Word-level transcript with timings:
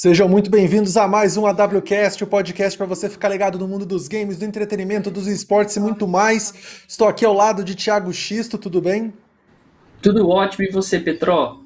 Sejam 0.00 0.28
muito 0.28 0.48
bem-vindos 0.48 0.96
a 0.96 1.08
mais 1.08 1.36
um 1.36 1.44
AWCast, 1.44 2.22
o 2.22 2.26
podcast 2.28 2.78
para 2.78 2.86
você 2.86 3.08
ficar 3.10 3.28
ligado 3.30 3.58
no 3.58 3.66
mundo 3.66 3.84
dos 3.84 4.06
games, 4.06 4.36
do 4.38 4.44
entretenimento, 4.44 5.10
dos 5.10 5.26
esportes 5.26 5.74
e 5.74 5.80
muito 5.80 6.06
mais. 6.06 6.54
Estou 6.86 7.08
aqui 7.08 7.24
ao 7.24 7.34
lado 7.34 7.64
de 7.64 7.74
Thiago 7.74 8.12
Xisto, 8.12 8.56
tudo 8.56 8.80
bem? 8.80 9.12
Tudo 10.00 10.28
ótimo, 10.28 10.64
e 10.64 10.70
você, 10.70 11.00
Petró? 11.00 11.62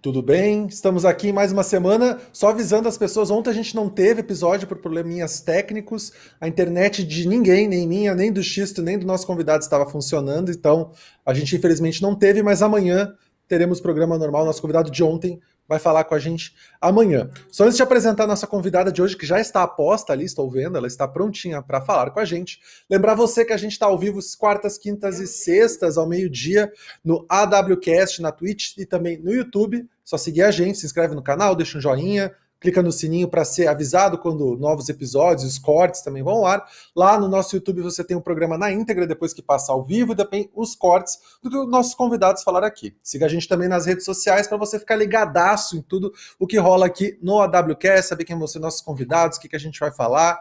Tudo 0.00 0.22
bem? 0.22 0.68
Estamos 0.68 1.04
aqui 1.04 1.30
mais 1.30 1.52
uma 1.52 1.62
semana, 1.62 2.18
só 2.32 2.48
avisando 2.48 2.88
as 2.88 2.96
pessoas. 2.96 3.30
Ontem 3.30 3.50
a 3.50 3.52
gente 3.52 3.76
não 3.76 3.90
teve 3.90 4.20
episódio 4.20 4.66
por 4.66 4.78
probleminhas 4.78 5.42
técnicos. 5.42 6.10
A 6.40 6.48
internet 6.48 7.04
de 7.04 7.28
ninguém, 7.28 7.68
nem 7.68 7.86
minha, 7.86 8.14
nem 8.14 8.32
do 8.32 8.42
Xisto, 8.42 8.80
nem 8.80 8.98
do 8.98 9.06
nosso 9.06 9.26
convidado 9.26 9.62
estava 9.62 9.84
funcionando, 9.84 10.50
então 10.50 10.92
a 11.26 11.34
gente 11.34 11.54
infelizmente 11.54 12.00
não 12.00 12.14
teve, 12.14 12.42
mas 12.42 12.62
amanhã 12.62 13.12
teremos 13.46 13.82
programa 13.82 14.16
normal. 14.16 14.46
Nosso 14.46 14.62
convidado 14.62 14.90
de 14.90 15.04
ontem 15.04 15.38
vai 15.68 15.78
falar 15.78 16.04
com 16.04 16.14
a 16.14 16.18
gente 16.18 16.54
amanhã. 16.80 17.28
Só 17.50 17.64
antes 17.64 17.76
de 17.76 17.82
apresentar 17.82 18.24
a 18.24 18.28
nossa 18.28 18.46
convidada 18.46 18.90
de 18.90 19.02
hoje, 19.02 19.16
que 19.16 19.26
já 19.26 19.38
está 19.38 19.62
aposta 19.62 20.12
ali, 20.14 20.24
estou 20.24 20.50
vendo, 20.50 20.78
ela 20.78 20.86
está 20.86 21.06
prontinha 21.06 21.60
para 21.60 21.82
falar 21.82 22.10
com 22.10 22.20
a 22.20 22.24
gente. 22.24 22.58
Lembrar 22.88 23.14
você 23.14 23.44
que 23.44 23.52
a 23.52 23.56
gente 23.56 23.72
está 23.72 23.86
ao 23.86 23.98
vivo 23.98 24.18
quartas, 24.38 24.78
quintas 24.78 25.20
e 25.20 25.26
sextas, 25.26 25.98
ao 25.98 26.08
meio-dia, 26.08 26.72
no 27.04 27.26
AWCast, 27.28 28.22
na 28.22 28.32
Twitch 28.32 28.76
e 28.78 28.86
também 28.86 29.18
no 29.18 29.32
YouTube. 29.32 29.86
Só 30.02 30.16
seguir 30.16 30.42
a 30.42 30.50
gente, 30.50 30.78
se 30.78 30.86
inscreve 30.86 31.14
no 31.14 31.22
canal, 31.22 31.54
deixa 31.54 31.76
um 31.76 31.80
joinha, 31.80 32.34
clica 32.60 32.82
no 32.82 32.90
sininho 32.90 33.28
para 33.28 33.44
ser 33.44 33.68
avisado 33.68 34.18
quando 34.18 34.56
novos 34.56 34.88
episódios, 34.88 35.44
os 35.44 35.58
cortes 35.58 36.02
também 36.02 36.22
vão 36.22 36.38
ao 36.38 36.46
ar. 36.46 36.66
Lá 36.94 37.18
no 37.18 37.28
nosso 37.28 37.54
YouTube 37.54 37.82
você 37.82 38.02
tem 38.02 38.16
um 38.16 38.20
programa 38.20 38.58
na 38.58 38.70
íntegra 38.72 39.06
depois 39.06 39.32
que 39.32 39.42
passa 39.42 39.72
ao 39.72 39.84
vivo 39.84 40.12
e 40.12 40.16
também 40.16 40.50
os 40.54 40.74
cortes 40.74 41.18
do 41.42 41.50
que 41.50 41.56
os 41.56 41.68
nossos 41.68 41.94
convidados 41.94 42.42
falaram 42.42 42.66
aqui. 42.66 42.96
Siga 43.02 43.26
a 43.26 43.28
gente 43.28 43.48
também 43.48 43.68
nas 43.68 43.86
redes 43.86 44.04
sociais 44.04 44.46
para 44.46 44.56
você 44.56 44.78
ficar 44.78 44.96
ligadaço 44.96 45.76
em 45.76 45.82
tudo 45.82 46.12
o 46.38 46.46
que 46.46 46.58
rola 46.58 46.86
aqui 46.86 47.18
no 47.22 47.40
AWCast, 47.40 48.08
saber 48.08 48.24
quem 48.24 48.36
vão 48.36 48.46
ser 48.46 48.58
nossos 48.58 48.80
convidados, 48.80 49.38
o 49.38 49.40
que, 49.40 49.48
que 49.48 49.56
a 49.56 49.60
gente 49.60 49.78
vai 49.78 49.92
falar. 49.92 50.38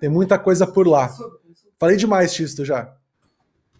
Tem 0.00 0.08
muita 0.08 0.38
coisa 0.38 0.66
por 0.66 0.86
lá. 0.86 1.12
Falei 1.78 1.96
demais, 1.96 2.32
Tisto, 2.32 2.64
já. 2.64 2.99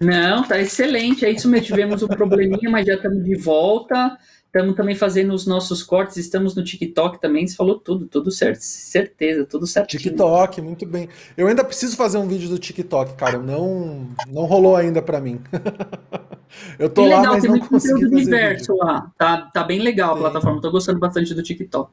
Não, 0.00 0.42
tá 0.42 0.58
excelente. 0.58 1.24
É 1.24 1.30
isso 1.30 1.48
mesmo. 1.48 1.66
Tivemos 1.66 2.02
um 2.02 2.08
probleminha, 2.08 2.70
mas 2.70 2.86
já 2.86 2.94
estamos 2.94 3.22
de 3.22 3.36
volta. 3.36 4.16
Estamos 4.52 4.74
também 4.74 4.96
fazendo 4.96 5.32
os 5.32 5.46
nossos 5.46 5.80
cortes, 5.80 6.16
estamos 6.16 6.56
no 6.56 6.64
TikTok 6.64 7.20
também, 7.20 7.46
você 7.46 7.54
falou 7.54 7.78
tudo, 7.78 8.08
tudo 8.08 8.32
certo, 8.32 8.58
certeza, 8.62 9.46
tudo 9.46 9.64
certinho. 9.64 10.02
TikTok, 10.02 10.60
muito 10.60 10.84
bem. 10.84 11.08
Eu 11.36 11.46
ainda 11.46 11.62
preciso 11.62 11.96
fazer 11.96 12.18
um 12.18 12.26
vídeo 12.26 12.48
do 12.48 12.58
TikTok, 12.58 13.14
cara, 13.14 13.38
não 13.38 14.08
não 14.28 14.46
rolou 14.46 14.74
ainda 14.74 15.00
para 15.00 15.20
mim. 15.20 15.40
Eu 16.80 16.90
tô 16.90 17.04
legal, 17.04 17.22
lá, 17.22 17.30
mas 17.30 17.42
tem 17.42 17.50
não 17.52 17.60
consegui 17.60 18.00
fazer 18.00 18.06
universo 18.06 18.72
vídeo. 18.72 18.84
lá. 18.84 19.12
Tá, 19.16 19.42
tá 19.54 19.62
bem 19.62 19.78
legal 19.78 20.16
a 20.16 20.18
plataforma, 20.18 20.60
tô 20.60 20.72
gostando 20.72 20.98
bastante 20.98 21.32
do 21.32 21.44
TikTok. 21.44 21.92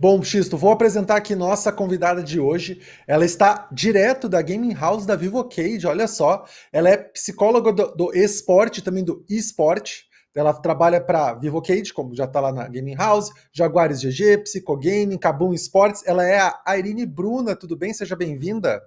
Bom, 0.00 0.22
Xisto, 0.22 0.56
vou 0.56 0.72
apresentar 0.72 1.16
aqui 1.16 1.34
nossa 1.34 1.70
convidada 1.70 2.22
de 2.22 2.40
hoje. 2.40 2.80
Ela 3.06 3.22
está 3.22 3.68
direto 3.70 4.30
da 4.30 4.40
Gaming 4.40 4.72
House 4.72 5.04
da 5.04 5.14
Vivocade, 5.14 5.86
olha 5.86 6.08
só. 6.08 6.46
Ela 6.72 6.88
é 6.88 6.96
psicóloga 6.96 7.70
do, 7.70 7.94
do 7.94 8.14
esporte, 8.14 8.80
também 8.80 9.04
do 9.04 9.22
esporte. 9.28 10.06
Ela 10.34 10.54
trabalha 10.54 11.02
para 11.02 11.34
Vivocade, 11.34 11.92
como 11.92 12.14
já 12.14 12.24
está 12.24 12.40
lá 12.40 12.50
na 12.50 12.66
Gaming 12.66 12.94
House, 12.94 13.28
Jaguares 13.52 14.00
GG, 14.00 14.38
Psicogaming, 14.44 15.18
Kabum 15.18 15.52
Sports. 15.52 16.02
Ela 16.06 16.26
é 16.26 16.38
a 16.64 16.78
Irine 16.78 17.04
Bruna, 17.04 17.54
tudo 17.54 17.76
bem? 17.76 17.92
Seja 17.92 18.16
bem-vinda. 18.16 18.80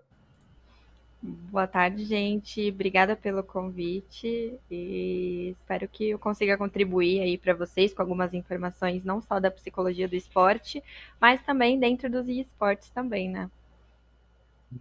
Boa 1.26 1.66
tarde, 1.66 2.04
gente. 2.04 2.70
Obrigada 2.70 3.16
pelo 3.16 3.42
convite 3.42 4.60
e 4.70 5.56
espero 5.58 5.88
que 5.88 6.10
eu 6.10 6.20
consiga 6.20 6.58
contribuir 6.58 7.22
aí 7.22 7.38
para 7.38 7.54
vocês 7.54 7.94
com 7.94 8.02
algumas 8.02 8.34
informações 8.34 9.06
não 9.06 9.22
só 9.22 9.40
da 9.40 9.50
psicologia 9.50 10.06
do 10.06 10.16
esporte, 10.16 10.84
mas 11.22 11.42
também 11.42 11.80
dentro 11.80 12.10
dos 12.10 12.28
esportes 12.28 12.90
também, 12.90 13.30
né? 13.30 13.50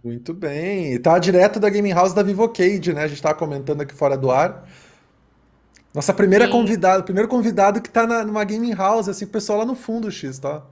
Muito 0.03 0.33
bem. 0.33 0.93
E 0.93 0.99
tá 0.99 1.17
direto 1.17 1.61
da 1.61 1.69
Gaming 1.69 1.93
House 1.93 2.13
da 2.13 2.23
Vivocade, 2.23 2.93
né? 2.93 3.03
A 3.03 3.07
gente 3.07 3.17
estava 3.17 3.35
comentando 3.35 3.79
aqui 3.79 3.93
fora 3.93 4.17
do 4.17 4.29
ar. 4.29 4.67
Nossa 5.93 6.13
primeira 6.13 6.49
convidada, 6.49 7.03
primeiro 7.03 7.29
convidado 7.29 7.81
que 7.81 7.89
tá 7.89 8.05
na, 8.05 8.25
numa 8.25 8.43
gaming 8.43 8.73
house, 8.73 9.07
assim, 9.07 9.25
o 9.25 9.29
pessoal 9.29 9.59
lá 9.59 9.65
no 9.65 9.75
fundo, 9.75 10.11
X, 10.11 10.39
tá? 10.39 10.65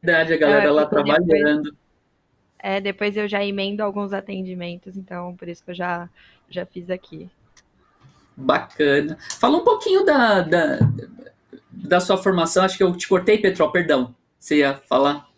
Verdade, 0.00 0.32
a 0.32 0.36
galera 0.38 0.66
é, 0.66 0.70
lá 0.70 0.86
trabalhando. 0.86 1.24
Depois, 1.26 1.83
é, 2.58 2.80
depois 2.80 3.16
eu 3.16 3.28
já 3.28 3.44
emendo 3.44 3.82
alguns 3.82 4.12
atendimentos, 4.12 4.96
então 4.96 5.34
por 5.36 5.48
isso 5.48 5.62
que 5.64 5.70
eu 5.70 5.74
já, 5.74 6.08
já 6.48 6.64
fiz 6.64 6.90
aqui. 6.90 7.30
Bacana. 8.36 9.16
Fala 9.38 9.58
um 9.58 9.64
pouquinho 9.64 10.04
da, 10.04 10.40
da, 10.40 10.78
da 11.70 12.00
sua 12.00 12.16
formação, 12.16 12.64
acho 12.64 12.76
que 12.76 12.82
eu 12.82 12.96
te 12.96 13.06
cortei, 13.06 13.38
Petrol, 13.38 13.70
perdão. 13.70 14.14
Você 14.38 14.58
ia 14.58 14.74
falar? 14.74 15.28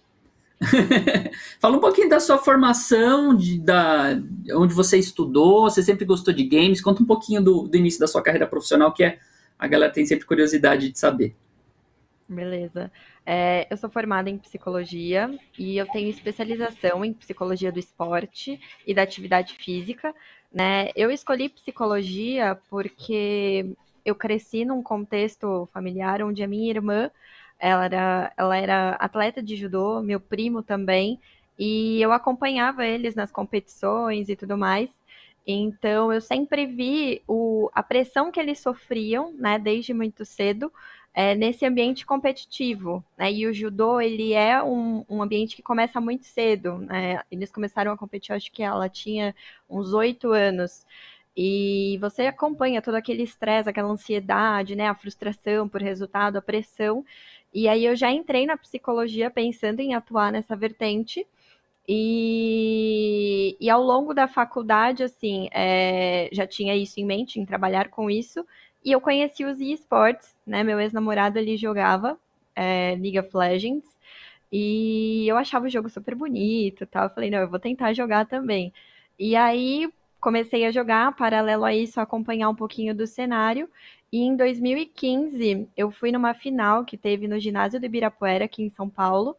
Fala 1.61 1.77
um 1.77 1.81
pouquinho 1.81 2.09
da 2.09 2.19
sua 2.19 2.39
formação, 2.39 3.37
de, 3.37 3.61
da, 3.61 4.19
onde 4.53 4.73
você 4.73 4.99
estudou, 4.99 5.63
você 5.63 5.83
sempre 5.83 6.05
gostou 6.05 6.33
de 6.33 6.45
games, 6.45 6.81
conta 6.81 7.03
um 7.03 7.07
pouquinho 7.07 7.43
do, 7.43 7.69
do 7.69 7.77
início 7.77 8.01
da 8.01 8.07
sua 8.07 8.23
carreira 8.23 8.47
profissional, 8.47 8.93
que 8.93 9.05
é, 9.05 9.19
a 9.59 9.67
galera 9.67 9.93
tem 9.93 10.07
sempre 10.07 10.27
curiosidade 10.27 10.91
de 10.91 10.99
saber. 10.99 11.37
Beleza. 12.29 12.91
É, 13.29 13.67
eu 13.69 13.77
sou 13.77 13.91
formada 13.91 14.31
em 14.31 14.39
psicologia 14.39 15.37
e 15.59 15.77
eu 15.77 15.87
tenho 15.89 16.09
especialização 16.09 17.05
em 17.05 17.13
psicologia 17.13 17.73
do 17.73 17.81
esporte 17.81 18.61
e 18.87 18.95
da 18.95 19.03
atividade 19.03 19.55
física. 19.55 20.15
Né? 20.55 20.91
Eu 20.95 21.11
escolhi 21.11 21.49
psicologia 21.49 22.57
porque 22.71 23.75
eu 24.05 24.15
cresci 24.15 24.65
num 24.65 24.81
contexto 24.81 25.69
familiar 25.73 26.23
onde 26.23 26.45
a 26.45 26.47
minha 26.47 26.71
irmã 26.71 27.11
ela 27.59 27.87
era, 27.87 28.33
ela 28.37 28.57
era 28.57 28.91
atleta 28.93 29.43
de 29.43 29.57
judô, 29.57 30.01
meu 30.03 30.21
primo 30.21 30.63
também, 30.63 31.19
e 31.59 32.01
eu 32.01 32.13
acompanhava 32.13 32.87
eles 32.87 33.15
nas 33.15 33.33
competições 33.33 34.29
e 34.29 34.37
tudo 34.37 34.57
mais. 34.57 34.91
Então 35.47 36.13
eu 36.13 36.21
sempre 36.21 36.67
vi 36.67 37.23
o, 37.27 37.71
a 37.75 37.83
pressão 37.83 38.31
que 38.31 38.39
eles 38.39 38.61
sofriam, 38.61 39.33
né, 39.33 39.59
desde 39.59 39.95
muito 39.95 40.25
cedo, 40.25 40.73
é, 41.17 41.35
nesse 41.35 41.65
ambiente 41.65 42.05
competitivo. 42.05 43.03
Né? 43.17 43.33
E 43.33 43.47
o 43.47 43.55
judô 43.55 43.99
ele 43.99 44.35
é 44.35 44.63
um, 44.63 45.03
um 45.09 45.23
ambiente 45.23 45.57
que 45.57 45.63
começa 45.63 45.99
muito 45.99 46.27
cedo. 46.27 46.77
Né? 46.79 47.23
Eles 47.31 47.51
começaram 47.51 47.91
a 47.91 47.97
competir, 47.97 48.35
acho 48.35 48.53
que 48.53 48.63
ela 48.63 48.87
tinha 48.87 49.35
uns 49.69 49.95
oito 49.95 50.31
anos. 50.33 50.85
E 51.35 51.99
você 52.01 52.27
acompanha 52.27 52.83
todo 52.83 52.97
aquele 52.97 53.23
estresse, 53.23 53.69
aquela 53.69 53.89
ansiedade, 53.89 54.77
né, 54.77 54.89
a 54.89 54.95
frustração 54.95 55.69
por 55.69 55.83
resultado, 55.83 56.37
a 56.37 56.43
pressão. 56.43 57.05
E 57.53 57.69
aí 57.69 57.85
eu 57.85 57.97
já 57.97 58.11
entrei 58.11 58.47
na 58.47 58.57
psicologia 58.57 59.31
pensando 59.31 59.81
em 59.81 59.95
atuar 59.95 60.33
nessa 60.33 60.55
vertente. 60.57 61.27
E, 61.89 63.57
e 63.61 63.71
ao 63.71 63.83
longo 63.83 64.13
da 64.13 64.29
faculdade, 64.29 65.03
assim, 65.03 65.49
é, 65.53 66.29
já 66.33 66.47
tinha 66.47 66.75
isso 66.77 67.01
em 67.01 67.05
mente, 67.07 67.39
em 67.41 67.47
trabalhar 67.47 67.89
com 67.89 68.11
isso. 68.11 68.45
E 68.87 68.93
eu 68.93 69.01
conheci 69.01 69.45
os 69.45 69.61
esportes, 69.61 70.37
né? 70.47 70.63
Meu 70.63 70.79
ex-namorado 70.81 71.41
ali 71.41 71.57
jogava 71.57 72.17
é, 72.55 72.97
League 73.01 73.19
of 73.19 73.37
Legends. 73.37 73.85
E 74.53 75.27
eu 75.29 75.37
achava 75.37 75.67
o 75.67 75.69
jogo 75.69 75.91
super 75.91 76.15
bonito 76.15 76.87
tal. 76.87 77.05
Eu 77.05 77.11
falei, 77.11 77.29
não, 77.29 77.41
eu 77.41 77.51
vou 77.51 77.59
tentar 77.59 77.93
jogar 77.93 78.27
também. 78.27 78.73
E 79.19 79.35
aí 79.35 79.93
comecei 80.21 80.65
a 80.67 80.71
jogar, 80.71 81.17
paralelo 81.17 81.65
a 81.65 81.75
isso, 81.75 82.01
acompanhar 82.01 82.49
um 82.49 82.55
pouquinho 82.55 82.95
do 82.95 83.09
cenário. 83.09 83.69
E 84.13 84.21
em 84.21 84.37
2015, 84.37 85.69
eu 85.77 85.91
fui 85.91 86.13
numa 86.13 86.33
final 86.33 86.85
que 86.85 86.97
teve 86.97 87.27
no 87.27 87.41
ginásio 87.41 87.81
do 87.81 87.87
Ibirapuera, 87.87 88.45
aqui 88.45 88.63
em 88.63 88.71
São 88.71 88.89
Paulo. 88.89 89.37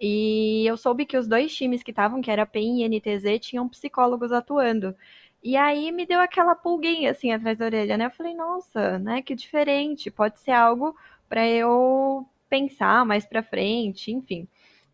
E 0.00 0.64
eu 0.66 0.76
soube 0.76 1.06
que 1.06 1.18
os 1.18 1.28
dois 1.28 1.54
times 1.54 1.82
que 1.82 1.90
estavam, 1.90 2.22
que 2.22 2.30
era 2.30 2.46
PEN 2.46 2.82
e 2.82 2.88
NTZ, 2.88 3.40
tinham 3.40 3.68
psicólogos 3.68 4.32
atuando. 4.32 4.94
E 5.42 5.56
aí 5.56 5.92
me 5.92 6.04
deu 6.06 6.20
aquela 6.20 6.54
pulguinha 6.54 7.10
assim 7.12 7.32
atrás 7.32 7.58
da 7.58 7.66
orelha, 7.66 7.96
né? 7.96 8.06
Eu 8.06 8.10
falei, 8.10 8.34
nossa, 8.34 8.98
né? 8.98 9.22
Que 9.22 9.34
diferente, 9.34 10.10
pode 10.10 10.38
ser 10.40 10.52
algo 10.52 10.96
para 11.28 11.46
eu 11.46 12.26
pensar 12.48 13.04
mais 13.04 13.24
para 13.24 13.42
frente, 13.42 14.10
enfim. 14.12 14.48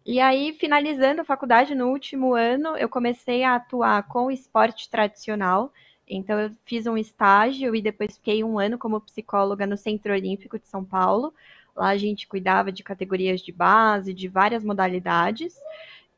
E 0.04 0.20
aí, 0.20 0.52
finalizando 0.54 1.20
a 1.22 1.24
faculdade 1.24 1.74
no 1.74 1.88
último 1.88 2.34
ano, 2.34 2.76
eu 2.76 2.88
comecei 2.88 3.44
a 3.44 3.54
atuar 3.56 4.02
com 4.08 4.30
esporte 4.30 4.90
tradicional. 4.90 5.72
Então, 6.08 6.38
eu 6.40 6.50
fiz 6.64 6.86
um 6.86 6.96
estágio 6.98 7.74
e 7.74 7.80
depois 7.80 8.16
fiquei 8.16 8.42
um 8.42 8.58
ano 8.58 8.76
como 8.76 9.00
psicóloga 9.00 9.66
no 9.66 9.76
Centro 9.76 10.12
Olímpico 10.12 10.58
de 10.58 10.66
São 10.66 10.84
Paulo. 10.84 11.32
Lá 11.74 11.90
a 11.90 11.96
gente 11.96 12.26
cuidava 12.26 12.72
de 12.72 12.82
categorias 12.82 13.40
de 13.40 13.52
base, 13.52 14.12
de 14.12 14.28
várias 14.28 14.64
modalidades. 14.64 15.54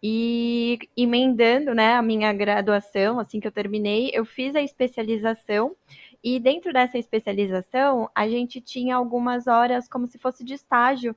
E 0.07 0.79
emendando 0.95 1.75
né, 1.75 1.95
a 1.95 2.03
minha 2.03 2.31
graduação, 2.31 3.19
assim 3.19 3.41
que 3.41 3.49
eu 3.49 3.53
terminei, 3.53 4.11
eu 4.13 4.27
fiz 4.27 4.55
a 4.55 4.61
especialização. 4.61 5.75
E 6.23 6.39
dentro 6.39 6.75
dessa 6.75 6.99
especialização, 6.99 8.11
a 8.15 8.29
gente 8.29 8.61
tinha 8.61 8.97
algumas 8.97 9.47
horas 9.47 9.89
como 9.89 10.07
se 10.07 10.19
fosse 10.19 10.45
de 10.45 10.53
estágio 10.53 11.17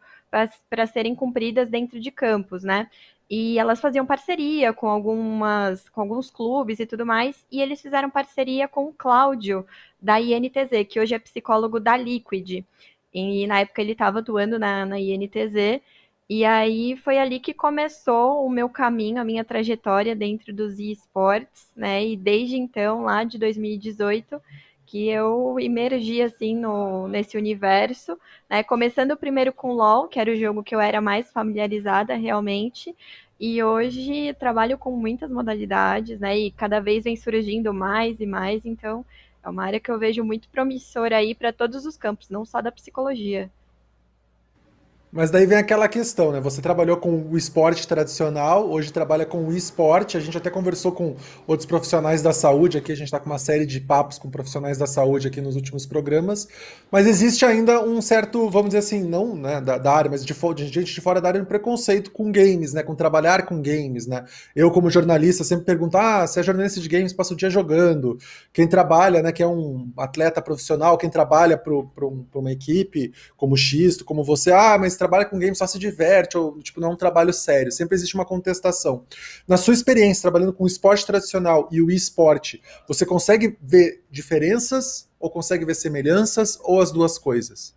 para 0.70 0.88
serem 0.88 1.14
cumpridas 1.14 1.70
dentro 1.70 2.00
de 2.00 2.10
campos, 2.12 2.64
né? 2.64 2.90
E 3.30 3.60
elas 3.60 3.82
faziam 3.82 4.06
parceria 4.06 4.72
com 4.72 4.88
algumas, 4.88 5.90
com 5.90 6.00
alguns 6.00 6.32
clubes 6.32 6.80
e 6.80 6.86
tudo 6.86 7.06
mais. 7.06 7.46
E 7.52 7.62
eles 7.62 7.82
fizeram 7.82 8.10
parceria 8.10 8.70
com 8.70 8.86
o 8.86 8.94
Cláudio, 8.94 9.66
da 10.02 10.18
INTZ, 10.22 10.88
que 10.88 10.98
hoje 10.98 11.14
é 11.14 11.20
psicólogo 11.20 11.78
da 11.78 11.98
Liquid. 11.98 12.64
E 13.14 13.48
na 13.48 13.60
época 13.60 13.82
ele 13.82 13.92
estava 13.92 14.20
atuando 14.20 14.58
na, 14.58 14.86
na 14.86 14.98
INTZ. 14.98 15.82
E 16.30 16.44
aí 16.44 16.98
foi 16.98 17.18
ali 17.18 17.40
que 17.40 17.54
começou 17.54 18.46
o 18.46 18.50
meu 18.50 18.68
caminho, 18.70 19.20
a 19.22 19.24
minha 19.24 19.46
trajetória 19.46 20.14
dentro 20.16 20.54
dos 20.54 20.78
esportes, 20.78 21.72
né? 21.76 22.06
E 22.06 22.18
desde 22.18 22.58
então, 22.58 23.04
lá 23.04 23.24
de 23.24 23.38
2018, 23.38 24.42
que 24.86 25.08
eu 25.08 25.58
emergi 25.60 26.22
assim 26.22 26.56
no, 26.56 27.08
nesse 27.08 27.38
universo, 27.38 28.20
né? 28.50 28.62
Começando 28.64 29.16
primeiro 29.18 29.54
com 29.54 29.72
LoL, 29.74 30.08
que 30.10 30.20
era 30.20 30.32
o 30.32 30.36
jogo 30.36 30.64
que 30.64 30.76
eu 30.76 30.82
era 30.82 31.00
mais 31.02 31.32
familiarizada 31.32 32.16
realmente, 32.16 32.96
e 33.40 33.64
hoje 33.64 34.34
trabalho 34.36 34.78
com 34.78 34.92
muitas 34.92 35.30
modalidades, 35.32 36.20
né? 36.20 36.38
E 36.38 36.52
cada 36.52 36.80
vez 36.82 37.06
vem 37.06 37.16
surgindo 37.16 37.74
mais 37.74 38.20
e 38.20 38.26
mais, 38.26 38.66
então 38.66 39.06
é 39.44 39.50
uma 39.50 39.64
área 39.64 39.80
que 39.80 39.92
eu 39.92 40.00
vejo 40.00 40.24
muito 40.26 40.50
promissora 40.50 41.18
aí 41.18 41.34
para 41.36 41.54
todos 41.54 41.86
os 41.86 41.96
campos, 41.98 42.30
não 42.30 42.46
só 42.46 42.62
da 42.62 42.72
psicologia. 42.72 43.50
Mas 45.18 45.32
daí 45.32 45.48
vem 45.48 45.58
aquela 45.58 45.88
questão, 45.88 46.32
né? 46.32 46.40
Você 46.42 46.62
trabalhou 46.62 46.96
com 46.96 47.10
o 47.32 47.36
esporte 47.36 47.88
tradicional, 47.88 48.70
hoje 48.70 48.94
trabalha 48.94 49.26
com 49.26 49.48
o 49.48 49.52
esporte. 49.52 50.16
A 50.16 50.20
gente 50.20 50.38
até 50.38 50.52
conversou 50.52 50.92
com 50.92 51.16
outros 51.48 51.66
profissionais 51.66 52.22
da 52.22 52.32
saúde 52.32 52.78
aqui, 52.78 52.92
a 52.92 52.96
gente 52.96 53.08
está 53.08 53.20
com 53.20 53.26
uma 53.26 53.40
série 53.40 53.66
de 53.66 53.82
papos 53.82 54.20
com 54.20 54.30
profissionais 54.30 54.78
da 54.78 54.86
saúde 54.86 55.28
aqui 55.28 55.42
nos 55.42 55.56
últimos 55.56 55.88
programas. 55.88 56.48
Mas 56.92 57.08
existe 57.08 57.44
ainda 57.44 57.84
um 57.84 58.00
certo, 58.00 58.48
vamos 58.52 58.68
dizer 58.68 58.78
assim, 58.78 59.02
não 59.02 59.36
né, 59.36 59.60
da, 59.60 59.80
da 59.80 59.92
área, 59.92 60.12
mas 60.12 60.24
de, 60.24 60.36
de, 60.54 60.68
gente 60.68 60.94
de 60.94 61.02
fora 61.02 61.20
da 61.20 61.30
área, 61.30 61.42
um 61.42 61.46
preconceito 61.46 62.12
com 62.12 62.32
games, 62.32 62.74
né? 62.74 62.84
Com 62.84 62.94
trabalhar 62.94 63.44
com 63.48 63.60
games, 63.60 64.06
né? 64.06 64.24
Eu, 64.56 64.70
como 64.70 64.88
jornalista, 64.88 65.44
sempre 65.44 65.66
pergunto: 65.66 65.98
ah, 65.98 66.28
se 66.28 66.40
é 66.40 66.44
jornalista 66.44 66.80
de 66.80 66.88
games, 66.88 67.12
passa 67.12 67.34
o 67.34 67.38
dia 67.38 67.50
jogando. 67.50 68.20
Quem 68.54 68.68
trabalha, 68.68 69.24
né, 69.24 69.32
que 69.32 69.42
é 69.42 69.48
um 69.48 69.90
atleta 69.98 70.44
profissional, 70.44 70.96
quem 70.96 71.10
trabalha 71.10 71.58
para 71.58 71.74
um, 71.74 72.24
uma 72.36 72.52
equipe, 72.52 73.12
como 73.36 73.56
o 73.56 73.58
Xisto, 73.58 74.06
como 74.06 74.24
você, 74.24 74.52
ah, 74.52 74.78
mas 74.80 74.96
trabalha 75.08 75.26
com 75.26 75.40
games 75.40 75.58
só 75.58 75.66
se 75.66 75.80
diverte, 75.80 76.38
ou 76.38 76.60
tipo, 76.60 76.82
não 76.82 76.90
é 76.90 76.92
um 76.92 76.98
trabalho 76.98 77.32
sério. 77.32 77.72
Sempre 77.72 77.96
existe 77.96 78.14
uma 78.14 78.26
contestação. 78.26 79.06
Na 79.48 79.56
sua 79.56 79.74
experiência 79.74 80.22
trabalhando 80.22 80.54
com 80.54 80.66
o 80.66 80.68
esporte 80.68 81.06
tradicional 81.06 81.70
e 81.72 81.82
o 81.82 81.90
esporte, 81.90 82.62
você 82.86 83.06
consegue 83.06 83.58
ver 83.62 84.04
diferenças 84.12 85.10
ou 85.18 85.32
consegue 85.32 85.66
ver 85.66 85.76
semelhanças 85.76 86.60
ou 86.62 86.82
as 86.82 86.92
duas 86.92 87.18
coisas? 87.18 87.76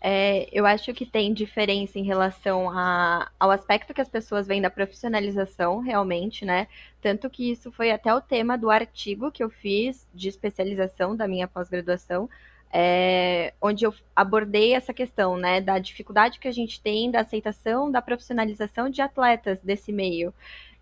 É, 0.00 0.48
eu 0.52 0.64
acho 0.64 0.92
que 0.94 1.04
tem 1.04 1.34
diferença 1.34 1.98
em 1.98 2.04
relação 2.04 2.70
a, 2.70 3.30
ao 3.38 3.50
aspecto 3.50 3.92
que 3.92 4.00
as 4.00 4.08
pessoas 4.08 4.46
veem 4.46 4.62
da 4.62 4.70
profissionalização, 4.70 5.80
realmente, 5.80 6.44
né? 6.44 6.68
Tanto 7.00 7.28
que 7.28 7.50
isso 7.50 7.72
foi 7.72 7.90
até 7.90 8.14
o 8.14 8.20
tema 8.20 8.56
do 8.56 8.70
artigo 8.70 9.32
que 9.32 9.42
eu 9.42 9.50
fiz 9.50 10.06
de 10.14 10.28
especialização 10.28 11.16
da 11.16 11.26
minha 11.26 11.48
pós-graduação, 11.48 12.28
é, 12.72 13.52
onde 13.60 13.84
eu 13.84 13.94
abordei 14.14 14.74
essa 14.74 14.92
questão, 14.92 15.36
né, 15.36 15.60
da 15.60 15.78
dificuldade 15.78 16.38
que 16.38 16.48
a 16.48 16.52
gente 16.52 16.80
tem 16.80 17.10
da 17.10 17.20
aceitação 17.20 17.90
da 17.90 18.02
profissionalização 18.02 18.90
de 18.90 19.00
atletas 19.00 19.60
desse 19.60 19.92
meio. 19.92 20.32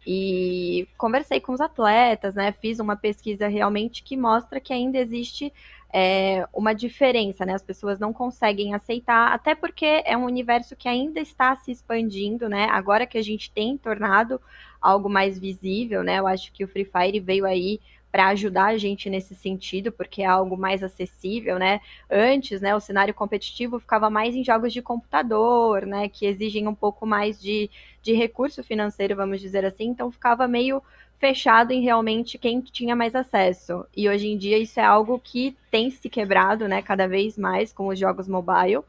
E 0.07 0.87
conversei 0.97 1.41
com 1.41 1.53
os 1.53 1.61
atletas, 1.61 2.35
né, 2.35 2.53
fiz 2.53 2.79
uma 2.79 2.97
pesquisa 2.97 3.49
realmente 3.49 4.03
que 4.03 4.17
mostra 4.17 4.61
que 4.61 4.73
ainda 4.73 4.99
existe 4.99 5.53
é, 5.93 6.47
uma 6.53 6.73
diferença, 6.75 7.45
né, 7.45 7.55
as 7.55 7.63
pessoas 7.63 7.99
não 7.99 8.13
conseguem 8.13 8.75
aceitar, 8.75 9.33
até 9.33 9.55
porque 9.55 10.03
é 10.05 10.17
um 10.17 10.25
universo 10.25 10.77
que 10.77 10.89
ainda 10.89 11.21
está 11.21 11.57
se 11.57 11.73
expandindo, 11.73 12.49
né, 12.49 12.69
agora 12.71 13.07
que 13.07 13.19
a 13.19 13.23
gente 13.23 13.51
tem 13.51 13.77
tornado 13.77 14.41
algo 14.81 15.09
mais 15.09 15.39
visível, 15.39 16.03
né, 16.05 16.19
eu 16.19 16.27
acho 16.27 16.53
que 16.53 16.63
o 16.63 16.69
Free 16.69 16.85
Fire 16.85 17.19
veio 17.19 17.45
aí 17.47 17.81
para 18.11 18.29
ajudar 18.29 18.67
a 18.67 18.79
gente 18.79 19.11
nesse 19.11 19.35
sentido, 19.35 19.93
porque 19.93 20.23
é 20.23 20.27
algo 20.27 20.57
mais 20.57 20.83
acessível, 20.83 21.59
né? 21.59 21.81
Antes, 22.11 22.61
né, 22.61 22.75
o 22.75 22.81
cenário 22.81 23.13
competitivo 23.13 23.79
ficava 23.79 24.09
mais 24.09 24.35
em 24.35 24.45
jogos 24.45 24.73
de 24.73 24.81
computador, 24.81 25.85
né, 25.85 26.09
que 26.09 26.27
exigem 26.27 26.67
um 26.67 26.75
pouco 26.75 27.07
mais 27.07 27.41
de, 27.41 27.71
de 28.03 28.15
recurso 28.15 28.63
financeiro, 28.63 29.17
vamos 29.17 29.41
dizer 29.41 29.65
assim, 29.65 29.89
então 29.89 30.11
ficava 30.11 30.49
meio 30.49 30.83
fechado 31.19 31.73
em 31.73 31.83
realmente 31.83 32.39
quem 32.39 32.61
tinha 32.61 32.95
mais 32.95 33.15
acesso. 33.15 33.85
E 33.97 34.09
hoje 34.09 34.29
em 34.29 34.37
dia 34.37 34.59
isso 34.59 34.79
é 34.79 34.85
algo 34.85 35.19
que 35.19 35.57
tem 35.71 35.91
se 35.91 36.09
quebrado, 36.09 36.69
né, 36.69 36.83
cada 36.83 37.07
vez 37.07 37.37
mais 37.37 37.73
com 37.73 37.89
os 37.89 37.99
jogos 37.99 38.29
mobile. 38.29 38.83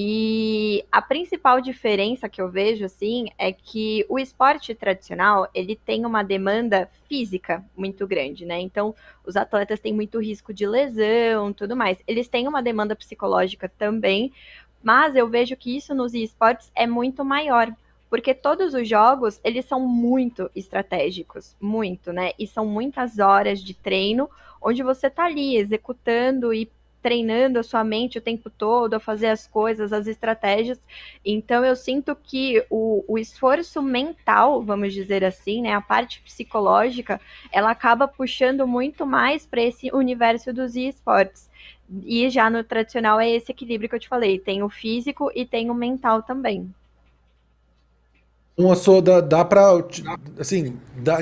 E 0.00 0.84
a 0.92 1.02
principal 1.02 1.60
diferença 1.60 2.28
que 2.28 2.40
eu 2.40 2.48
vejo, 2.48 2.84
assim, 2.84 3.26
é 3.36 3.52
que 3.52 4.06
o 4.08 4.16
esporte 4.16 4.72
tradicional, 4.72 5.48
ele 5.52 5.74
tem 5.74 6.06
uma 6.06 6.22
demanda 6.22 6.88
física 7.08 7.64
muito 7.76 8.06
grande, 8.06 8.46
né? 8.46 8.60
Então, 8.60 8.94
os 9.26 9.34
atletas 9.34 9.80
têm 9.80 9.92
muito 9.92 10.20
risco 10.20 10.54
de 10.54 10.64
lesão, 10.68 11.52
tudo 11.52 11.74
mais. 11.74 11.98
Eles 12.06 12.28
têm 12.28 12.46
uma 12.46 12.62
demanda 12.62 12.94
psicológica 12.94 13.68
também, 13.68 14.32
mas 14.80 15.16
eu 15.16 15.28
vejo 15.28 15.56
que 15.56 15.76
isso 15.76 15.92
nos 15.96 16.14
esportes 16.14 16.70
é 16.76 16.86
muito 16.86 17.24
maior, 17.24 17.68
porque 18.08 18.32
todos 18.32 18.74
os 18.74 18.88
jogos, 18.88 19.40
eles 19.42 19.64
são 19.64 19.80
muito 19.80 20.48
estratégicos, 20.54 21.56
muito, 21.60 22.12
né? 22.12 22.30
E 22.38 22.46
são 22.46 22.64
muitas 22.64 23.18
horas 23.18 23.60
de 23.60 23.74
treino 23.74 24.30
onde 24.62 24.80
você 24.80 25.10
tá 25.10 25.24
ali 25.24 25.56
executando 25.56 26.54
e 26.54 26.70
treinando 27.02 27.58
a 27.58 27.62
sua 27.62 27.84
mente 27.84 28.18
o 28.18 28.20
tempo 28.20 28.50
todo 28.50 28.94
a 28.94 29.00
fazer 29.00 29.28
as 29.28 29.46
coisas, 29.46 29.92
as 29.92 30.06
estratégias. 30.06 30.78
Então 31.24 31.64
eu 31.64 31.76
sinto 31.76 32.16
que 32.16 32.64
o, 32.68 33.04
o 33.06 33.18
esforço 33.18 33.82
mental, 33.82 34.62
vamos 34.62 34.92
dizer 34.92 35.24
assim, 35.24 35.62
né, 35.62 35.72
a 35.72 35.80
parte 35.80 36.20
psicológica, 36.22 37.20
ela 37.52 37.70
acaba 37.70 38.08
puxando 38.08 38.66
muito 38.66 39.06
mais 39.06 39.46
para 39.46 39.62
esse 39.62 39.90
universo 39.92 40.52
dos 40.52 40.76
esportes. 40.76 41.48
E 42.04 42.28
já 42.28 42.50
no 42.50 42.62
tradicional 42.62 43.18
é 43.18 43.30
esse 43.30 43.50
equilíbrio 43.50 43.88
que 43.88 43.94
eu 43.94 44.00
te 44.00 44.08
falei, 44.08 44.38
tem 44.38 44.62
o 44.62 44.68
físico 44.68 45.30
e 45.34 45.46
tem 45.46 45.70
o 45.70 45.74
mental 45.74 46.22
também. 46.22 46.72
Uma 48.56 48.74
só 48.74 49.00
dá, 49.00 49.20
dá 49.20 49.44
para 49.44 49.62
assim, 50.38 50.78
dá, 50.96 51.18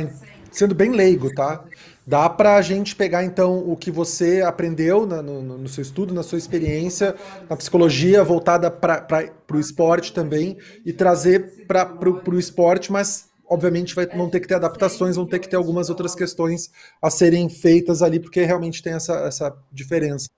sendo 0.50 0.75
bem 0.75 0.91
leigo, 0.91 1.33
tá? 1.35 1.62
Dá 2.07 2.31
para 2.31 2.55
a 2.55 2.63
gente 2.63 2.95
pegar 2.95 3.25
então 3.25 3.59
o 3.69 3.77
que 3.77 3.91
você 3.91 4.41
aprendeu 4.41 5.05
na, 5.05 5.21
no, 5.21 5.43
no, 5.43 5.69
seu 5.69 5.83
estudo, 5.83 6.15
na 6.15 6.23
sua 6.23 6.39
experiência, 6.39 7.17
na 7.51 7.57
psicologia 7.57 8.23
voltada 8.23 8.71
para 8.71 9.33
o 9.53 9.59
esporte 9.59 10.13
também 10.13 10.57
e 10.85 10.93
trazer 10.93 11.67
para 11.67 11.99
o 12.09 12.39
esporte, 12.39 12.93
mas 12.93 13.29
obviamente 13.45 13.93
vai, 13.93 14.07
vão 14.07 14.31
ter 14.31 14.39
que 14.39 14.47
ter 14.47 14.55
adaptações, 14.55 15.17
vão 15.17 15.27
ter 15.27 15.41
que 15.41 15.49
ter 15.49 15.57
algumas 15.57 15.91
outras 15.91 16.15
questões 16.15 16.71
a 17.03 17.11
serem 17.11 17.49
feitas 17.49 18.03
ali, 18.03 18.21
porque 18.21 18.41
realmente 18.45 18.85
tem 18.85 18.93
essa, 18.93 19.15
essa 19.27 19.57
diferença. 19.73 20.29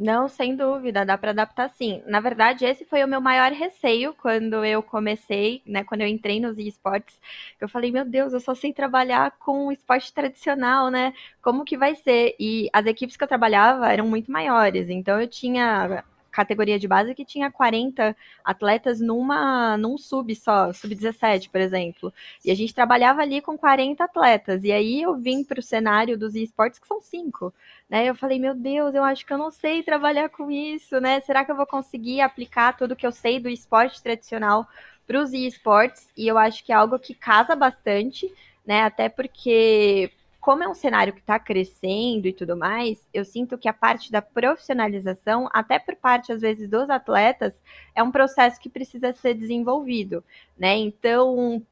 Não, 0.00 0.28
sem 0.28 0.54
dúvida, 0.54 1.04
dá 1.04 1.18
para 1.18 1.30
adaptar 1.32 1.68
sim. 1.70 2.00
Na 2.06 2.20
verdade, 2.20 2.64
esse 2.64 2.84
foi 2.84 3.02
o 3.02 3.08
meu 3.08 3.20
maior 3.20 3.50
receio 3.50 4.14
quando 4.14 4.64
eu 4.64 4.80
comecei, 4.80 5.60
né, 5.66 5.82
quando 5.82 6.02
eu 6.02 6.06
entrei 6.06 6.38
nos 6.38 6.56
esportes. 6.56 7.18
Eu 7.60 7.68
falei, 7.68 7.90
meu 7.90 8.04
Deus, 8.04 8.32
eu 8.32 8.38
só 8.40 8.54
sei 8.54 8.72
trabalhar 8.72 9.32
com 9.40 9.72
esporte 9.72 10.12
tradicional, 10.12 10.88
né? 10.88 11.12
Como 11.42 11.64
que 11.64 11.76
vai 11.76 11.96
ser? 11.96 12.36
E 12.38 12.70
as 12.72 12.86
equipes 12.86 13.16
que 13.16 13.24
eu 13.24 13.28
trabalhava 13.28 13.90
eram 13.92 14.06
muito 14.06 14.30
maiores, 14.30 14.88
então 14.88 15.20
eu 15.20 15.26
tinha 15.26 16.04
categoria 16.38 16.78
de 16.78 16.86
base 16.86 17.14
que 17.16 17.24
tinha 17.24 17.50
40 17.50 18.16
atletas 18.44 19.00
numa 19.00 19.76
num 19.76 19.98
sub 19.98 20.32
só, 20.36 20.72
sub 20.72 20.94
17, 20.94 21.50
por 21.50 21.60
exemplo. 21.60 22.14
E 22.44 22.50
a 22.50 22.54
gente 22.54 22.72
trabalhava 22.72 23.22
ali 23.22 23.40
com 23.40 23.58
40 23.58 24.04
atletas. 24.04 24.62
E 24.62 24.70
aí 24.70 25.02
eu 25.02 25.16
vim 25.16 25.42
para 25.42 25.58
o 25.58 25.62
cenário 25.62 26.16
dos 26.16 26.36
esportes 26.36 26.78
que 26.78 26.86
são 26.86 27.00
cinco, 27.00 27.52
né? 27.90 28.08
Eu 28.08 28.14
falei, 28.14 28.38
meu 28.38 28.54
Deus, 28.54 28.94
eu 28.94 29.02
acho 29.02 29.26
que 29.26 29.32
eu 29.32 29.38
não 29.38 29.50
sei 29.50 29.82
trabalhar 29.82 30.28
com 30.28 30.48
isso, 30.50 31.00
né? 31.00 31.18
Será 31.20 31.44
que 31.44 31.50
eu 31.50 31.56
vou 31.56 31.66
conseguir 31.66 32.20
aplicar 32.20 32.76
tudo 32.76 32.94
que 32.96 33.06
eu 33.06 33.12
sei 33.12 33.40
do 33.40 33.48
esporte 33.48 34.00
tradicional 34.00 34.68
para 35.06 35.20
os 35.20 35.32
esportes? 35.32 36.08
E 36.16 36.28
eu 36.28 36.38
acho 36.38 36.64
que 36.64 36.72
é 36.72 36.76
algo 36.76 36.98
que 37.00 37.14
casa 37.14 37.56
bastante, 37.56 38.32
né? 38.64 38.82
Até 38.82 39.08
porque 39.08 40.12
como 40.40 40.62
é 40.62 40.68
um 40.68 40.74
cenário 40.74 41.12
que 41.12 41.20
está 41.20 41.38
crescendo 41.38 42.26
e 42.26 42.32
tudo 42.32 42.56
mais, 42.56 43.06
eu 43.12 43.24
sinto 43.24 43.58
que 43.58 43.68
a 43.68 43.72
parte 43.72 44.10
da 44.10 44.22
profissionalização, 44.22 45.48
até 45.52 45.78
por 45.78 45.96
parte, 45.96 46.32
às 46.32 46.40
vezes, 46.40 46.68
dos 46.68 46.88
atletas, 46.88 47.60
é 47.94 48.02
um 48.02 48.10
processo 48.10 48.60
que 48.60 48.68
precisa 48.68 49.12
ser 49.12 49.34
desenvolvido, 49.34 50.22
né? 50.56 50.76
Então, 50.76 51.62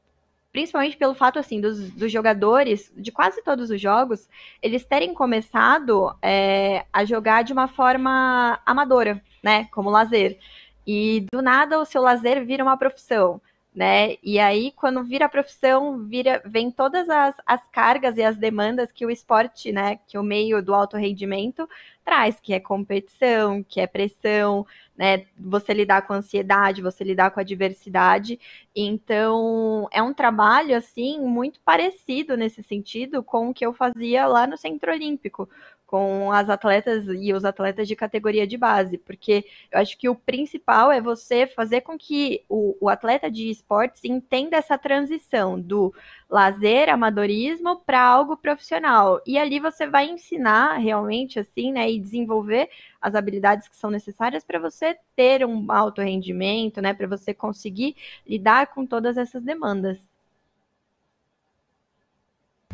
principalmente 0.52 0.96
pelo 0.96 1.14
fato, 1.14 1.38
assim, 1.38 1.60
dos, 1.60 1.90
dos 1.92 2.10
jogadores, 2.10 2.92
de 2.96 3.12
quase 3.12 3.42
todos 3.42 3.70
os 3.70 3.80
jogos, 3.80 4.28
eles 4.60 4.84
terem 4.84 5.14
começado 5.14 6.14
é, 6.20 6.84
a 6.92 7.04
jogar 7.04 7.44
de 7.44 7.52
uma 7.52 7.68
forma 7.68 8.60
amadora, 8.66 9.22
né? 9.42 9.68
Como 9.70 9.90
lazer. 9.90 10.38
E 10.86 11.26
do 11.32 11.40
nada 11.40 11.78
o 11.78 11.84
seu 11.84 12.02
lazer 12.02 12.44
vira 12.44 12.64
uma 12.64 12.76
profissão 12.76 13.40
né? 13.76 14.16
E 14.22 14.38
aí, 14.38 14.72
quando 14.74 15.04
vira 15.04 15.28
profissão, 15.28 16.02
vira, 16.06 16.40
vem 16.46 16.70
todas 16.70 17.10
as, 17.10 17.34
as 17.44 17.68
cargas 17.68 18.16
e 18.16 18.22
as 18.22 18.38
demandas 18.38 18.90
que 18.90 19.04
o 19.04 19.10
esporte, 19.10 19.70
né, 19.70 20.00
que 20.06 20.16
o 20.16 20.22
meio 20.22 20.62
do 20.62 20.74
alto 20.74 20.96
rendimento 20.96 21.68
traz, 22.02 22.40
que 22.40 22.54
é 22.54 22.60
competição, 22.60 23.62
que 23.62 23.78
é 23.78 23.86
pressão, 23.86 24.64
né? 24.96 25.26
Você 25.38 25.74
lidar 25.74 26.06
com 26.06 26.14
ansiedade, 26.14 26.80
você 26.80 27.04
lidar 27.04 27.30
com 27.32 27.40
a 27.40 27.42
diversidade. 27.42 28.40
Então, 28.74 29.86
é 29.92 30.02
um 30.02 30.14
trabalho 30.14 30.74
assim 30.74 31.20
muito 31.20 31.60
parecido 31.60 32.34
nesse 32.36 32.62
sentido 32.62 33.22
com 33.22 33.50
o 33.50 33.54
que 33.54 33.66
eu 33.66 33.74
fazia 33.74 34.26
lá 34.26 34.46
no 34.46 34.56
Centro 34.56 34.90
Olímpico, 34.90 35.48
com 35.86 36.32
as 36.32 36.48
atletas 36.50 37.06
e 37.08 37.32
os 37.32 37.44
atletas 37.44 37.86
de 37.86 37.94
categoria 37.94 38.46
de 38.46 38.56
base, 38.56 38.98
porque 38.98 39.44
eu 39.70 39.78
acho 39.78 39.96
que 39.96 40.08
o 40.08 40.14
principal 40.14 40.90
é 40.90 41.00
você 41.00 41.46
fazer 41.46 41.82
com 41.82 41.96
que 41.96 42.44
o, 42.48 42.76
o 42.80 42.88
atleta 42.88 43.30
de 43.30 43.48
esportes 43.48 44.04
entenda 44.04 44.56
essa 44.56 44.76
transição 44.76 45.60
do 45.60 45.94
lazer, 46.28 46.88
amadorismo 46.88 47.76
para 47.76 48.02
algo 48.02 48.36
profissional. 48.36 49.20
E 49.24 49.38
ali 49.38 49.60
você 49.60 49.86
vai 49.86 50.08
ensinar 50.08 50.76
realmente 50.78 51.38
assim, 51.38 51.70
né, 51.72 51.90
e 51.90 52.00
desenvolver 52.00 52.68
as 53.00 53.14
habilidades 53.14 53.68
que 53.68 53.76
são 53.76 53.90
necessárias 53.90 54.44
para 54.44 54.58
você 54.58 54.98
ter 55.14 55.46
um 55.46 55.70
alto 55.70 56.02
rendimento, 56.02 56.82
né, 56.82 56.92
para 56.92 57.06
você 57.06 57.32
conseguir 57.32 57.94
lidar 58.26 58.68
com 58.68 58.84
todas 58.84 59.16
essas 59.16 59.42
demandas. 59.42 60.15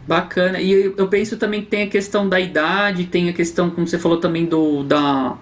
Bacana. 0.06 0.61
E 0.61 0.92
eu 0.97 1.09
penso 1.09 1.37
também 1.37 1.62
que 1.62 1.68
tem 1.68 1.85
a 1.85 1.88
questão 1.88 2.28
da 2.28 2.40
idade, 2.40 3.04
tem 3.04 3.28
a 3.28 3.32
questão, 3.32 3.71
como 3.71 3.87
você 3.87 3.99
falou 3.99 4.18
também, 4.18 4.47
do, 4.47 4.82
da, 4.82 5.38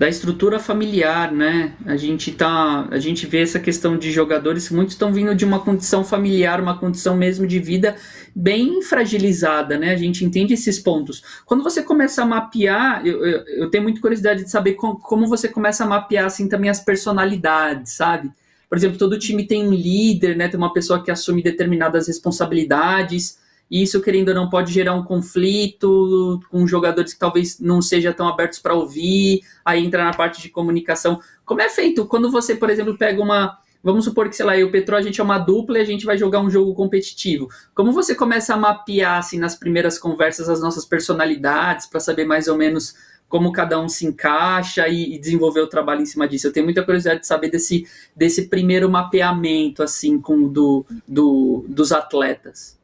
da 0.00 0.08
estrutura 0.08 0.58
familiar, 0.58 1.30
né? 1.30 1.74
A 1.86 1.96
gente 1.96 2.32
tá, 2.32 2.88
a 2.90 2.98
gente 2.98 3.24
vê 3.26 3.42
essa 3.42 3.60
questão 3.60 3.96
de 3.96 4.10
jogadores 4.10 4.66
que 4.66 4.74
muitos 4.74 4.94
estão 4.94 5.12
vindo 5.12 5.32
de 5.32 5.44
uma 5.44 5.60
condição 5.60 6.02
familiar, 6.02 6.60
uma 6.60 6.76
condição 6.76 7.16
mesmo 7.16 7.46
de 7.46 7.60
vida 7.60 7.94
bem 8.34 8.82
fragilizada, 8.82 9.78
né? 9.78 9.92
A 9.92 9.96
gente 9.96 10.24
entende 10.24 10.54
esses 10.54 10.80
pontos. 10.80 11.22
Quando 11.46 11.62
você 11.62 11.80
começa 11.80 12.22
a 12.22 12.26
mapear, 12.26 13.06
eu, 13.06 13.24
eu, 13.24 13.44
eu 13.46 13.70
tenho 13.70 13.84
muita 13.84 14.00
curiosidade 14.00 14.42
de 14.42 14.50
saber 14.50 14.72
como, 14.72 14.98
como 14.98 15.28
você 15.28 15.48
começa 15.48 15.84
a 15.84 15.86
mapear 15.86 16.24
assim 16.24 16.48
também 16.48 16.68
as 16.68 16.80
personalidades, 16.80 17.92
sabe? 17.92 18.28
Por 18.68 18.76
exemplo, 18.76 18.98
todo 18.98 19.18
time 19.18 19.46
tem 19.46 19.68
um 19.68 19.72
líder, 19.72 20.36
né? 20.36 20.48
Tem 20.48 20.58
uma 20.58 20.72
pessoa 20.72 21.00
que 21.00 21.12
assume 21.12 21.44
determinadas 21.44 22.08
responsabilidades 22.08 23.38
e 23.70 23.82
isso, 23.82 24.02
querendo 24.02 24.30
ou 24.30 24.34
não, 24.34 24.50
pode 24.50 24.72
gerar 24.72 24.94
um 24.94 25.04
conflito 25.04 26.40
com 26.50 26.66
jogadores 26.66 27.12
que 27.12 27.20
talvez 27.20 27.60
não 27.60 27.80
sejam 27.80 28.12
tão 28.12 28.26
abertos 28.26 28.58
para 28.58 28.74
ouvir, 28.74 29.42
aí 29.64 29.84
entra 29.84 30.02
na 30.02 30.12
parte 30.12 30.42
de 30.42 30.48
comunicação. 30.48 31.20
Como 31.44 31.60
é 31.62 31.68
feito 31.68 32.04
quando 32.06 32.30
você, 32.30 32.56
por 32.56 32.68
exemplo, 32.68 32.98
pega 32.98 33.22
uma. 33.22 33.58
Vamos 33.82 34.04
supor 34.04 34.28
que, 34.28 34.36
sei 34.36 34.44
lá, 34.44 34.58
eu 34.58 34.66
e 34.66 34.68
o 34.68 34.72
Petro, 34.72 34.94
a 34.94 35.00
gente 35.00 35.20
é 35.20 35.24
uma 35.24 35.38
dupla 35.38 35.78
e 35.78 35.80
a 35.80 35.86
gente 35.86 36.04
vai 36.04 36.18
jogar 36.18 36.40
um 36.40 36.50
jogo 36.50 36.74
competitivo. 36.74 37.48
Como 37.74 37.92
você 37.92 38.14
começa 38.14 38.52
a 38.52 38.56
mapear, 38.56 39.18
assim, 39.18 39.38
nas 39.38 39.54
primeiras 39.54 39.98
conversas, 39.98 40.50
as 40.50 40.60
nossas 40.60 40.84
personalidades, 40.84 41.86
para 41.86 42.00
saber 42.00 42.26
mais 42.26 42.46
ou 42.48 42.58
menos 42.58 42.94
como 43.26 43.52
cada 43.52 43.80
um 43.80 43.88
se 43.88 44.04
encaixa 44.04 44.88
e, 44.88 45.14
e, 45.14 45.18
desenvolver 45.18 45.60
o 45.60 45.68
trabalho 45.68 46.02
em 46.02 46.06
cima 46.06 46.26
disso. 46.26 46.48
Eu 46.48 46.52
tenho 46.52 46.66
muita 46.66 46.82
curiosidade 46.82 47.20
de 47.20 47.26
saber 47.28 47.48
desse, 47.48 47.86
desse 48.14 48.48
primeiro 48.48 48.90
mapeamento, 48.90 49.82
assim, 49.84 50.20
com 50.20 50.48
do, 50.48 50.84
do 51.06 51.64
dos 51.68 51.92
atletas. 51.92 52.79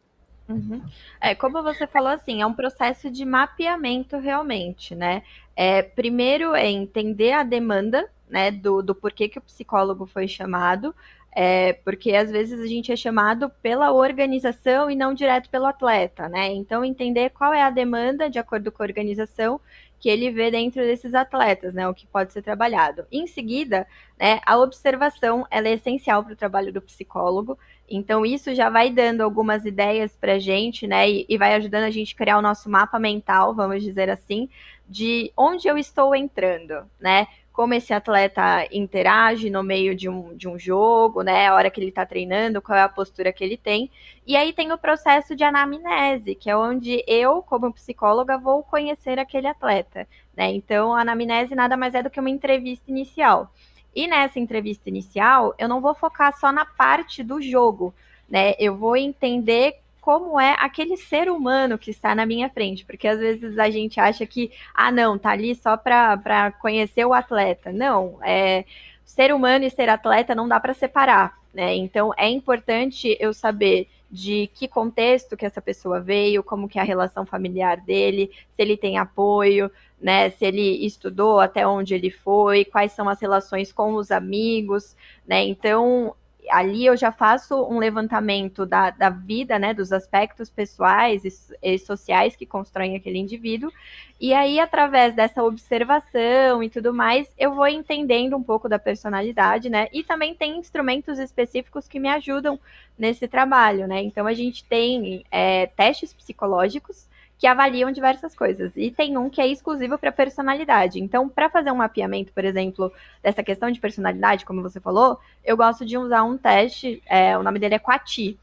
Uhum. 0.49 0.81
É, 1.21 1.35
como 1.35 1.63
você 1.63 1.87
falou 1.87 2.11
assim, 2.11 2.41
é 2.41 2.47
um 2.47 2.53
processo 2.53 3.11
de 3.11 3.25
mapeamento 3.25 4.17
realmente, 4.19 4.95
né? 4.95 5.23
É, 5.57 5.83
primeiro 5.83 6.55
é 6.55 6.71
entender 6.71 7.33
a 7.33 7.43
demanda, 7.43 8.09
né, 8.29 8.51
do, 8.51 8.83
do 8.83 8.95
porquê 8.95 9.29
que 9.29 9.39
o 9.39 9.43
psicólogo 9.43 10.07
foi 10.07 10.29
chamado, 10.29 10.95
é, 11.39 11.75
porque 11.85 12.15
às 12.15 12.31
vezes 12.31 12.61
a 12.61 12.67
gente 12.67 12.91
é 12.91 12.97
chamado 12.97 13.51
pela 13.63 13.93
organização 13.93 14.91
e 14.91 14.97
não 14.97 15.13
direto 15.13 15.51
pelo 15.51 15.67
atleta, 15.67 16.29
né? 16.29 16.47
Então 16.53 16.85
entender 16.85 17.31
qual 17.31 17.53
é 17.53 17.63
a 17.63 17.71
demanda 17.71 18.31
de 18.31 18.39
acordo 18.39 18.73
com 18.73 18.83
a 18.83 18.87
organização 18.87 19.61
que 19.99 20.09
ele 20.09 20.31
vê 20.31 20.51
dentro 20.51 20.81
desses 20.81 21.15
atletas, 21.15 21.75
né? 21.75 21.87
O 21.89 21.95
que 21.95 22.07
pode 22.07 22.33
ser 22.33 22.43
trabalhado. 22.43 23.07
Em 23.13 23.27
seguida, 23.27 23.87
né, 24.19 24.41
a 24.47 24.59
observação 24.59 25.47
ela 25.51 25.69
é 25.69 25.73
essencial 25.75 26.25
para 26.25 26.33
o 26.33 26.37
trabalho 26.37 26.73
do 26.73 26.81
psicólogo. 26.81 27.59
Então, 27.89 28.27
isso 28.27 28.55
já 28.55 28.69
vai 28.69 28.91
dando 28.91 29.21
algumas 29.23 29.65
ideias 29.65 30.17
para 30.17 30.35
a 30.35 30.39
gente, 30.39 30.87
né? 30.87 31.09
E, 31.09 31.27
e 31.29 31.39
vai 31.39 31.55
ajudando 31.55 31.85
a 31.85 31.91
gente 31.91 32.15
a 32.15 32.17
criar 32.17 32.39
o 32.39 32.43
nosso 32.43 32.69
mapa 32.69 32.99
mental, 32.99 33.55
vamos 33.55 33.83
dizer 33.83 34.11
assim, 34.11 34.49
de 34.89 35.33
onde 35.37 35.69
eu 35.69 35.79
estou 35.79 36.15
entrando, 36.15 36.85
né? 37.01 37.27
Como 37.53 37.73
esse 37.73 37.95
atleta 37.95 38.67
interage 38.71 39.49
no 39.49 39.63
meio 39.63 39.95
de 39.95 40.09
um, 40.09 40.37
de 40.37 40.49
um 40.49 40.59
jogo, 40.59 41.23
né? 41.23 41.47
A 41.47 41.55
hora 41.55 41.71
que 41.71 41.81
ele 41.81 41.89
está 41.89 42.05
treinando, 42.05 42.61
qual 42.61 42.79
é 42.79 42.83
a 42.83 42.89
postura 42.89 43.33
que 43.33 43.43
ele 43.43 43.57
tem. 43.57 43.91
E 44.27 44.37
aí 44.37 44.53
tem 44.53 44.73
o 44.73 44.79
processo 44.79 45.35
de 45.35 45.45
anamnese, 45.45 46.35
que 46.35 46.51
é 46.51 46.57
onde 46.57 47.03
eu, 47.07 47.43
como 47.43 47.73
psicóloga, 47.73 48.37
vou 48.37 48.63
conhecer 48.63 49.19
aquele 49.19 49.47
atleta, 49.47 50.07
né? 50.37 50.51
Então, 50.51 50.95
a 50.95 51.01
anamnese 51.01 51.55
nada 51.55 51.77
mais 51.77 51.95
é 51.95 52.03
do 52.03 52.11
que 52.11 52.21
uma 52.21 52.31
entrevista 52.31 52.91
inicial. 52.91 53.51
E 53.97 54.07
nessa 54.07 54.39
entrevista 54.39 54.91
inicial, 54.91 55.55
eu 55.59 55.67
não 55.67 55.81
vou 55.81 55.95
focar 55.95 56.39
só 56.39 56.53
na 56.53 56.67
parte 56.67 57.23
do 57.23 57.41
jogo, 57.41 57.95
né? 58.29 58.53
Eu 58.59 58.77
vou 58.77 58.95
entender 58.95 59.79
como 60.03 60.39
é 60.39 60.55
aquele 60.61 60.99
ser 60.99 61.31
humano 61.31 61.79
que 61.79 61.91
está 61.91 62.15
na 62.15 62.27
minha 62.27 62.51
frente, 62.51 62.85
porque 62.85 63.09
às 63.09 63.19
vezes 63.19 63.59
a 63.59 63.71
gente 63.71 63.99
acha 63.99 64.27
que, 64.27 64.53
ah, 64.75 64.93
não, 64.93 65.19
tá 65.19 65.31
ali 65.31 65.55
só 65.55 65.79
para 65.79 66.53
conhecer 66.61 67.07
o 67.07 67.15
atleta. 67.15 67.73
Não, 67.73 68.19
é 68.23 68.67
ser 69.03 69.33
humano 69.33 69.65
e 69.65 69.71
ser 69.71 69.89
atleta 69.89 70.35
não 70.35 70.47
dá 70.47 70.61
para 70.61 70.75
separar, 70.75 71.35
né? 71.55 71.75
Então 71.75 72.13
é 72.19 72.29
importante 72.29 73.17
eu 73.19 73.33
saber 73.33 73.89
de 74.11 74.49
que 74.55 74.69
contexto 74.69 75.37
que 75.37 75.45
essa 75.45 75.61
pessoa 75.61 76.01
veio, 76.01 76.43
como 76.43 76.69
que 76.69 76.79
é 76.79 76.83
a 76.83 76.85
relação 76.85 77.27
familiar 77.27 77.81
dele, 77.81 78.31
se 78.53 78.63
ele 78.63 78.77
tem 78.77 78.99
apoio, 78.99 79.71
né? 80.01 80.31
Se 80.31 80.45
ele 80.45 80.85
estudou, 80.87 81.41
até 81.41 81.67
onde 81.67 81.95
ele 81.95 82.11
foi, 82.11 82.65
quais 82.65 82.93
são 82.93 83.09
as 83.09 83.21
relações 83.21 83.73
com 83.73 83.95
os 83.95 84.11
amigos, 84.11 84.97
né? 85.27 85.45
Então, 85.45 86.15
ali 86.51 86.87
eu 86.87 86.97
já 86.97 87.13
faço 87.13 87.55
um 87.65 87.79
levantamento 87.79 88.65
da, 88.65 88.91
da 88.91 89.11
vida, 89.11 89.59
né, 89.59 89.75
dos 89.75 89.93
aspectos 89.93 90.51
pessoais 90.51 91.25
e, 91.25 91.33
e, 91.63 91.79
sociais 91.79 92.37
que 92.37 92.47
constroem 92.47 92.97
aquele 92.97 93.19
indivíduo, 93.19 93.73
e 94.21 94.33
aí, 94.33 94.59
através 94.59 95.15
dessa 95.15 95.43
observação 95.45 96.63
e 96.63 96.71
tudo 96.71 96.93
mais, 96.95 97.33
eu 97.39 97.55
vou 97.55 97.67
entendendo 97.67 98.37
um 98.37 98.43
pouco 98.43 98.69
da 98.69 98.79
personalidade, 98.79 99.69
né, 99.69 99.89
e 99.93 100.03
também 100.03 100.35
tem 100.35 100.59
instrumentos 100.59 101.19
específicos 101.19 101.87
que 101.89 102.01
me 102.01 102.09
ajudam 102.09 102.59
nesse 102.99 103.29
trabalho, 103.29 103.87
né, 103.87 104.03
então 104.03 104.27
a 104.27 104.35
gente 104.35 104.65
tem 104.65 105.25
é, 105.31 105.67
testes 105.67 106.13
psicológicos, 106.13 107.07
que 107.39 107.47
avaliam 107.47 107.93
diversas 107.93 108.35
coisas. 108.35 108.73
E 108.77 108.91
tem 108.91 109.17
um 109.17 109.29
que 109.29 109.41
é 109.41 109.47
exclusivo 109.47 109.99
para 109.99 110.11
personalidade. 110.11 111.01
Então, 111.01 111.29
para 111.29 111.51
fazer 111.51 111.71
um 111.71 111.77
mapeamento, 111.77 112.33
por 112.33 112.45
exemplo, 112.45 112.93
dessa 113.23 113.43
questão 113.43 113.71
de 113.71 113.81
personalidade, 113.81 114.47
como 114.47 114.63
você 114.63 114.81
falou, 114.81 115.19
eu 115.45 115.57
gosto 115.57 115.85
de 115.85 115.99
usar 115.99 116.23
um 116.23 116.39
teste, 116.39 117.03
é, 117.07 117.37
o 117.37 117.43
nome 117.43 117.59
dele 117.59 117.75
é 117.75 117.79
Quati. 117.79 118.39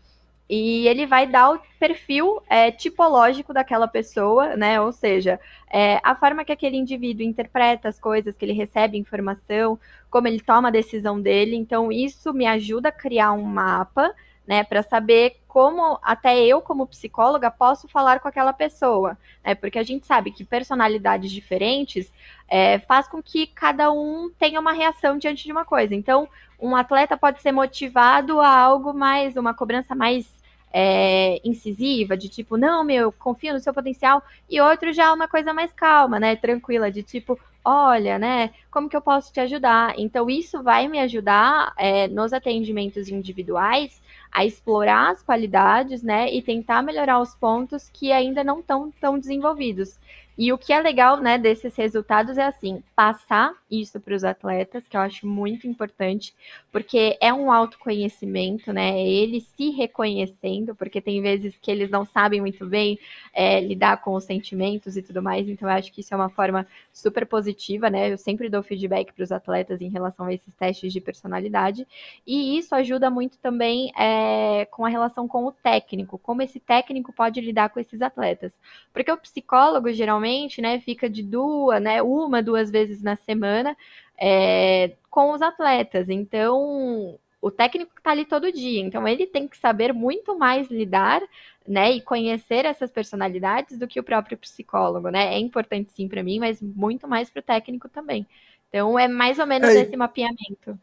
E 0.48 0.88
ele 0.88 1.08
vai 1.08 1.26
dar 1.26 1.52
o 1.52 1.60
perfil 1.80 2.44
é, 2.48 2.70
tipológico 2.70 3.54
daquela 3.54 3.88
pessoa, 3.88 4.56
né? 4.56 4.80
Ou 4.80 4.92
seja, 4.92 5.40
é, 5.72 6.00
a 6.04 6.14
forma 6.16 6.46
que 6.46 6.52
aquele 6.52 6.78
indivíduo 6.78 7.26
interpreta 7.26 7.90
as 7.90 8.00
coisas, 8.00 8.36
que 8.36 8.46
ele 8.46 8.54
recebe 8.54 8.98
informação, 8.98 9.80
como 10.12 10.28
ele 10.28 10.40
toma 10.40 10.68
a 10.68 10.72
decisão 10.72 11.20
dele. 11.20 11.56
Então, 11.56 11.92
isso 11.92 12.34
me 12.34 12.46
ajuda 12.46 12.90
a 12.90 12.92
criar 12.92 13.32
um 13.32 13.42
mapa 13.42 14.14
né, 14.46 14.64
para 14.64 14.84
saber 14.84 15.38
como 15.54 16.00
até 16.02 16.44
eu, 16.44 16.60
como 16.62 16.88
psicóloga, 16.88 17.52
posso 17.52 17.88
falar 17.88 18.20
com 18.20 18.28
aquela 18.28 18.52
pessoa, 18.52 19.16
né, 19.46 19.54
porque 19.54 19.78
a 19.78 19.84
gente 19.84 20.04
sabe 20.04 20.32
que 20.32 20.44
personalidades 20.44 21.30
diferentes 21.30 22.12
é, 22.48 22.80
faz 22.80 23.08
com 23.08 23.22
que 23.22 23.46
cada 23.46 23.92
um 23.92 24.32
tenha 24.40 24.60
uma 24.60 24.72
reação 24.72 25.16
diante 25.16 25.44
de 25.44 25.52
uma 25.52 25.64
coisa. 25.64 25.94
Então, 25.94 26.28
um 26.60 26.76
atleta 26.76 27.16
pode 27.16 27.40
ser 27.40 27.52
motivado 27.52 28.42
a 28.42 28.50
algo 28.50 28.96
mais, 28.96 29.36
uma 29.36 29.54
cobrança 29.54 29.94
mais 29.94 30.26
é, 30.74 31.40
incisiva, 31.48 32.18
de 32.18 32.30
tipo, 32.30 32.58
não, 32.58 32.84
meu, 32.84 33.12
confio 33.12 33.54
no 33.54 33.60
seu 33.60 33.76
potencial, 33.76 34.24
e 34.50 34.60
outro 34.60 34.92
já 34.92 35.14
uma 35.14 35.28
coisa 35.28 35.54
mais 35.54 35.72
calma, 35.72 36.20
né, 36.20 36.36
tranquila, 36.36 36.90
de 36.90 37.04
tipo, 37.04 37.40
olha, 37.64 38.18
né, 38.18 38.50
como 38.72 38.90
que 38.90 38.98
eu 38.98 39.02
posso 39.02 39.32
te 39.32 39.40
ajudar? 39.40 39.94
Então, 40.00 40.28
isso 40.32 40.64
vai 40.64 40.88
me 40.88 41.00
ajudar 41.00 41.74
é, 41.78 42.08
nos 42.08 42.34
atendimentos 42.34 43.08
individuais 43.08 44.02
a 44.34 44.46
explorar 44.46 45.12
as 45.12 45.22
qualidades, 45.22 46.02
né, 46.04 46.34
e 46.34 46.42
tentar 46.42 46.82
melhorar 46.82 47.20
os 47.22 47.36
pontos 47.36 47.90
que 47.90 48.12
ainda 48.12 48.44
não 48.44 48.60
estão 48.60 48.92
tão 49.00 49.20
desenvolvidos. 49.20 50.00
E 50.38 50.52
o 50.52 50.58
que 50.58 50.74
é 50.74 50.82
legal, 50.82 51.18
né, 51.18 51.38
desses 51.38 51.76
resultados 51.76 52.38
é 52.38 52.44
assim, 52.44 52.84
passar 52.96 53.54
isso 53.70 54.00
para 54.00 54.16
os 54.16 54.24
atletas, 54.24 54.88
que 54.88 54.98
eu 54.98 55.02
acho 55.02 55.28
muito 55.28 55.68
importante, 55.68 56.34
porque 56.72 57.18
é 57.22 57.32
um 57.32 57.52
autoconhecimento, 57.52 58.74
né? 58.74 58.92
É 59.00 59.08
ele 59.08 59.42
se 59.42 59.70
reconhecendo, 59.70 60.76
porque 60.76 61.00
tem 61.00 61.22
vezes 61.22 61.56
que 61.62 61.70
eles 61.70 61.90
não 61.90 62.06
sabem 62.06 62.42
muito 62.42 62.66
bem 62.66 63.00
é, 63.34 63.60
lidar 63.62 64.02
com 64.02 64.16
os 64.16 64.24
sentimentos 64.24 64.98
e 64.98 65.02
tudo 65.02 65.22
mais, 65.22 65.48
então 65.48 65.70
eu 65.70 65.76
acho 65.76 65.92
que 65.92 66.02
isso 66.02 66.14
é 66.14 66.18
uma 66.18 66.30
forma 66.30 66.66
super 66.92 67.26
positiva, 67.26 67.90
né? 67.90 68.12
Eu 68.12 68.18
sempre 68.18 68.50
dou 68.50 68.64
feedback 68.64 69.14
para 69.14 69.24
os 69.24 69.32
atletas 69.32 69.82
em 69.82 69.90
relação 69.90 70.26
a 70.26 70.34
esses 70.34 70.54
testes 70.56 70.92
de 70.92 71.00
personalidade, 71.00 71.88
e 72.26 72.58
isso 72.58 72.74
ajuda 72.74 73.10
muito 73.10 73.38
também 73.38 73.92
é, 73.98 74.66
com 74.72 74.86
a 74.86 74.90
relação 74.90 75.28
com 75.28 75.46
o 75.46 75.52
técnico, 75.52 76.18
como 76.18 76.42
esse 76.42 76.60
técnico 76.60 77.14
pode 77.14 77.40
lidar 77.40 77.70
com 77.70 77.80
esses 77.80 78.02
atletas. 78.02 78.52
Porque 78.92 79.12
o 79.12 79.18
psicólogo, 79.18 79.92
geralmente, 79.92 80.23
geralmente, 80.24 80.62
né, 80.62 80.80
fica 80.80 81.10
de 81.10 81.22
duas, 81.22 81.82
né, 81.82 82.02
uma, 82.02 82.42
duas 82.42 82.72
vezes 82.72 83.02
na 83.02 83.16
semana 83.16 83.76
é, 84.18 84.92
com 85.10 85.34
os 85.34 85.42
atletas. 85.42 86.10
Então, 86.10 87.20
o 87.42 87.52
técnico 87.52 87.92
está 87.98 88.12
ali 88.12 88.26
todo 88.26 88.52
dia, 88.52 88.80
então 88.82 89.08
ele 89.08 89.28
tem 89.28 89.48
que 89.48 89.58
saber 89.58 89.94
muito 89.94 90.38
mais 90.38 90.70
lidar, 90.70 91.22
né, 91.68 91.92
e 91.92 92.02
conhecer 92.02 92.66
essas 92.66 92.90
personalidades 92.92 93.78
do 93.78 93.88
que 93.88 94.00
o 94.00 94.04
próprio 94.04 94.38
psicólogo, 94.38 95.10
né? 95.10 95.34
É 95.34 95.40
importante 95.40 95.92
sim 95.94 96.10
para 96.10 96.22
mim, 96.22 96.40
mas 96.40 96.62
muito 96.62 97.08
mais 97.08 97.30
para 97.30 97.40
o 97.40 97.44
técnico 97.44 97.88
também. 97.88 98.28
Então 98.68 99.00
é 99.00 99.08
mais 99.08 99.40
ou 99.40 99.48
menos 99.48 99.70
é, 99.70 99.82
esse 99.82 99.96
mapeamento. 99.96 100.78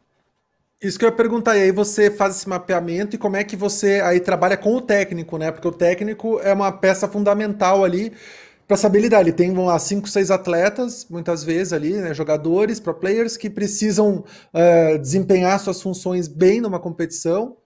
Isso 0.81 0.99
que 0.99 1.05
eu 1.05 1.11
ia 1.11 1.15
perguntar, 1.15 1.59
e 1.59 1.65
aí 1.65 1.73
você 1.73 2.11
faz 2.11 2.37
esse 2.37 2.49
mapeamento 2.49 3.15
e 3.15 3.19
como 3.19 3.37
é 3.37 3.45
que 3.45 3.57
você 3.57 4.01
aí 4.01 4.21
trabalha 4.21 4.57
com 4.57 4.75
o 4.75 4.81
técnico, 4.81 5.37
né? 5.37 5.53
Porque 5.53 5.69
o 5.69 5.73
técnico 5.73 6.41
é 6.41 6.55
uma 6.55 6.73
peça 6.73 7.07
fundamental 7.07 7.85
ali 7.85 8.15
para 8.71 8.77
saber 8.77 9.01
lidar. 9.01 9.21
Ele 9.21 9.33
tem, 9.33 9.53
vão 9.53 9.65
lá, 9.65 9.77
cinco, 9.81 10.09
seis 10.09 10.31
atletas, 10.31 11.05
muitas 11.11 11.43
vezes 11.43 11.73
ali, 11.73 11.95
né, 11.95 12.15
jogadores, 12.15 12.79
pro 12.79 12.95
players, 12.95 13.37
que 13.37 13.51
precisam 13.51 14.25
uh, 14.55 14.97
desempenhar 14.97 15.59
suas 15.59 15.83
funções 15.83 16.29
bem 16.29 16.61
numa 16.61 16.79
competição. 16.79 17.57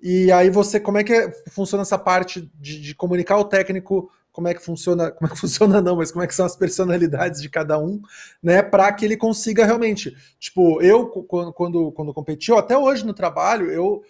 E 0.00 0.30
aí 0.30 0.50
você, 0.50 0.78
como 0.78 0.98
é 0.98 1.02
que 1.02 1.12
é, 1.12 1.32
funciona 1.50 1.82
essa 1.82 1.98
parte 1.98 2.48
de, 2.60 2.80
de, 2.80 2.94
comunicar 2.94 3.38
o 3.38 3.44
técnico, 3.44 4.08
como 4.30 4.46
é 4.46 4.54
que 4.54 4.62
funciona, 4.62 5.10
como 5.10 5.28
é 5.28 5.34
que 5.34 5.38
funciona 5.40 5.82
não, 5.82 5.96
mas 5.96 6.12
como 6.12 6.22
é 6.22 6.28
que 6.28 6.34
são 6.34 6.46
as 6.46 6.54
personalidades 6.54 7.42
de 7.42 7.48
cada 7.48 7.76
um, 7.80 8.00
né, 8.40 8.62
para 8.62 8.92
que 8.92 9.04
ele 9.04 9.16
consiga 9.16 9.66
realmente, 9.66 10.16
tipo, 10.38 10.80
eu 10.80 11.06
quando, 11.06 11.52
quando, 11.52 11.90
quando 11.90 12.14
competi, 12.14 12.52
até 12.52 12.78
hoje 12.78 13.04
no 13.04 13.12
trabalho, 13.12 13.68
eu 13.68 14.04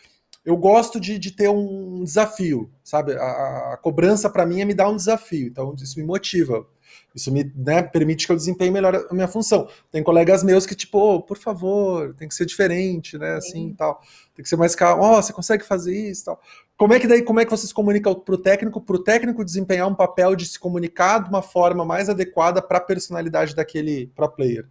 eu 0.44 0.56
gosto 0.56 0.98
de, 1.00 1.18
de 1.18 1.30
ter 1.30 1.48
um 1.48 2.02
desafio, 2.02 2.70
sabe? 2.82 3.12
A, 3.12 3.72
a 3.74 3.78
cobrança 3.80 4.28
para 4.28 4.44
mim 4.46 4.60
é 4.60 4.64
me 4.64 4.74
dar 4.74 4.88
um 4.88 4.96
desafio, 4.96 5.46
então 5.46 5.74
isso 5.80 5.98
me 5.98 6.04
motiva. 6.04 6.66
Isso 7.14 7.30
me 7.30 7.50
né, 7.54 7.82
permite 7.82 8.26
que 8.26 8.32
eu 8.32 8.36
desempenhe 8.36 8.70
melhor 8.70 9.06
a 9.08 9.14
minha 9.14 9.28
função. 9.28 9.68
Tem 9.90 10.02
colegas 10.02 10.42
meus 10.42 10.66
que, 10.66 10.74
tipo, 10.74 10.98
oh, 10.98 11.22
por 11.22 11.36
favor, 11.36 12.14
tem 12.14 12.26
que 12.26 12.34
ser 12.34 12.46
diferente, 12.46 13.18
né? 13.18 13.34
Assim 13.34 13.68
e 13.68 13.74
tal. 13.74 14.00
Tem 14.34 14.42
que 14.42 14.48
ser 14.48 14.56
mais 14.56 14.74
calmo. 14.74 15.02
Ó, 15.02 15.18
oh, 15.18 15.22
você 15.22 15.32
consegue 15.32 15.64
fazer 15.64 15.94
isso 15.94 16.24
tal. 16.24 16.40
Como 16.76 16.94
é 16.94 16.98
que 16.98 17.06
daí, 17.06 17.22
como 17.22 17.38
é 17.38 17.44
que 17.44 17.50
vocês 17.50 17.72
comunicam 17.72 18.14
para 18.14 18.34
o 18.34 18.38
técnico, 18.38 18.80
para 18.80 18.96
o 18.96 19.02
técnico 19.02 19.44
desempenhar 19.44 19.86
um 19.86 19.94
papel 19.94 20.34
de 20.34 20.46
se 20.46 20.58
comunicar 20.58 21.22
de 21.22 21.28
uma 21.28 21.42
forma 21.42 21.84
mais 21.84 22.08
adequada 22.08 22.60
para 22.62 22.78
a 22.78 22.80
personalidade 22.80 23.54
daquele 23.54 24.08
pro 24.14 24.28
player? 24.28 24.66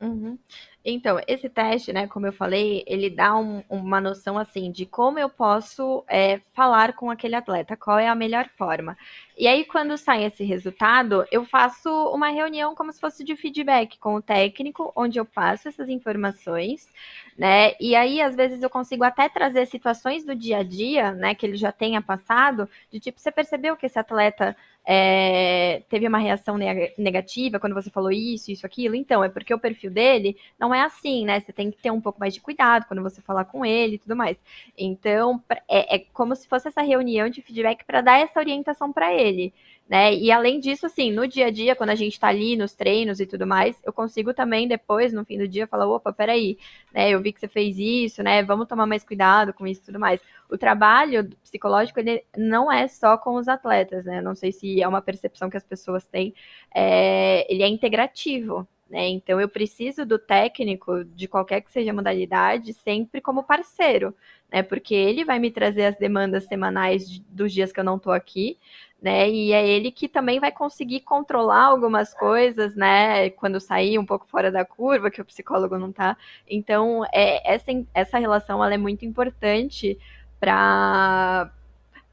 Uhum. 0.00 0.38
Então, 0.84 1.20
esse 1.26 1.48
teste, 1.48 1.92
né, 1.92 2.06
como 2.06 2.26
eu 2.26 2.32
falei, 2.32 2.84
ele 2.86 3.10
dá 3.10 3.36
um, 3.36 3.62
uma 3.68 4.00
noção 4.00 4.38
assim 4.38 4.70
de 4.70 4.86
como 4.86 5.18
eu 5.18 5.28
posso 5.28 6.04
é, 6.08 6.40
falar 6.54 6.94
com 6.94 7.10
aquele 7.10 7.34
atleta, 7.34 7.76
qual 7.76 7.98
é 7.98 8.08
a 8.08 8.14
melhor 8.14 8.48
forma. 8.56 8.96
E 9.36 9.46
aí, 9.46 9.64
quando 9.64 9.96
sai 9.98 10.24
esse 10.24 10.44
resultado, 10.44 11.24
eu 11.30 11.44
faço 11.44 11.88
uma 12.12 12.28
reunião 12.28 12.74
como 12.74 12.92
se 12.92 13.00
fosse 13.00 13.22
de 13.24 13.36
feedback 13.36 13.98
com 13.98 14.14
o 14.16 14.22
técnico, 14.22 14.92
onde 14.96 15.18
eu 15.18 15.24
passo 15.24 15.68
essas 15.68 15.88
informações, 15.88 16.90
né? 17.36 17.72
E 17.80 17.94
aí, 17.94 18.20
às 18.20 18.34
vezes, 18.34 18.62
eu 18.62 18.70
consigo 18.70 19.04
até 19.04 19.28
trazer 19.28 19.66
situações 19.66 20.24
do 20.24 20.34
dia 20.34 20.58
a 20.58 20.62
dia, 20.62 21.12
né, 21.12 21.34
que 21.34 21.46
ele 21.46 21.56
já 21.56 21.70
tenha 21.70 22.02
passado, 22.02 22.68
de 22.90 22.98
tipo, 22.98 23.20
você 23.20 23.30
percebeu 23.30 23.76
que 23.76 23.86
esse 23.86 23.98
atleta 23.98 24.56
é, 24.90 25.82
teve 25.90 26.08
uma 26.08 26.18
reação 26.18 26.56
negativa 26.96 27.60
quando 27.60 27.74
você 27.74 27.90
falou 27.90 28.10
isso, 28.10 28.50
isso, 28.50 28.64
aquilo. 28.64 28.94
Então, 28.94 29.22
é 29.22 29.28
porque 29.28 29.52
o 29.52 29.58
perfil 29.58 29.90
dele 29.90 30.34
não 30.58 30.74
é 30.74 30.77
assim, 30.80 31.24
né? 31.24 31.40
Você 31.40 31.52
tem 31.52 31.70
que 31.70 31.78
ter 31.78 31.90
um 31.90 32.00
pouco 32.00 32.20
mais 32.20 32.34
de 32.34 32.40
cuidado 32.40 32.86
quando 32.86 33.02
você 33.02 33.20
falar 33.20 33.44
com 33.44 33.64
ele 33.64 33.96
e 33.96 33.98
tudo 33.98 34.16
mais. 34.16 34.36
Então, 34.76 35.42
é, 35.68 35.96
é 35.96 35.98
como 36.12 36.34
se 36.36 36.48
fosse 36.48 36.68
essa 36.68 36.82
reunião 36.82 37.28
de 37.28 37.42
feedback 37.42 37.84
para 37.84 38.00
dar 38.00 38.18
essa 38.18 38.38
orientação 38.38 38.92
para 38.92 39.12
ele 39.14 39.52
né? 39.88 40.14
E 40.14 40.30
além 40.30 40.60
disso, 40.60 40.84
assim, 40.86 41.10
no 41.10 41.26
dia 41.26 41.46
a 41.46 41.50
dia, 41.50 41.74
quando 41.74 41.90
a 41.90 41.94
gente 41.94 42.12
está 42.12 42.28
ali 42.28 42.56
nos 42.56 42.74
treinos 42.74 43.20
e 43.20 43.26
tudo 43.26 43.46
mais, 43.46 43.80
eu 43.84 43.92
consigo 43.92 44.34
também 44.34 44.68
depois, 44.68 45.12
no 45.12 45.24
fim 45.24 45.38
do 45.38 45.48
dia, 45.48 45.66
falar, 45.66 45.86
opa, 45.88 46.12
peraí, 46.12 46.58
né? 46.92 47.08
Eu 47.10 47.22
vi 47.22 47.32
que 47.32 47.40
você 47.40 47.48
fez 47.48 47.78
isso, 47.78 48.22
né? 48.22 48.42
Vamos 48.42 48.68
tomar 48.68 48.86
mais 48.86 49.02
cuidado 49.02 49.54
com 49.54 49.66
isso 49.66 49.80
e 49.80 49.84
tudo 49.84 49.98
mais. 49.98 50.20
O 50.50 50.58
trabalho 50.58 51.30
psicológico, 51.42 51.98
ele 52.00 52.22
não 52.36 52.70
é 52.70 52.86
só 52.86 53.16
com 53.16 53.36
os 53.36 53.48
atletas, 53.48 54.04
né? 54.04 54.18
Eu 54.18 54.22
não 54.22 54.34
sei 54.34 54.52
se 54.52 54.82
é 54.82 54.86
uma 54.86 55.00
percepção 55.00 55.48
que 55.48 55.56
as 55.56 55.64
pessoas 55.64 56.06
têm, 56.06 56.34
é... 56.74 57.50
ele 57.52 57.62
é 57.62 57.68
integrativo, 57.68 58.68
né? 58.88 59.08
Então 59.08 59.40
eu 59.40 59.48
preciso 59.48 60.06
do 60.06 60.18
técnico, 60.18 61.04
de 61.04 61.28
qualquer 61.28 61.60
que 61.60 61.70
seja 61.70 61.90
a 61.90 61.94
modalidade, 61.94 62.72
sempre 62.72 63.20
como 63.20 63.42
parceiro, 63.42 64.14
né? 64.50 64.62
Porque 64.62 64.94
ele 64.94 65.24
vai 65.24 65.38
me 65.38 65.50
trazer 65.50 65.84
as 65.84 65.96
demandas 65.96 66.44
semanais 66.44 67.20
dos 67.28 67.52
dias 67.52 67.72
que 67.72 67.80
eu 67.80 67.84
não 67.84 67.96
estou 67.96 68.12
aqui, 68.12 68.58
né? 69.00 69.28
E 69.30 69.52
é 69.52 69.66
ele 69.66 69.90
que 69.90 70.08
também 70.08 70.40
vai 70.40 70.50
conseguir 70.50 71.00
controlar 71.00 71.64
algumas 71.64 72.14
coisas, 72.14 72.74
né? 72.74 73.30
Quando 73.30 73.60
sair 73.60 73.98
um 73.98 74.06
pouco 74.06 74.26
fora 74.26 74.50
da 74.50 74.64
curva, 74.64 75.10
que 75.10 75.20
o 75.20 75.24
psicólogo 75.24 75.78
não 75.78 75.92
tá. 75.92 76.16
Então, 76.48 77.04
é, 77.12 77.54
essa, 77.54 77.70
essa 77.94 78.18
relação 78.18 78.64
ela 78.64 78.74
é 78.74 78.78
muito 78.78 79.04
importante 79.04 79.98
para 80.40 81.52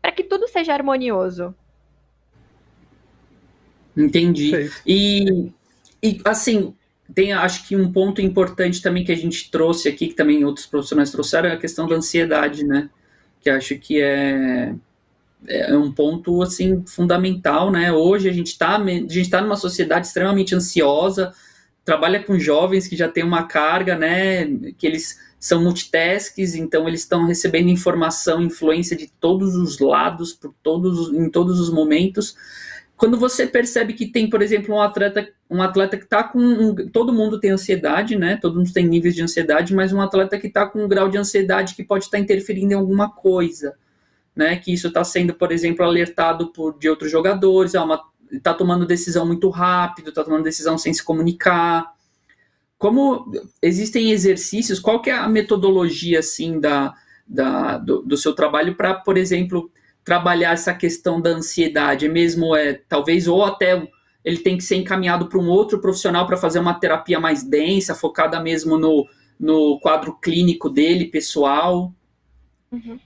para 0.01 0.11
que 0.11 0.23
tudo 0.23 0.47
seja 0.47 0.71
harmonioso. 0.71 1.55
Entendi. 3.97 4.69
E, 4.85 5.51
e 6.01 6.21
assim, 6.25 6.73
tem 7.13 7.33
acho 7.33 7.67
que 7.67 7.75
um 7.75 7.91
ponto 7.91 8.21
importante 8.21 8.81
também 8.81 9.03
que 9.03 9.11
a 9.11 9.17
gente 9.17 9.51
trouxe 9.51 9.87
aqui, 9.87 10.07
que 10.07 10.15
também 10.15 10.43
outros 10.45 10.65
profissionais 10.65 11.11
trouxeram, 11.11 11.49
é 11.49 11.53
a 11.53 11.57
questão 11.57 11.87
da 11.87 11.95
ansiedade, 11.95 12.63
né? 12.63 12.89
Que 13.41 13.49
acho 13.49 13.77
que 13.77 14.01
é 14.01 14.73
é 15.47 15.77
um 15.77 15.91
ponto 15.91 16.41
assim 16.41 16.83
fundamental, 16.87 17.71
né? 17.71 17.91
Hoje 17.91 18.29
a 18.29 18.33
gente 18.33 18.47
está 18.47 18.77
a 18.77 18.85
gente 18.85 19.29
tá 19.29 19.41
numa 19.41 19.55
sociedade 19.55 20.07
extremamente 20.07 20.55
ansiosa, 20.55 21.33
trabalha 21.83 22.23
com 22.23 22.39
jovens 22.39 22.87
que 22.87 22.95
já 22.95 23.07
têm 23.07 23.23
uma 23.23 23.43
carga, 23.43 23.95
né? 23.95 24.45
Que 24.77 24.87
eles 24.87 25.19
são 25.39 25.61
multitasks, 25.61 26.55
então 26.55 26.87
eles 26.87 27.01
estão 27.01 27.27
recebendo 27.27 27.69
informação, 27.69 28.41
influência 28.41 28.97
de 28.97 29.07
todos 29.19 29.55
os 29.55 29.77
lados, 29.79 30.33
por 30.33 30.53
todos, 30.63 31.13
em 31.13 31.29
todos 31.29 31.59
os 31.59 31.71
momentos. 31.71 32.35
Quando 32.97 33.17
você 33.17 33.45
percebe 33.45 33.93
que 33.93 34.05
tem, 34.05 34.29
por 34.29 34.41
exemplo, 34.41 34.73
um 34.73 34.81
atleta, 34.81 35.27
um 35.49 35.61
atleta 35.61 35.97
que 35.97 36.05
está 36.05 36.23
com. 36.23 36.39
Um, 36.39 36.75
todo 36.89 37.13
mundo 37.13 37.39
tem 37.39 37.51
ansiedade, 37.51 38.17
né? 38.17 38.37
Todo 38.41 38.57
mundo 38.57 38.71
tem 38.71 38.87
níveis 38.87 39.15
de 39.15 39.21
ansiedade, 39.21 39.75
mas 39.75 39.91
um 39.91 40.01
atleta 40.01 40.39
que 40.39 40.47
está 40.47 40.65
com 40.65 40.85
um 40.85 40.87
grau 40.87 41.09
de 41.09 41.17
ansiedade 41.17 41.75
que 41.75 41.83
pode 41.83 42.05
estar 42.05 42.17
tá 42.17 42.23
interferindo 42.23 42.73
em 42.73 42.75
alguma 42.75 43.09
coisa 43.09 43.75
né? 44.35 44.57
Que 44.57 44.73
isso 44.73 44.87
está 44.87 45.03
sendo, 45.03 45.33
por 45.33 45.51
exemplo, 45.51 45.85
alertado 45.85 46.51
por 46.51 46.77
de 46.77 46.89
outros 46.89 47.09
jogadores, 47.09 47.73
está 48.31 48.53
tomando 48.53 48.85
decisão 48.85 49.25
muito 49.25 49.49
rápido, 49.49 50.09
está 50.09 50.23
tomando 50.23 50.43
decisão 50.43 50.77
sem 50.77 50.93
se 50.93 51.03
comunicar. 51.03 51.93
Como 52.77 53.31
existem 53.61 54.11
exercícios, 54.11 54.79
qual 54.79 55.01
que 55.01 55.09
é 55.09 55.13
a 55.13 55.29
metodologia 55.29 56.19
assim 56.19 56.59
da, 56.59 56.93
da 57.25 57.77
do, 57.77 58.01
do 58.01 58.17
seu 58.17 58.33
trabalho 58.33 58.75
para, 58.75 58.93
por 58.95 59.17
exemplo, 59.17 59.71
trabalhar 60.05 60.53
essa 60.53 60.73
questão 60.73 61.19
da 61.19 61.31
ansiedade? 61.31 62.07
Mesmo 62.07 62.55
é 62.55 62.75
talvez 62.87 63.27
ou 63.27 63.43
até 63.43 63.85
ele 64.23 64.37
tem 64.37 64.57
que 64.57 64.63
ser 64.63 64.77
encaminhado 64.77 65.27
para 65.27 65.39
um 65.39 65.49
outro 65.49 65.81
profissional 65.81 66.25
para 66.25 66.37
fazer 66.37 66.59
uma 66.59 66.79
terapia 66.79 67.19
mais 67.19 67.43
densa, 67.43 67.93
focada 67.93 68.39
mesmo 68.39 68.77
no, 68.77 69.07
no 69.39 69.79
quadro 69.79 70.17
clínico 70.17 70.69
dele, 70.69 71.05
pessoal. 71.05 71.91
Uhum. 72.71 72.99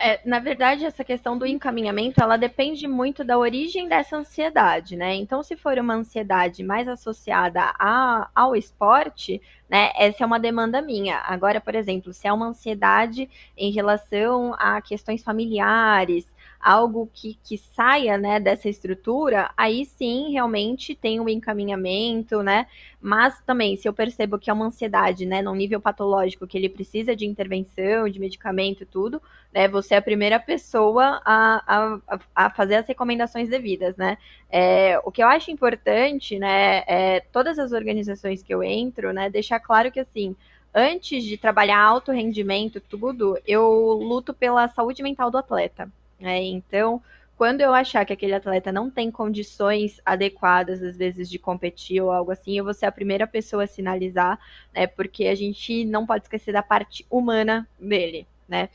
É, 0.00 0.20
na 0.24 0.38
verdade, 0.38 0.86
essa 0.86 1.04
questão 1.04 1.36
do 1.36 1.44
encaminhamento, 1.44 2.22
ela 2.22 2.38
depende 2.38 2.88
muito 2.88 3.22
da 3.22 3.36
origem 3.38 3.88
dessa 3.88 4.16
ansiedade, 4.16 4.96
né? 4.96 5.14
Então, 5.14 5.42
se 5.42 5.54
for 5.54 5.78
uma 5.78 5.94
ansiedade 5.94 6.62
mais 6.62 6.88
associada 6.88 7.60
a, 7.78 8.30
ao 8.34 8.56
esporte, 8.56 9.40
né, 9.68 9.92
essa 9.96 10.24
é 10.24 10.26
uma 10.26 10.40
demanda 10.40 10.80
minha. 10.80 11.18
Agora, 11.18 11.60
por 11.60 11.74
exemplo, 11.74 12.12
se 12.14 12.26
é 12.26 12.32
uma 12.32 12.46
ansiedade 12.46 13.28
em 13.56 13.70
relação 13.70 14.54
a 14.58 14.80
questões 14.80 15.22
familiares, 15.22 16.31
algo 16.62 17.10
que, 17.12 17.36
que 17.42 17.58
saia 17.58 18.16
né, 18.16 18.38
dessa 18.38 18.68
estrutura, 18.68 19.50
aí 19.56 19.84
sim 19.84 20.30
realmente 20.30 20.94
tem 20.94 21.18
um 21.18 21.28
encaminhamento, 21.28 22.40
né? 22.42 22.68
Mas 23.00 23.40
também, 23.40 23.76
se 23.76 23.88
eu 23.88 23.92
percebo 23.92 24.38
que 24.38 24.48
é 24.48 24.52
uma 24.52 24.66
ansiedade, 24.66 25.26
né, 25.26 25.42
num 25.42 25.56
nível 25.56 25.80
patológico, 25.80 26.46
que 26.46 26.56
ele 26.56 26.68
precisa 26.68 27.16
de 27.16 27.26
intervenção, 27.26 28.08
de 28.08 28.20
medicamento 28.20 28.84
e 28.84 28.86
tudo, 28.86 29.20
né? 29.52 29.66
Você 29.66 29.94
é 29.94 29.98
a 29.98 30.02
primeira 30.02 30.38
pessoa 30.38 31.20
a, 31.24 31.98
a, 32.06 32.20
a 32.46 32.50
fazer 32.50 32.76
as 32.76 32.86
recomendações 32.86 33.48
devidas, 33.48 33.96
né? 33.96 34.16
É, 34.48 35.00
o 35.04 35.10
que 35.10 35.22
eu 35.22 35.26
acho 35.26 35.50
importante, 35.50 36.38
né, 36.38 36.84
é 36.86 37.20
todas 37.32 37.58
as 37.58 37.72
organizações 37.72 38.42
que 38.42 38.54
eu 38.54 38.62
entro, 38.62 39.12
né, 39.12 39.28
deixar 39.28 39.58
claro 39.58 39.90
que 39.90 39.98
assim 39.98 40.36
antes 40.74 41.24
de 41.24 41.36
trabalhar 41.36 41.78
alto 41.80 42.12
rendimento, 42.12 42.80
tudo, 42.80 43.38
eu 43.46 43.68
luto 43.92 44.32
pela 44.32 44.68
saúde 44.68 45.02
mental 45.02 45.30
do 45.30 45.38
atleta. 45.38 45.90
Né? 46.22 46.40
Então, 46.44 47.02
quando 47.36 47.60
eu 47.60 47.74
achar 47.74 48.04
que 48.04 48.12
aquele 48.12 48.34
atleta 48.34 48.70
não 48.70 48.88
tem 48.88 49.10
condições 49.10 50.00
adequadas, 50.06 50.80
às 50.80 50.96
vezes, 50.96 51.28
de 51.28 51.40
competir 51.40 52.00
ou 52.00 52.12
algo 52.12 52.30
assim, 52.30 52.56
eu 52.56 52.62
vou 52.62 52.72
ser 52.72 52.86
a 52.86 52.92
primeira 52.92 53.26
pessoa 53.26 53.64
a 53.64 53.66
sinalizar, 53.66 54.38
né? 54.72 54.86
Porque 54.86 55.26
a 55.26 55.34
gente 55.34 55.84
não 55.84 56.06
pode 56.06 56.24
esquecer 56.24 56.52
da 56.52 56.62
parte 56.62 57.04
humana 57.10 57.68
dele, 57.80 58.28
né? 58.48 58.68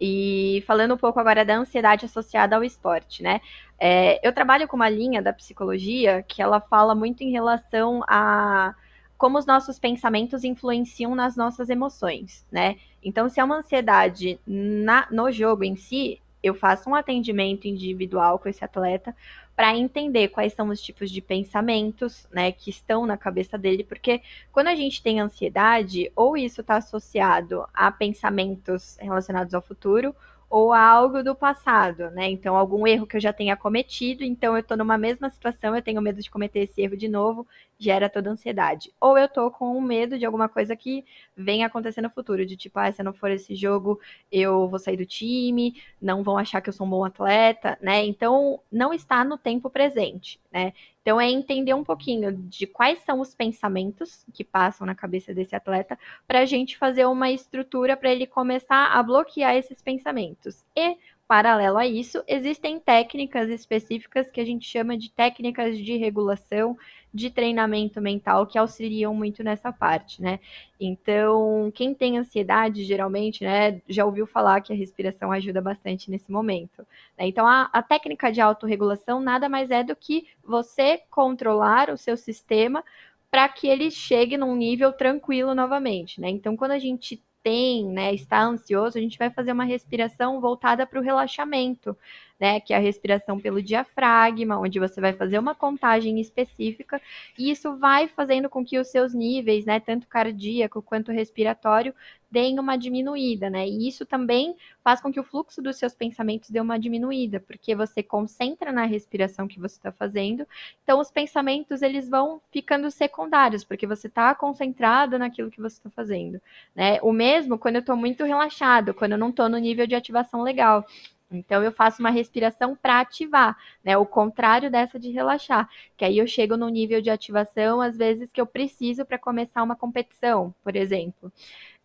E 0.00 0.64
falando 0.66 0.94
um 0.94 0.98
pouco 0.98 1.20
agora 1.20 1.44
da 1.44 1.56
ansiedade 1.56 2.06
associada 2.06 2.56
ao 2.56 2.64
esporte, 2.64 3.22
né? 3.22 3.40
É, 3.78 4.26
eu 4.26 4.32
trabalho 4.32 4.66
com 4.66 4.74
uma 4.74 4.88
linha 4.88 5.22
da 5.22 5.32
psicologia 5.32 6.24
que 6.26 6.42
ela 6.42 6.60
fala 6.60 6.96
muito 6.96 7.22
em 7.22 7.30
relação 7.30 8.02
a 8.08 8.74
como 9.16 9.38
os 9.38 9.46
nossos 9.46 9.78
pensamentos 9.78 10.44
influenciam 10.44 11.14
nas 11.14 11.36
nossas 11.36 11.70
emoções, 11.70 12.44
né? 12.50 12.76
Então, 13.02 13.28
se 13.28 13.38
é 13.38 13.44
uma 13.44 13.58
ansiedade 13.58 14.40
na, 14.46 15.06
no 15.10 15.30
jogo 15.30 15.64
em 15.64 15.76
si, 15.76 16.20
eu 16.42 16.54
faço 16.54 16.88
um 16.88 16.94
atendimento 16.94 17.66
individual 17.66 18.38
com 18.38 18.48
esse 18.48 18.64
atleta 18.64 19.14
para 19.56 19.76
entender 19.76 20.28
quais 20.28 20.52
são 20.52 20.68
os 20.68 20.80
tipos 20.80 21.10
de 21.10 21.20
pensamentos, 21.20 22.28
né, 22.32 22.52
que 22.52 22.70
estão 22.70 23.04
na 23.04 23.16
cabeça 23.16 23.58
dele, 23.58 23.82
porque 23.82 24.22
quando 24.52 24.68
a 24.68 24.74
gente 24.74 25.02
tem 25.02 25.20
ansiedade, 25.20 26.12
ou 26.14 26.36
isso 26.36 26.60
está 26.60 26.76
associado 26.76 27.66
a 27.74 27.90
pensamentos 27.90 28.96
relacionados 29.00 29.54
ao 29.54 29.62
futuro, 29.62 30.14
ou 30.50 30.72
algo 30.72 31.22
do 31.22 31.34
passado, 31.34 32.10
né? 32.10 32.28
Então, 32.30 32.56
algum 32.56 32.86
erro 32.86 33.06
que 33.06 33.16
eu 33.16 33.20
já 33.20 33.32
tenha 33.32 33.56
cometido, 33.56 34.24
então 34.24 34.54
eu 34.54 34.60
estou 34.60 34.76
numa 34.76 34.96
mesma 34.96 35.28
situação, 35.28 35.76
eu 35.76 35.82
tenho 35.82 36.00
medo 36.00 36.22
de 36.22 36.30
cometer 36.30 36.60
esse 36.60 36.80
erro 36.80 36.96
de 36.96 37.06
novo, 37.08 37.46
gera 37.78 38.08
toda 38.08 38.30
ansiedade. 38.30 38.92
Ou 39.00 39.18
eu 39.18 39.28
tô 39.28 39.50
com 39.50 39.78
medo 39.80 40.18
de 40.18 40.24
alguma 40.24 40.48
coisa 40.48 40.74
que 40.74 41.04
venha 41.36 41.66
acontecer 41.66 42.00
no 42.00 42.10
futuro, 42.10 42.46
de 42.46 42.56
tipo, 42.56 42.78
ah, 42.78 42.90
se 42.90 43.02
não 43.02 43.12
for 43.12 43.30
esse 43.30 43.54
jogo, 43.54 44.00
eu 44.32 44.68
vou 44.68 44.78
sair 44.78 44.96
do 44.96 45.04
time, 45.06 45.74
não 46.00 46.22
vão 46.22 46.38
achar 46.38 46.60
que 46.60 46.68
eu 46.68 46.72
sou 46.72 46.86
um 46.86 46.90
bom 46.90 47.04
atleta, 47.04 47.78
né? 47.82 48.04
Então, 48.06 48.60
não 48.72 48.92
está 48.94 49.24
no 49.24 49.36
tempo 49.36 49.68
presente, 49.70 50.40
né? 50.52 50.72
Então, 51.08 51.18
é 51.18 51.30
entender 51.30 51.72
um 51.72 51.82
pouquinho 51.82 52.30
de 52.30 52.66
quais 52.66 52.98
são 52.98 53.22
os 53.22 53.34
pensamentos 53.34 54.26
que 54.30 54.44
passam 54.44 54.86
na 54.86 54.94
cabeça 54.94 55.32
desse 55.32 55.56
atleta, 55.56 55.98
para 56.26 56.40
a 56.40 56.44
gente 56.44 56.76
fazer 56.76 57.06
uma 57.06 57.30
estrutura 57.30 57.96
para 57.96 58.12
ele 58.12 58.26
começar 58.26 58.92
a 58.92 59.02
bloquear 59.02 59.56
esses 59.56 59.80
pensamentos. 59.80 60.66
E 60.76 60.98
Paralelo 61.28 61.76
a 61.76 61.86
isso, 61.86 62.24
existem 62.26 62.80
técnicas 62.80 63.50
específicas 63.50 64.30
que 64.30 64.40
a 64.40 64.44
gente 64.46 64.66
chama 64.66 64.96
de 64.96 65.10
técnicas 65.10 65.76
de 65.76 65.94
regulação, 65.98 66.74
de 67.12 67.28
treinamento 67.28 68.00
mental 68.00 68.46
que 68.46 68.56
auxiliam 68.56 69.12
muito 69.12 69.44
nessa 69.44 69.70
parte, 69.70 70.22
né? 70.22 70.40
Então, 70.80 71.70
quem 71.74 71.92
tem 71.92 72.16
ansiedade, 72.16 72.82
geralmente, 72.82 73.44
né, 73.44 73.82
já 73.86 74.06
ouviu 74.06 74.26
falar 74.26 74.62
que 74.62 74.72
a 74.72 74.76
respiração 74.76 75.30
ajuda 75.30 75.60
bastante 75.60 76.10
nesse 76.10 76.32
momento. 76.32 76.78
Né? 77.18 77.26
Então, 77.26 77.46
a, 77.46 77.68
a 77.74 77.82
técnica 77.82 78.32
de 78.32 78.40
autorregulação 78.40 79.20
nada 79.20 79.50
mais 79.50 79.70
é 79.70 79.84
do 79.84 79.94
que 79.94 80.28
você 80.42 81.02
controlar 81.10 81.90
o 81.90 81.98
seu 81.98 82.16
sistema 82.16 82.82
para 83.30 83.46
que 83.50 83.68
ele 83.68 83.90
chegue 83.90 84.38
num 84.38 84.56
nível 84.56 84.94
tranquilo 84.94 85.54
novamente, 85.54 86.22
né? 86.22 86.30
Então, 86.30 86.56
quando 86.56 86.70
a 86.70 86.78
gente 86.78 87.22
tem, 87.48 87.86
né, 87.86 88.12
está 88.12 88.42
ansioso, 88.42 88.98
a 88.98 89.00
gente 89.00 89.16
vai 89.16 89.30
fazer 89.30 89.52
uma 89.52 89.64
respiração 89.64 90.38
voltada 90.38 90.86
para 90.86 91.00
o 91.00 91.02
relaxamento, 91.02 91.96
né, 92.38 92.60
que 92.60 92.74
é 92.74 92.76
a 92.76 92.78
respiração 92.78 93.40
pelo 93.40 93.62
diafragma, 93.62 94.58
onde 94.58 94.78
você 94.78 95.00
vai 95.00 95.14
fazer 95.14 95.38
uma 95.38 95.54
contagem 95.54 96.20
específica, 96.20 97.00
e 97.38 97.50
isso 97.50 97.74
vai 97.78 98.06
fazendo 98.06 98.50
com 98.50 98.62
que 98.62 98.78
os 98.78 98.88
seus 98.88 99.14
níveis, 99.14 99.64
né, 99.64 99.80
tanto 99.80 100.06
cardíaco 100.06 100.82
quanto 100.82 101.10
respiratório, 101.10 101.94
deem 102.30 102.58
uma 102.58 102.76
diminuída, 102.76 103.48
né? 103.48 103.66
E 103.66 103.88
isso 103.88 104.04
também 104.04 104.54
faz 104.82 105.00
com 105.00 105.12
que 105.12 105.20
o 105.20 105.24
fluxo 105.24 105.62
dos 105.62 105.76
seus 105.76 105.94
pensamentos 105.94 106.50
dê 106.50 106.60
uma 106.60 106.78
diminuída, 106.78 107.40
porque 107.40 107.74
você 107.74 108.02
concentra 108.02 108.72
na 108.72 108.84
respiração 108.84 109.48
que 109.48 109.58
você 109.58 109.76
está 109.76 109.90
fazendo, 109.92 110.46
então 110.82 111.00
os 111.00 111.10
pensamentos 111.10 111.82
eles 111.82 112.08
vão 112.08 112.40
ficando 112.50 112.90
secundários, 112.90 113.64
porque 113.64 113.86
você 113.86 114.06
está 114.06 114.34
concentrado 114.34 115.18
naquilo 115.18 115.50
que 115.50 115.60
você 115.60 115.78
está 115.78 115.90
fazendo, 115.90 116.40
né? 116.74 116.98
O 117.02 117.12
mesmo 117.12 117.58
quando 117.58 117.76
eu 117.76 117.80
estou 117.80 117.96
muito 117.96 118.24
relaxado, 118.24 118.94
quando 118.94 119.12
eu 119.12 119.18
não 119.18 119.30
estou 119.30 119.48
no 119.48 119.58
nível 119.58 119.86
de 119.86 119.94
ativação 119.94 120.42
legal. 120.42 120.84
Então 121.30 121.62
eu 121.62 121.70
faço 121.70 122.00
uma 122.00 122.10
respiração 122.10 122.74
para 122.74 123.00
ativar, 123.00 123.56
né? 123.84 123.96
O 123.96 124.06
contrário 124.06 124.70
dessa 124.70 124.98
de 124.98 125.10
relaxar, 125.10 125.68
que 125.96 126.04
aí 126.04 126.18
eu 126.18 126.26
chego 126.26 126.56
no 126.56 126.68
nível 126.68 127.02
de 127.02 127.10
ativação 127.10 127.80
às 127.80 127.96
vezes 127.96 128.32
que 128.32 128.40
eu 128.40 128.46
preciso 128.46 129.04
para 129.04 129.18
começar 129.18 129.62
uma 129.62 129.76
competição, 129.76 130.54
por 130.64 130.74
exemplo. 130.74 131.30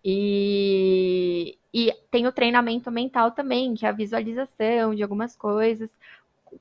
E, 0.04 1.58
e 1.74 1.94
tem 2.12 2.28
o 2.28 2.32
treinamento 2.32 2.92
mental 2.92 3.32
também, 3.32 3.74
que 3.74 3.86
é 3.86 3.90
a 3.90 3.94
visualização 3.94 4.94
de 4.94 5.02
algumas 5.02 5.36
coisas, 5.36 5.90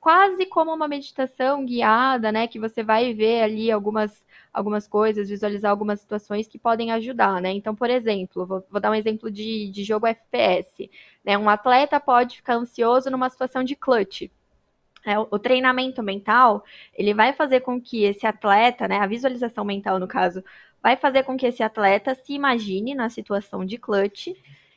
quase 0.01 0.47
como 0.47 0.73
uma 0.73 0.89
meditação 0.89 1.65
guiada, 1.65 2.33
né? 2.33 2.47
Que 2.47 2.59
você 2.59 2.83
vai 2.83 3.13
ver 3.15 3.43
ali 3.43 3.71
algumas, 3.71 4.25
algumas 4.53 4.87
coisas, 4.87 5.29
visualizar 5.29 5.71
algumas 5.71 6.01
situações 6.01 6.47
que 6.47 6.59
podem 6.59 6.93
ajudar, 6.93 7.41
né? 7.41 7.53
Então, 7.53 7.75
por 7.75 7.91
exemplo, 7.91 8.47
vou, 8.47 8.65
vou 8.71 8.81
dar 8.81 8.91
um 8.91 8.95
exemplo 8.95 9.31
de, 9.31 9.71
de 9.71 9.85
jogo 9.85 10.07
FPS. 10.07 10.91
Né? 11.25 11.37
Um 11.39 11.49
atleta 11.49 12.01
pode 12.01 12.37
ficar 12.37 12.55
ansioso 12.55 13.11
numa 13.11 13.29
situação 13.31 13.65
de 13.65 13.77
clutch. 13.77 14.31
É, 15.05 15.19
o 15.19 15.39
treinamento 15.39 16.01
mental, 16.01 16.65
ele 16.95 17.13
vai 17.13 17.33
fazer 17.33 17.61
com 17.61 17.81
que 17.81 18.05
esse 18.05 18.25
atleta, 18.25 18.87
né, 18.87 18.99
a 18.99 19.07
visualização 19.07 19.65
mental 19.65 19.99
no 19.99 20.07
caso, 20.07 20.45
vai 20.83 20.97
fazer 20.97 21.23
com 21.23 21.37
que 21.37 21.47
esse 21.47 21.63
atleta 21.63 22.15
se 22.15 22.33
imagine 22.33 22.95
na 22.95 23.09
situação 23.09 23.65
de 23.65 23.79
clutch 23.79 24.29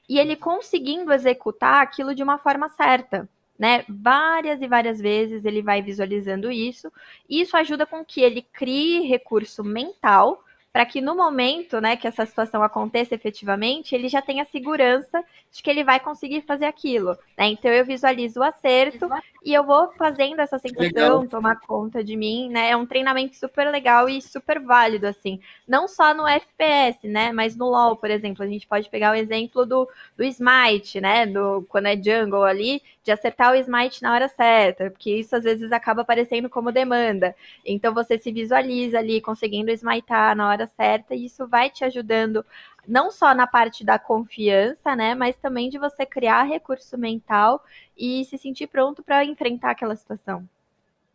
e 0.07 0.19
ele 0.19 0.35
conseguindo 0.35 1.11
executar 1.11 1.81
aquilo 1.81 2.13
de 2.13 2.21
uma 2.21 2.37
forma 2.37 2.69
certa 2.69 3.27
né? 3.57 3.85
Várias 3.87 4.61
e 4.61 4.67
várias 4.67 4.99
vezes 4.99 5.45
ele 5.45 5.61
vai 5.61 5.81
visualizando 5.81 6.51
isso. 6.51 6.91
E 7.29 7.41
isso 7.41 7.55
ajuda 7.55 7.85
com 7.85 8.03
que 8.03 8.21
ele 8.21 8.41
crie 8.41 9.07
recurso 9.07 9.63
mental 9.63 10.43
para 10.71 10.85
que 10.85 10.99
no 10.99 11.15
momento, 11.15 11.79
né, 11.79 11.95
que 11.95 12.05
essa 12.05 12.25
situação 12.25 12.61
aconteça 12.61 13.15
efetivamente, 13.15 13.95
ele 13.95 14.09
já 14.09 14.21
tenha 14.21 14.43
segurança 14.43 15.23
de 15.49 15.63
que 15.63 15.69
ele 15.69 15.85
vai 15.85 16.01
conseguir 16.01 16.41
fazer 16.41 16.65
aquilo, 16.65 17.17
né? 17.37 17.47
Então 17.47 17.71
eu 17.71 17.85
visualizo 17.85 18.41
o 18.41 18.43
acerto 18.43 19.07
e 19.45 19.53
eu 19.53 19.63
vou 19.63 19.91
fazendo 19.91 20.39
essa 20.39 20.57
sensação 20.57 20.81
legal. 20.81 21.27
tomar 21.27 21.59
conta 21.59 22.03
de 22.03 22.17
mim, 22.17 22.49
né? 22.49 22.71
É 22.71 22.75
um 22.75 22.85
treinamento 22.85 23.35
super 23.35 23.69
legal 23.69 24.09
e 24.09 24.19
super 24.19 24.59
válido 24.59 25.05
assim, 25.05 25.39
não 25.67 25.87
só 25.87 26.15
no 26.15 26.27
FPS, 26.27 27.07
né, 27.07 27.31
mas 27.31 27.55
no 27.55 27.69
LoL, 27.69 27.95
por 27.95 28.09
exemplo, 28.09 28.43
a 28.43 28.47
gente 28.47 28.65
pode 28.67 28.89
pegar 28.89 29.11
o 29.11 29.15
exemplo 29.15 29.63
do, 29.63 29.87
do 30.17 30.23
smite, 30.23 30.99
né, 30.99 31.27
do 31.27 31.63
quando 31.69 31.85
é 31.85 31.95
jungle 31.95 32.43
ali, 32.43 32.81
de 33.03 33.11
acertar 33.11 33.51
o 33.51 33.55
smite 33.55 34.01
na 34.01 34.13
hora 34.13 34.27
certa, 34.27 34.89
porque 34.89 35.11
isso 35.11 35.35
às 35.35 35.43
vezes 35.43 35.71
acaba 35.71 36.01
aparecendo 36.01 36.49
como 36.49 36.71
demanda. 36.71 37.35
Então 37.63 37.93
você 37.93 38.17
se 38.17 38.31
visualiza 38.31 38.97
ali 38.97 39.21
conseguindo 39.21 39.69
smitar 39.69 40.35
na 40.35 40.49
hora 40.49 40.65
certa 40.65 41.13
e 41.13 41.25
isso 41.25 41.47
vai 41.47 41.69
te 41.69 41.85
ajudando 41.85 42.43
não 42.87 43.11
só 43.11 43.33
na 43.33 43.47
parte 43.47 43.83
da 43.83 43.97
confiança, 43.99 44.95
né, 44.95 45.15
mas 45.15 45.35
também 45.37 45.69
de 45.69 45.77
você 45.77 46.05
criar 46.05 46.43
recurso 46.43 46.97
mental 46.97 47.63
e 47.97 48.25
se 48.25 48.37
sentir 48.37 48.67
pronto 48.67 49.03
para 49.03 49.23
enfrentar 49.23 49.71
aquela 49.71 49.95
situação. 49.95 50.47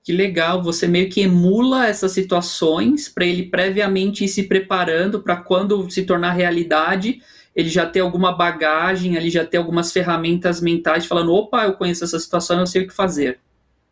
Que 0.02 0.12
legal, 0.12 0.62
você 0.62 0.86
meio 0.86 1.10
que 1.10 1.20
emula 1.20 1.86
essas 1.86 2.12
situações 2.12 3.08
para 3.08 3.26
ele 3.26 3.44
previamente 3.50 4.24
ir 4.24 4.28
se 4.28 4.44
preparando 4.44 5.22
para 5.22 5.36
quando 5.36 5.90
se 5.90 6.04
tornar 6.04 6.32
realidade 6.32 7.20
ele 7.54 7.68
já 7.68 7.86
ter 7.86 8.00
alguma 8.00 8.32
bagagem, 8.32 9.16
ele 9.16 9.30
já 9.30 9.44
ter 9.44 9.56
algumas 9.56 9.92
ferramentas 9.92 10.60
mentais 10.60 11.06
falando, 11.06 11.32
opa, 11.34 11.64
eu 11.64 11.74
conheço 11.74 12.04
essa 12.04 12.18
situação, 12.18 12.60
eu 12.60 12.66
sei 12.66 12.82
o 12.82 12.86
que 12.86 12.94
fazer. 12.94 13.38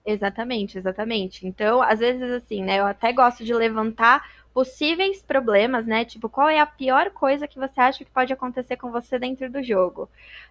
Exatamente, 0.06 0.78
exatamente. 0.78 1.46
Então, 1.46 1.82
às 1.82 1.98
vezes, 1.98 2.22
assim, 2.30 2.62
né, 2.62 2.78
eu 2.78 2.86
até 2.86 3.12
gosto 3.12 3.44
de 3.44 3.52
levantar 3.52 4.24
possíveis 4.58 5.22
problemas, 5.22 5.86
né? 5.86 6.04
Tipo, 6.04 6.28
qual 6.28 6.48
é 6.48 6.58
a 6.58 6.66
pior 6.66 7.10
coisa 7.10 7.46
que 7.46 7.60
você 7.60 7.80
acha 7.80 8.04
que 8.04 8.10
pode 8.10 8.32
acontecer 8.32 8.76
com 8.76 8.90
você 8.90 9.16
dentro 9.16 9.48
do 9.48 9.62
jogo? 9.62 10.10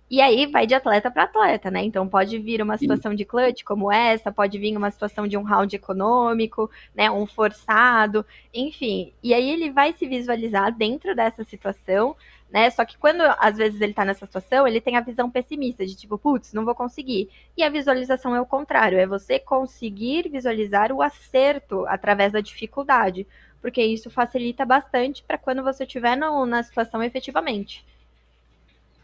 E 0.09 0.21
aí 0.21 0.45
vai 0.45 0.65
de 0.65 0.73
atleta 0.73 1.11
para 1.11 1.23
atleta, 1.23 1.69
né? 1.69 1.83
Então 1.83 2.07
pode 2.07 2.39
vir 2.39 2.61
uma 2.61 2.77
situação 2.77 3.13
de 3.13 3.25
clutch 3.25 3.65
como 3.65 3.91
essa, 3.91 4.31
pode 4.31 4.57
vir 4.57 4.77
uma 4.77 4.89
situação 4.91 5.27
de 5.27 5.35
um 5.35 5.43
round 5.43 5.75
econômico, 5.75 6.71
né? 6.95 7.11
Um 7.11 7.25
forçado, 7.25 8.25
enfim. 8.53 9.11
E 9.21 9.33
aí 9.33 9.49
ele 9.49 9.71
vai 9.71 9.91
se 9.91 10.07
visualizar 10.07 10.71
dentro 10.71 11.13
dessa 11.13 11.43
situação 11.43 12.15
né? 12.49 12.69
Só 12.69 12.85
que 12.85 12.97
quando 12.97 13.21
às 13.39 13.57
vezes 13.57 13.81
ele 13.81 13.93
tá 13.93 14.05
nessa 14.05 14.25
situação, 14.25 14.67
ele 14.67 14.79
tem 14.79 14.95
a 14.95 15.01
visão 15.01 15.29
pessimista 15.29 15.85
de 15.85 15.95
tipo, 15.95 16.17
putz, 16.17 16.53
não 16.53 16.65
vou 16.65 16.75
conseguir. 16.75 17.29
E 17.55 17.63
a 17.63 17.69
visualização 17.69 18.35
é 18.35 18.41
o 18.41 18.45
contrário, 18.45 18.97
é 18.97 19.05
você 19.05 19.39
conseguir 19.39 20.29
visualizar 20.29 20.91
o 20.91 21.01
acerto 21.01 21.85
através 21.87 22.31
da 22.31 22.41
dificuldade, 22.41 23.27
porque 23.61 23.81
isso 23.81 24.09
facilita 24.09 24.65
bastante 24.65 25.23
para 25.23 25.37
quando 25.37 25.63
você 25.63 25.83
estiver 25.83 26.15
na 26.15 26.63
situação 26.63 27.01
efetivamente. 27.03 27.85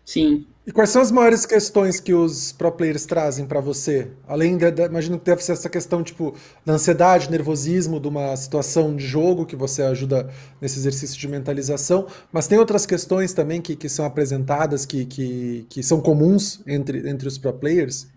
Sim. 0.05 0.45
E 0.65 0.71
quais 0.71 0.89
são 0.89 1.01
as 1.01 1.11
maiores 1.11 1.45
questões 1.45 1.99
que 1.99 2.13
os 2.13 2.51
pro 2.51 2.71
players 2.71 3.05
trazem 3.05 3.45
para 3.45 3.59
você? 3.59 4.09
Além 4.27 4.57
da, 4.57 4.69
da, 4.69 4.85
imagino 4.85 5.17
que 5.17 5.25
deve 5.25 5.43
ser 5.43 5.53
essa 5.53 5.69
questão 5.69 6.03
tipo 6.03 6.35
da 6.65 6.73
ansiedade, 6.73 7.31
nervosismo 7.31 7.99
de 7.99 8.07
uma 8.07 8.35
situação 8.35 8.95
de 8.95 9.05
jogo 9.05 9.45
que 9.45 9.55
você 9.55 9.81
ajuda 9.81 10.29
nesse 10.61 10.77
exercício 10.77 11.17
de 11.17 11.27
mentalização, 11.27 12.07
mas 12.31 12.47
tem 12.47 12.57
outras 12.57 12.85
questões 12.85 13.33
também 13.33 13.61
que, 13.61 13.75
que 13.75 13.89
são 13.89 14.05
apresentadas 14.05 14.85
que, 14.85 15.05
que, 15.05 15.65
que 15.69 15.83
são 15.83 16.01
comuns 16.01 16.61
entre, 16.65 17.09
entre 17.09 17.27
os 17.27 17.37
pro 17.37 17.53
players? 17.53 18.07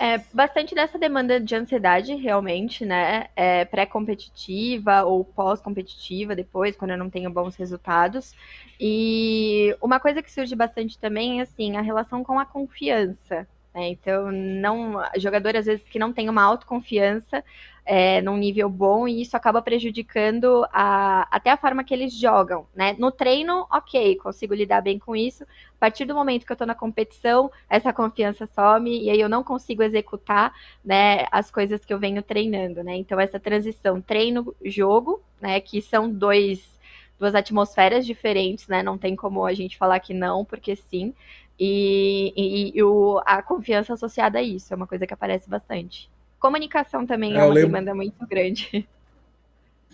É, 0.00 0.18
bastante 0.32 0.76
dessa 0.76 0.96
demanda 0.96 1.40
de 1.40 1.56
ansiedade, 1.56 2.14
realmente, 2.14 2.86
né? 2.86 3.26
É 3.34 3.64
pré-competitiva 3.64 5.02
ou 5.02 5.24
pós-competitiva, 5.24 6.36
depois, 6.36 6.76
quando 6.76 6.92
eu 6.92 6.96
não 6.98 7.10
tenho 7.10 7.28
bons 7.30 7.56
resultados. 7.56 8.32
E 8.78 9.76
uma 9.82 9.98
coisa 9.98 10.22
que 10.22 10.30
surge 10.30 10.54
bastante 10.54 10.96
também 10.98 11.40
é, 11.40 11.42
assim, 11.42 11.76
a 11.76 11.80
relação 11.80 12.22
com 12.22 12.38
a 12.38 12.46
confiança. 12.46 13.46
Né? 13.78 13.90
Então, 13.90 14.32
não, 14.32 15.00
jogador 15.18 15.56
às 15.56 15.66
vezes 15.66 15.88
que 15.88 16.00
não 16.00 16.12
tem 16.12 16.28
uma 16.28 16.42
autoconfiança 16.42 17.44
é, 17.86 18.20
num 18.20 18.36
nível 18.36 18.68
bom 18.68 19.06
e 19.06 19.22
isso 19.22 19.36
acaba 19.36 19.62
prejudicando 19.62 20.66
a, 20.72 21.28
até 21.30 21.52
a 21.52 21.56
forma 21.56 21.84
que 21.84 21.94
eles 21.94 22.12
jogam, 22.12 22.66
né? 22.74 22.96
No 22.98 23.12
treino, 23.12 23.68
ok, 23.72 24.16
consigo 24.16 24.52
lidar 24.52 24.80
bem 24.80 24.98
com 24.98 25.14
isso. 25.14 25.44
A 25.44 25.78
partir 25.78 26.06
do 26.06 26.14
momento 26.14 26.44
que 26.44 26.50
eu 26.50 26.56
tô 26.56 26.66
na 26.66 26.74
competição, 26.74 27.52
essa 27.70 27.92
confiança 27.92 28.46
some 28.46 29.04
e 29.04 29.10
aí 29.10 29.20
eu 29.20 29.28
não 29.28 29.44
consigo 29.44 29.84
executar, 29.84 30.52
né, 30.84 31.26
as 31.30 31.48
coisas 31.48 31.84
que 31.84 31.94
eu 31.94 32.00
venho 32.00 32.20
treinando, 32.20 32.82
né? 32.82 32.96
Então 32.96 33.20
essa 33.20 33.38
transição 33.38 34.00
treino-jogo, 34.00 35.22
né, 35.40 35.60
que 35.60 35.80
são 35.80 36.10
dois 36.10 36.77
duas 37.18 37.34
atmosferas 37.34 38.06
diferentes, 38.06 38.68
né? 38.68 38.82
Não 38.82 38.96
tem 38.96 39.16
como 39.16 39.44
a 39.44 39.52
gente 39.52 39.76
falar 39.76 39.98
que 40.00 40.14
não, 40.14 40.44
porque 40.44 40.76
sim. 40.76 41.12
E, 41.58 42.32
e, 42.36 42.78
e 42.78 42.82
o, 42.82 43.20
a 43.26 43.42
confiança 43.42 43.94
associada 43.94 44.38
a 44.38 44.42
isso 44.42 44.72
é 44.72 44.76
uma 44.76 44.86
coisa 44.86 45.06
que 45.06 45.12
aparece 45.12 45.48
bastante. 45.50 46.08
Comunicação 46.38 47.04
também 47.04 47.34
é, 47.34 47.38
é 47.38 47.44
uma 47.44 47.52
lembro... 47.52 47.70
demanda 47.70 47.94
muito 47.94 48.26
grande. 48.26 48.88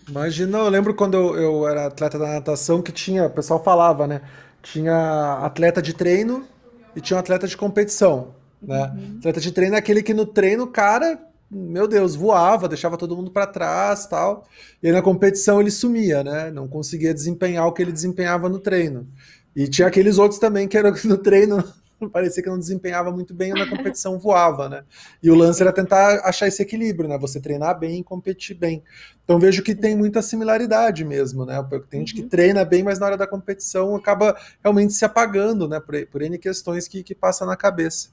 Imagina, 0.07 0.59
eu 0.59 0.69
lembro 0.69 0.93
quando 0.93 1.15
eu, 1.15 1.35
eu, 1.35 1.67
era 1.67 1.87
atleta 1.87 2.19
da 2.19 2.33
natação 2.33 2.81
que 2.81 2.91
tinha, 2.91 3.25
o 3.25 3.29
pessoal 3.31 3.63
falava, 3.63 4.05
né? 4.05 4.21
Tinha 4.61 5.39
atleta 5.41 5.81
de 5.81 5.93
treino 5.93 6.47
e 6.95 7.01
tinha 7.01 7.17
um 7.17 7.19
atleta 7.19 7.47
de 7.47 7.57
competição, 7.57 8.35
né? 8.61 8.93
Uhum. 8.95 9.15
Atleta 9.17 9.41
de 9.41 9.51
treino 9.51 9.75
é 9.75 9.79
aquele 9.79 10.03
que 10.03 10.13
no 10.13 10.27
treino, 10.27 10.67
cara, 10.67 11.19
meu 11.49 11.87
Deus, 11.87 12.15
voava, 12.15 12.67
deixava 12.67 12.97
todo 12.97 13.15
mundo 13.15 13.31
para 13.31 13.47
trás, 13.47 14.05
tal. 14.07 14.45
E 14.81 14.87
aí 14.87 14.93
na 14.93 15.01
competição 15.01 15.61
ele 15.61 15.71
sumia, 15.71 16.23
né? 16.23 16.51
Não 16.51 16.67
conseguia 16.67 17.13
desempenhar 17.13 17.67
o 17.67 17.73
que 17.73 17.81
ele 17.81 17.91
desempenhava 17.91 18.49
no 18.49 18.59
treino. 18.59 19.07
E 19.55 19.67
tinha 19.67 19.87
aqueles 19.87 20.17
outros 20.17 20.39
também 20.39 20.67
que 20.67 20.77
eram 20.77 20.93
no 21.05 21.17
treino 21.17 21.63
parecia 22.11 22.43
que 22.43 22.49
não 22.49 22.59
desempenhava 22.59 23.11
muito 23.11 23.33
bem 23.33 23.53
na 23.53 23.69
competição 23.69 24.19
voava, 24.19 24.67
né? 24.67 24.83
E 25.23 25.31
o 25.31 25.35
lance 25.35 25.61
era 25.61 25.71
tentar 25.71 26.21
achar 26.25 26.47
esse 26.47 26.61
equilíbrio, 26.61 27.07
né? 27.07 27.17
Você 27.17 27.39
treinar 27.39 27.77
bem 27.79 27.99
e 27.99 28.03
competir 28.03 28.55
bem. 28.55 28.83
Então 29.23 29.39
vejo 29.39 29.63
que 29.63 29.73
tem 29.73 29.95
muita 29.95 30.21
similaridade 30.21 31.05
mesmo, 31.05 31.45
né? 31.45 31.55
Tem 31.89 32.01
gente 32.01 32.13
que 32.13 32.21
uhum. 32.21 32.29
treina 32.29 32.65
bem, 32.65 32.83
mas 32.83 32.99
na 32.99 33.05
hora 33.05 33.17
da 33.17 33.25
competição 33.25 33.95
acaba 33.95 34.35
realmente 34.61 34.93
se 34.93 35.05
apagando, 35.05 35.67
né? 35.67 35.79
Por, 35.79 36.05
por 36.07 36.21
N 36.21 36.37
questões 36.37 36.87
que, 36.87 37.03
que 37.03 37.15
passa 37.15 37.45
na 37.45 37.55
cabeça. 37.55 38.09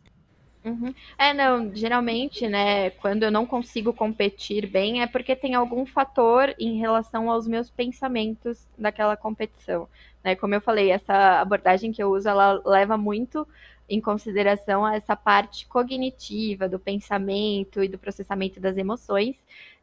Uhum. 0.64 0.94
É, 1.18 1.34
não, 1.34 1.74
geralmente, 1.74 2.46
né, 2.46 2.90
quando 2.90 3.24
eu 3.24 3.32
não 3.32 3.44
consigo 3.44 3.92
competir 3.92 4.66
bem, 4.66 5.02
é 5.02 5.06
porque 5.08 5.34
tem 5.34 5.54
algum 5.54 5.84
fator 5.84 6.54
em 6.58 6.78
relação 6.78 7.28
aos 7.28 7.48
meus 7.48 7.68
pensamentos 7.68 8.68
daquela 8.78 9.16
competição. 9.16 9.88
Né? 10.22 10.36
Como 10.36 10.54
eu 10.54 10.60
falei, 10.60 10.90
essa 10.90 11.40
abordagem 11.40 11.90
que 11.90 12.00
eu 12.02 12.10
uso, 12.12 12.28
ela 12.28 12.62
leva 12.64 12.96
muito 12.96 13.46
em 13.88 14.00
consideração 14.00 14.86
essa 14.86 15.16
parte 15.16 15.66
cognitiva 15.66 16.68
do 16.68 16.78
pensamento 16.78 17.82
e 17.82 17.88
do 17.88 17.98
processamento 17.98 18.60
das 18.60 18.76
emoções. 18.76 19.36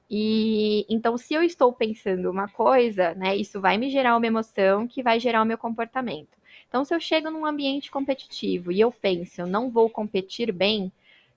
E 0.10 0.86
então, 0.90 1.18
se 1.18 1.34
eu 1.34 1.44
estou 1.44 1.74
pensando 1.74 2.32
uma 2.32 2.48
coisa, 2.48 3.14
né, 3.16 3.36
isso 3.36 3.60
vai 3.60 3.78
me 3.78 3.90
gerar 3.90 4.16
uma 4.16 4.26
emoção 4.26 4.88
que 4.88 5.04
vai 5.04 5.20
gerar 5.20 5.42
o 5.44 5.46
meu 5.46 5.58
comportamento. 5.58 6.39
Então, 6.70 6.86
se 6.86 6.96
eu 6.96 7.00
chego 7.00 7.30
num 7.30 7.46
ambiente 7.46 7.92
competitivo 7.92 8.72
e 8.72 8.80
eu 8.80 8.92
penso, 8.92 9.42
eu 9.42 9.48
não 9.48 9.70
vou 9.70 9.90
competir 9.90 10.54
bem, 10.54 10.92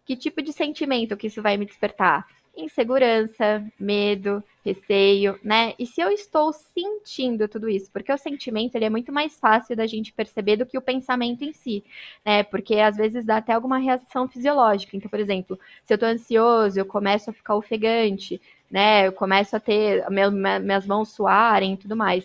que 0.05 0.17
tipo 0.17 0.43
de 0.43 0.53
sentimento 0.53 1.17
que 1.17 1.27
isso 1.27 1.43
vai 1.43 1.57
me 1.57 1.67
despertar? 1.67 2.27
insegurança, 2.57 3.65
medo, 3.79 4.43
receio, 4.65 5.39
né? 5.43 5.75
E 5.79 5.87
se 5.87 6.01
eu 6.01 6.11
estou 6.11 6.53
sentindo 6.53 7.49
tudo 7.49 7.69
isso, 7.69 7.91
porque 7.91 8.13
o 8.13 8.19
sentimento 8.19 8.75
ele 8.75 8.85
é 8.85 8.91
muito 8.91 9.13
mais 9.13 9.39
fácil 9.39 9.75
da 9.75 9.87
gente 9.87 10.13
perceber 10.13 10.57
do 10.57 10.67
que 10.67 10.77
o 10.79 10.83
pensamento 10.83 11.43
em 11.43 11.53
si, 11.53 11.83
né? 12.25 12.43
Porque 12.45 12.77
às 12.77 12.97
vezes 12.97 13.25
dá 13.25 13.39
até 13.39 13.53
alguma 13.53 13.79
reação 13.79 14.29
fisiológica. 14.29 14.97
Então, 14.97 15.11
por 15.11 15.19
exemplo, 15.19 15.59
se 15.85 15.93
eu 15.93 15.97
estou 15.97 16.09
ansioso, 16.09 16.79
eu 16.79 16.87
começo 16.87 17.31
a 17.31 17.33
ficar 17.33 17.57
ofegante, 17.57 18.41
né? 18.71 19.07
Eu 19.09 19.13
começo 19.13 19.57
a 19.57 19.61
ter 19.61 20.05
minhas 20.11 20.87
mãos 20.87 21.11
suarem 21.11 21.75
e 21.75 21.77
tudo 21.77 21.97
mais. 21.97 22.25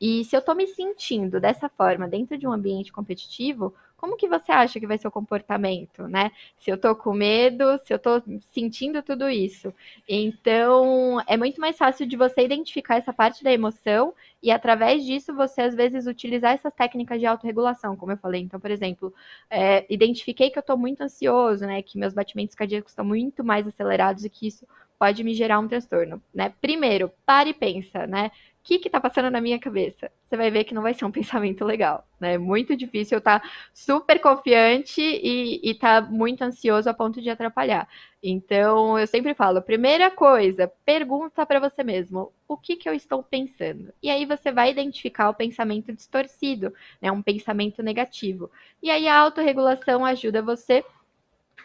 E 0.00 0.24
se 0.24 0.36
eu 0.36 0.40
estou 0.40 0.54
me 0.54 0.66
sentindo 0.66 1.40
dessa 1.40 1.68
forma 1.68 2.06
dentro 2.08 2.36
de 2.36 2.46
um 2.46 2.52
ambiente 2.52 2.92
competitivo, 2.92 3.74
como 3.96 4.16
que 4.16 4.28
você 4.28 4.52
acha 4.52 4.78
que 4.78 4.86
vai 4.86 4.98
ser 4.98 5.08
o 5.08 5.10
comportamento, 5.10 6.06
né? 6.06 6.30
Se 6.58 6.70
eu 6.70 6.76
tô 6.76 6.94
com 6.94 7.14
medo, 7.14 7.78
se 7.78 7.92
eu 7.94 7.98
tô 7.98 8.22
sentindo 8.52 9.02
tudo 9.02 9.28
isso. 9.28 9.72
Então, 10.06 11.20
é 11.26 11.36
muito 11.36 11.60
mais 11.60 11.78
fácil 11.78 12.06
de 12.06 12.16
você 12.16 12.42
identificar 12.42 12.96
essa 12.96 13.12
parte 13.12 13.42
da 13.42 13.50
emoção 13.52 14.14
e 14.42 14.50
através 14.50 15.04
disso 15.04 15.34
você 15.34 15.62
às 15.62 15.74
vezes 15.74 16.06
utilizar 16.06 16.52
essas 16.52 16.74
técnicas 16.74 17.18
de 17.18 17.26
autorregulação, 17.26 17.96
como 17.96 18.12
eu 18.12 18.18
falei. 18.18 18.42
Então, 18.42 18.60
por 18.60 18.70
exemplo, 18.70 19.12
é, 19.48 19.86
identifiquei 19.88 20.50
que 20.50 20.58
eu 20.58 20.62
tô 20.62 20.76
muito 20.76 21.00
ansioso, 21.02 21.66
né? 21.66 21.80
Que 21.82 21.98
meus 21.98 22.12
batimentos 22.12 22.54
cardíacos 22.54 22.92
estão 22.92 23.04
muito 23.04 23.42
mais 23.42 23.66
acelerados 23.66 24.24
e 24.24 24.30
que 24.30 24.46
isso 24.46 24.66
pode 24.98 25.22
me 25.24 25.34
gerar 25.34 25.58
um 25.58 25.68
transtorno, 25.68 26.22
né? 26.34 26.52
Primeiro, 26.60 27.10
pare 27.24 27.50
e 27.50 27.54
pensa, 27.54 28.06
né? 28.06 28.30
Que 28.66 28.80
que 28.80 28.90
tá 28.90 29.00
passando 29.00 29.30
na 29.30 29.40
minha 29.40 29.60
cabeça? 29.60 30.10
Você 30.24 30.36
vai 30.36 30.50
ver 30.50 30.64
que 30.64 30.74
não 30.74 30.82
vai 30.82 30.92
ser 30.92 31.04
um 31.04 31.10
pensamento 31.12 31.64
legal, 31.64 32.04
né? 32.20 32.34
É 32.34 32.38
muito 32.38 32.76
difícil 32.76 33.14
eu 33.16 33.20
estar 33.20 33.40
tá 33.40 33.50
super 33.72 34.20
confiante 34.20 35.00
e, 35.00 35.60
e 35.62 35.74
tá 35.74 36.00
muito 36.00 36.42
ansioso 36.42 36.90
a 36.90 36.94
ponto 36.94 37.22
de 37.22 37.30
atrapalhar. 37.30 37.88
Então, 38.20 38.98
eu 38.98 39.06
sempre 39.06 39.34
falo, 39.34 39.62
primeira 39.62 40.10
coisa, 40.10 40.66
pergunta 40.84 41.46
para 41.46 41.60
você 41.60 41.84
mesmo, 41.84 42.32
o 42.48 42.56
que 42.56 42.74
que 42.74 42.88
eu 42.88 42.94
estou 42.94 43.22
pensando? 43.22 43.92
E 44.02 44.10
aí 44.10 44.26
você 44.26 44.50
vai 44.50 44.72
identificar 44.72 45.30
o 45.30 45.34
pensamento 45.34 45.92
distorcido, 45.92 46.74
né? 47.00 47.12
Um 47.12 47.22
pensamento 47.22 47.84
negativo. 47.84 48.50
E 48.82 48.90
aí 48.90 49.06
a 49.06 49.16
autorregulação 49.16 50.04
ajuda 50.04 50.42
você 50.42 50.84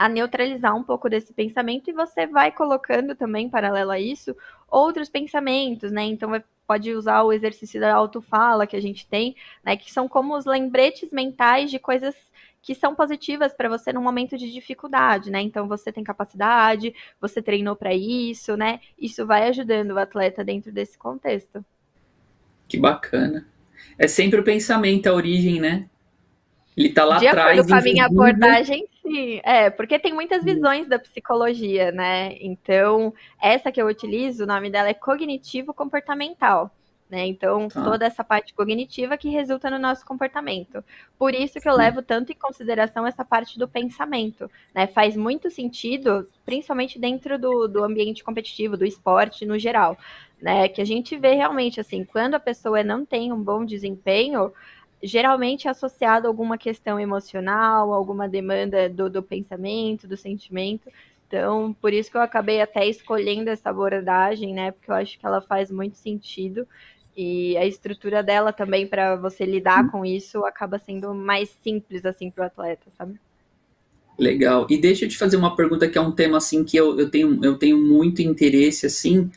a 0.02 0.10
neutralizar 0.10 0.76
um 0.76 0.82
pouco 0.82 1.08
desse 1.08 1.32
pensamento 1.32 1.88
e 1.88 1.94
você 1.94 2.26
vai 2.26 2.52
colocando 2.52 3.14
também, 3.14 3.48
paralelo 3.48 3.92
a 3.92 4.00
isso, 4.00 4.36
outros 4.68 5.10
pensamentos, 5.10 5.92
né? 5.92 6.02
Então 6.02 6.32
pode 6.66 6.92
usar 6.92 7.22
o 7.22 7.32
exercício 7.32 7.80
da 7.80 7.94
autofala 7.94 8.66
que 8.66 8.76
a 8.76 8.82
gente 8.82 9.06
tem, 9.06 9.36
né? 9.64 9.78
Que 9.78 9.92
são 9.92 10.08
como 10.08 10.36
os 10.36 10.44
lembretes 10.44 11.12
mentais 11.12 11.70
de 11.70 11.78
coisas 11.78 12.16
que 12.64 12.74
são 12.74 12.96
positivas 12.96 13.54
para 13.54 13.70
você 13.70 13.94
no 13.94 14.02
momento 14.02 14.40
de 14.40 14.52
dificuldade, 14.52 15.30
né? 15.30 15.40
Então 15.40 15.68
você 15.68 15.92
tem 15.92 16.04
capacidade, 16.04 16.96
você 17.20 17.40
treinou 17.40 17.76
para 17.76 17.94
isso, 17.94 18.58
né? 18.58 18.80
Isso 18.98 19.24
vai 19.24 19.50
ajudando 19.50 19.92
o 19.92 20.00
atleta 20.00 20.44
dentro 20.44 20.72
desse 20.72 20.98
contexto. 20.98 21.64
Que 22.68 22.76
bacana. 22.76 23.46
É 24.00 24.08
sempre 24.08 24.40
o 24.40 24.44
pensamento, 24.44 25.06
a 25.06 25.14
origem, 25.14 25.62
né? 25.62 25.88
Ele 26.76 26.88
está 26.88 27.06
lá 27.06 27.18
atrás. 27.18 27.36
De 27.36 27.38
acordo 27.38 27.68
com 27.68 27.76
a 27.76 27.82
minha 27.82 28.06
abordagem, 28.08 28.88
É, 29.44 29.70
porque 29.70 30.00
tem 30.00 30.14
muitas 30.14 30.44
visões 30.44 30.88
da 30.88 31.00
psicologia, 31.00 31.92
né? 31.92 32.36
Então, 32.40 33.14
essa 33.42 33.72
que 33.72 33.82
eu 33.82 33.88
utilizo, 33.88 34.44
o 34.44 34.48
nome 34.48 34.70
dela 34.70 34.90
é 34.90 34.94
cognitivo-comportamental. 34.94 36.72
Né? 37.12 37.28
Então, 37.28 37.68
tá. 37.68 37.84
toda 37.84 38.06
essa 38.06 38.24
parte 38.24 38.54
cognitiva 38.54 39.18
que 39.18 39.28
resulta 39.28 39.70
no 39.70 39.78
nosso 39.78 40.06
comportamento. 40.06 40.82
Por 41.20 41.34
isso 41.34 41.60
que 41.60 41.68
eu 41.68 41.76
levo 41.76 42.02
tanto 42.02 42.32
em 42.32 42.36
consideração 42.36 43.06
essa 43.06 43.26
parte 43.26 43.60
do 43.60 43.68
pensamento. 43.68 44.50
Né? 44.74 44.88
Faz 44.88 45.18
muito 45.18 45.50
sentido, 45.50 46.26
principalmente 46.46 46.98
dentro 46.98 47.38
do, 47.38 47.68
do 47.68 47.84
ambiente 47.84 48.24
competitivo, 48.24 48.78
do 48.78 48.86
esporte 48.86 49.46
no 49.46 49.60
geral. 49.60 49.98
Né? 50.42 50.70
Que 50.70 50.82
a 50.82 50.86
gente 50.86 51.18
vê 51.18 51.34
realmente 51.34 51.82
assim, 51.82 52.06
quando 52.06 52.36
a 52.36 52.40
pessoa 52.40 52.82
não 52.82 53.06
tem 53.06 53.34
um 53.34 53.44
bom 53.44 53.66
desempenho, 53.66 54.54
geralmente 55.04 55.68
associado 55.68 56.28
a 56.28 56.30
alguma 56.30 56.58
questão 56.58 57.00
emocional, 57.00 57.94
alguma 57.94 58.28
demanda 58.28 58.90
do, 58.90 59.10
do 59.10 59.24
pensamento, 59.24 60.08
do 60.08 60.18
sentimento. 60.18 60.90
Então, 61.28 61.74
por 61.82 61.94
isso 61.94 62.12
que 62.12 62.18
eu 62.18 62.22
acabei 62.22 62.62
até 62.62 62.86
escolhendo 62.86 63.50
essa 63.50 63.70
abordagem, 63.70 64.54
né? 64.54 64.72
Porque 64.72 64.92
eu 64.92 64.96
acho 64.96 65.18
que 65.18 65.26
ela 65.26 65.42
faz 65.42 65.72
muito 65.72 65.98
sentido. 65.98 66.68
E 67.16 67.58
a 67.58 67.66
estrutura 67.66 68.24
dela 68.24 68.54
também, 68.54 68.88
para 68.88 69.16
você 69.16 69.46
lidar 69.46 69.90
com 69.92 70.06
isso, 70.06 70.46
acaba 70.46 70.78
sendo 70.78 71.14
mais 71.14 71.50
simples, 71.64 72.06
assim, 72.06 72.30
para 72.30 72.44
o 72.44 72.48
atleta, 72.48 72.90
sabe? 72.98 73.20
Legal. 74.18 74.68
E 74.70 74.78
deixa 74.78 75.06
eu 75.06 75.10
te 75.10 75.18
fazer 75.18 75.36
uma 75.36 75.56
pergunta 75.56 75.90
que 75.90 75.98
é 75.98 76.02
um 76.02 76.12
tema, 76.12 76.38
assim, 76.38 76.64
que 76.64 76.78
eu, 76.78 77.00
eu, 77.00 77.10
tenho, 77.10 77.44
eu 77.44 77.58
tenho 77.58 77.78
muito 77.78 78.22
interesse, 78.22 78.86
assim, 78.86 79.32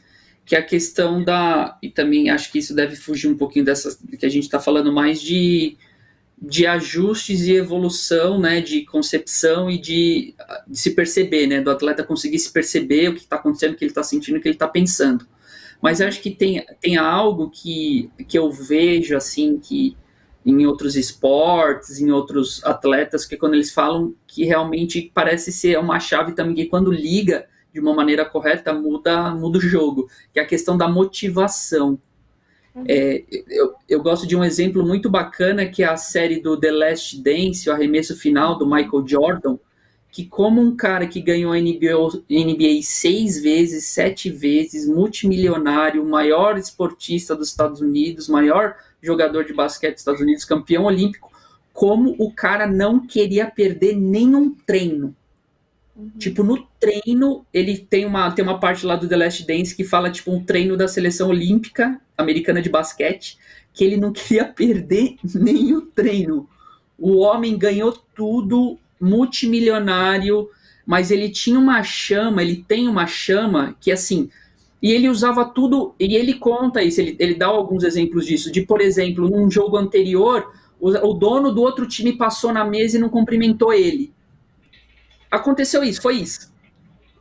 que 0.44 0.54
é 0.54 0.58
a 0.58 0.62
questão 0.62 1.22
da. 1.22 1.78
E 1.82 1.88
também 1.88 2.30
acho 2.30 2.52
que 2.52 2.58
isso 2.58 2.74
deve 2.74 2.96
fugir 2.96 3.28
um 3.28 3.36
pouquinho 3.36 3.64
dessa. 3.64 3.96
que 4.18 4.26
a 4.26 4.28
gente 4.28 4.44
está 4.44 4.60
falando 4.60 4.92
mais 4.92 5.20
de, 5.20 5.76
de 6.40 6.66
ajustes 6.66 7.42
e 7.42 7.52
evolução, 7.52 8.38
né? 8.38 8.60
De 8.60 8.84
concepção 8.84 9.70
e 9.70 9.78
de, 9.78 10.34
de 10.66 10.78
se 10.78 10.90
perceber, 10.90 11.46
né? 11.46 11.60
Do 11.60 11.70
atleta 11.70 12.04
conseguir 12.04 12.38
se 12.38 12.52
perceber 12.52 13.08
o 13.08 13.14
que 13.14 13.20
está 13.20 13.36
acontecendo, 13.36 13.72
o 13.72 13.76
que 13.76 13.84
ele 13.84 13.90
está 13.90 14.02
sentindo, 14.02 14.36
o 14.36 14.40
que 14.40 14.48
ele 14.48 14.56
está 14.56 14.68
pensando. 14.68 15.26
Mas 15.80 16.00
acho 16.00 16.20
que 16.20 16.30
tem, 16.30 16.64
tem 16.80 16.96
algo 16.96 17.50
que, 17.50 18.10
que 18.28 18.38
eu 18.38 18.50
vejo, 18.50 19.16
assim, 19.16 19.58
que 19.58 19.96
em 20.44 20.66
outros 20.66 20.94
esportes, 20.94 22.00
em 22.00 22.10
outros 22.10 22.62
atletas, 22.64 23.24
que 23.24 23.36
quando 23.36 23.54
eles 23.54 23.72
falam 23.72 24.14
que 24.26 24.44
realmente 24.44 25.10
parece 25.14 25.50
ser 25.50 25.78
uma 25.78 25.98
chave 25.98 26.32
também 26.32 26.54
que 26.54 26.66
quando 26.66 26.92
liga 26.92 27.46
de 27.74 27.80
uma 27.80 27.92
maneira 27.92 28.24
correta, 28.24 28.72
muda, 28.72 29.34
muda 29.34 29.58
o 29.58 29.60
jogo, 29.60 30.08
que 30.32 30.38
é 30.38 30.42
a 30.42 30.46
questão 30.46 30.78
da 30.78 30.86
motivação. 30.86 31.98
Uhum. 32.72 32.84
É, 32.86 33.24
eu, 33.50 33.74
eu 33.88 34.00
gosto 34.00 34.28
de 34.28 34.36
um 34.36 34.44
exemplo 34.44 34.86
muito 34.86 35.10
bacana 35.10 35.66
que 35.66 35.82
é 35.82 35.86
a 35.86 35.96
série 35.96 36.40
do 36.40 36.56
The 36.56 36.70
Last 36.70 37.20
Dance, 37.20 37.68
o 37.68 37.72
arremesso 37.72 38.16
final 38.16 38.56
do 38.56 38.64
Michael 38.64 39.04
Jordan, 39.04 39.58
que 40.08 40.24
como 40.24 40.60
um 40.60 40.76
cara 40.76 41.08
que 41.08 41.20
ganhou 41.20 41.52
a 41.52 41.58
NBA, 41.58 42.22
NBA 42.30 42.82
seis 42.84 43.42
vezes, 43.42 43.86
sete 43.86 44.30
vezes, 44.30 44.86
multimilionário, 44.86 46.04
maior 46.04 46.56
esportista 46.56 47.34
dos 47.34 47.48
Estados 47.48 47.80
Unidos, 47.80 48.28
maior 48.28 48.76
jogador 49.02 49.44
de 49.44 49.52
basquete 49.52 49.94
dos 49.94 50.02
Estados 50.02 50.20
Unidos, 50.20 50.44
campeão 50.44 50.84
olímpico, 50.84 51.32
como 51.72 52.14
o 52.20 52.30
cara 52.30 52.68
não 52.68 53.04
queria 53.04 53.50
perder 53.50 53.96
nenhum 53.96 54.54
treino. 54.64 55.12
Uhum. 55.96 56.10
Tipo, 56.18 56.42
no 56.42 56.66
treino, 56.80 57.46
ele 57.52 57.78
tem 57.78 58.04
uma, 58.04 58.30
tem 58.32 58.44
uma 58.44 58.58
parte 58.58 58.84
lá 58.84 58.96
do 58.96 59.08
The 59.08 59.16
Last 59.16 59.46
Dance 59.46 59.74
que 59.74 59.84
fala, 59.84 60.10
tipo, 60.10 60.32
um 60.32 60.44
treino 60.44 60.76
da 60.76 60.88
seleção 60.88 61.28
olímpica 61.28 62.00
americana 62.18 62.60
de 62.60 62.68
basquete, 62.68 63.38
que 63.72 63.84
ele 63.84 63.96
não 63.96 64.10
queria 64.12 64.44
perder 64.44 65.16
nenhum 65.34 65.86
treino. 65.86 66.48
O 66.98 67.18
homem 67.18 67.56
ganhou 67.56 67.92
tudo, 68.14 68.78
multimilionário, 69.00 70.48
mas 70.86 71.10
ele 71.10 71.28
tinha 71.28 71.58
uma 71.58 71.82
chama, 71.82 72.42
ele 72.42 72.64
tem 72.66 72.88
uma 72.88 73.06
chama 73.06 73.76
que 73.80 73.92
assim. 73.92 74.28
E 74.82 74.90
ele 74.90 75.08
usava 75.08 75.44
tudo, 75.44 75.94
e 75.98 76.14
ele 76.14 76.34
conta 76.34 76.82
isso, 76.82 77.00
ele, 77.00 77.16
ele 77.18 77.34
dá 77.34 77.46
alguns 77.46 77.84
exemplos 77.84 78.26
disso. 78.26 78.52
De, 78.52 78.62
por 78.62 78.80
exemplo, 78.80 79.30
num 79.30 79.50
jogo 79.50 79.76
anterior, 79.76 80.52
o, 80.78 80.90
o 80.90 81.14
dono 81.14 81.52
do 81.52 81.62
outro 81.62 81.86
time 81.86 82.12
passou 82.12 82.52
na 82.52 82.64
mesa 82.64 82.96
e 82.96 83.00
não 83.00 83.08
cumprimentou 83.08 83.72
ele. 83.72 84.12
Aconteceu 85.34 85.82
isso, 85.82 86.00
foi 86.00 86.16
isso. 86.16 86.52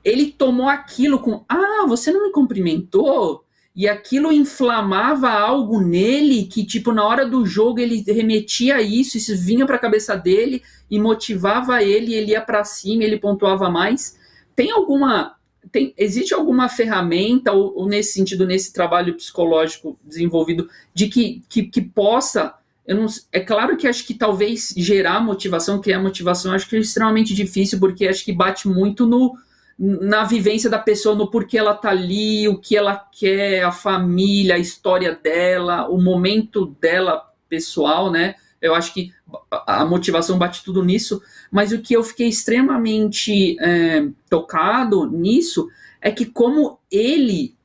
Ele 0.03 0.31
tomou 0.31 0.67
aquilo 0.67 1.19
com: 1.19 1.43
Ah, 1.47 1.85
você 1.87 2.11
não 2.11 2.23
me 2.23 2.31
cumprimentou? 2.31 3.43
e 3.75 3.87
aquilo 3.87 4.31
inflamava 4.31 5.31
algo 5.31 5.81
nele 5.81 6.45
que, 6.45 6.63
tipo, 6.63 6.91
na 6.91 7.03
hora 7.03 7.25
do 7.25 7.43
jogo 7.45 7.79
ele 7.79 8.03
remetia 8.03 8.75
a 8.75 8.81
isso, 8.81 9.17
isso 9.17 9.35
vinha 9.35 9.65
para 9.65 9.77
a 9.77 9.79
cabeça 9.79 10.15
dele 10.15 10.61
e 10.89 10.99
motivava 10.99 11.81
ele, 11.81 12.13
ele 12.13 12.31
ia 12.31 12.41
para 12.41 12.63
cima, 12.63 13.03
ele 13.03 13.17
pontuava 13.17 13.69
mais. 13.69 14.17
Tem 14.55 14.69
alguma. 14.69 15.35
Tem, 15.71 15.93
existe 15.97 16.35
alguma 16.35 16.69
ferramenta, 16.69 17.51
ou, 17.51 17.75
ou, 17.75 17.87
nesse 17.87 18.13
sentido, 18.13 18.45
nesse 18.45 18.71
trabalho 18.71 19.15
psicológico 19.15 19.97
desenvolvido, 20.03 20.69
de 20.93 21.07
que, 21.07 21.41
que, 21.49 21.63
que 21.63 21.81
possa. 21.81 22.53
Não, 22.87 23.05
é 23.31 23.39
claro 23.39 23.77
que 23.77 23.87
acho 23.87 24.05
que 24.05 24.13
talvez 24.13 24.73
gerar 24.75 25.21
motivação, 25.21 25.79
que 25.79 25.91
é 25.91 25.95
a 25.95 26.01
motivação, 26.01 26.51
acho 26.51 26.67
que 26.67 26.75
é 26.75 26.79
extremamente 26.79 27.33
difícil, 27.33 27.79
porque 27.79 28.07
acho 28.07 28.25
que 28.25 28.33
bate 28.33 28.67
muito 28.67 29.07
no, 29.07 29.37
na 29.79 30.25
vivência 30.25 30.69
da 30.69 30.77
pessoa, 30.77 31.15
no 31.15 31.31
porquê 31.31 31.57
ela 31.57 31.73
tá 31.73 31.89
ali, 31.89 32.47
o 32.47 32.57
que 32.57 32.75
ela 32.75 32.95
quer, 32.95 33.63
a 33.63 33.71
família, 33.71 34.55
a 34.55 34.59
história 34.59 35.17
dela, 35.21 35.87
o 35.89 36.01
momento 36.01 36.75
dela 36.79 37.31
pessoal, 37.47 38.11
né? 38.11 38.35
Eu 38.61 38.73
acho 38.75 38.93
que 38.93 39.11
a 39.51 39.83
motivação 39.85 40.37
bate 40.37 40.63
tudo 40.63 40.83
nisso, 40.83 41.21
mas 41.51 41.71
o 41.71 41.79
que 41.79 41.93
eu 41.93 42.03
fiquei 42.03 42.27
extremamente 42.27 43.57
é, 43.59 44.07
tocado 44.29 45.05
nisso 45.09 45.69
é 46.01 46.11
que 46.11 46.25
como 46.25 46.79
ele 46.89 47.55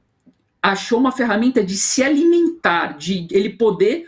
achou 0.62 0.98
uma 0.98 1.12
ferramenta 1.12 1.62
de 1.62 1.76
se 1.76 2.02
alimentar, 2.02 2.96
de 2.96 3.28
ele 3.31 3.50
poder 3.50 4.07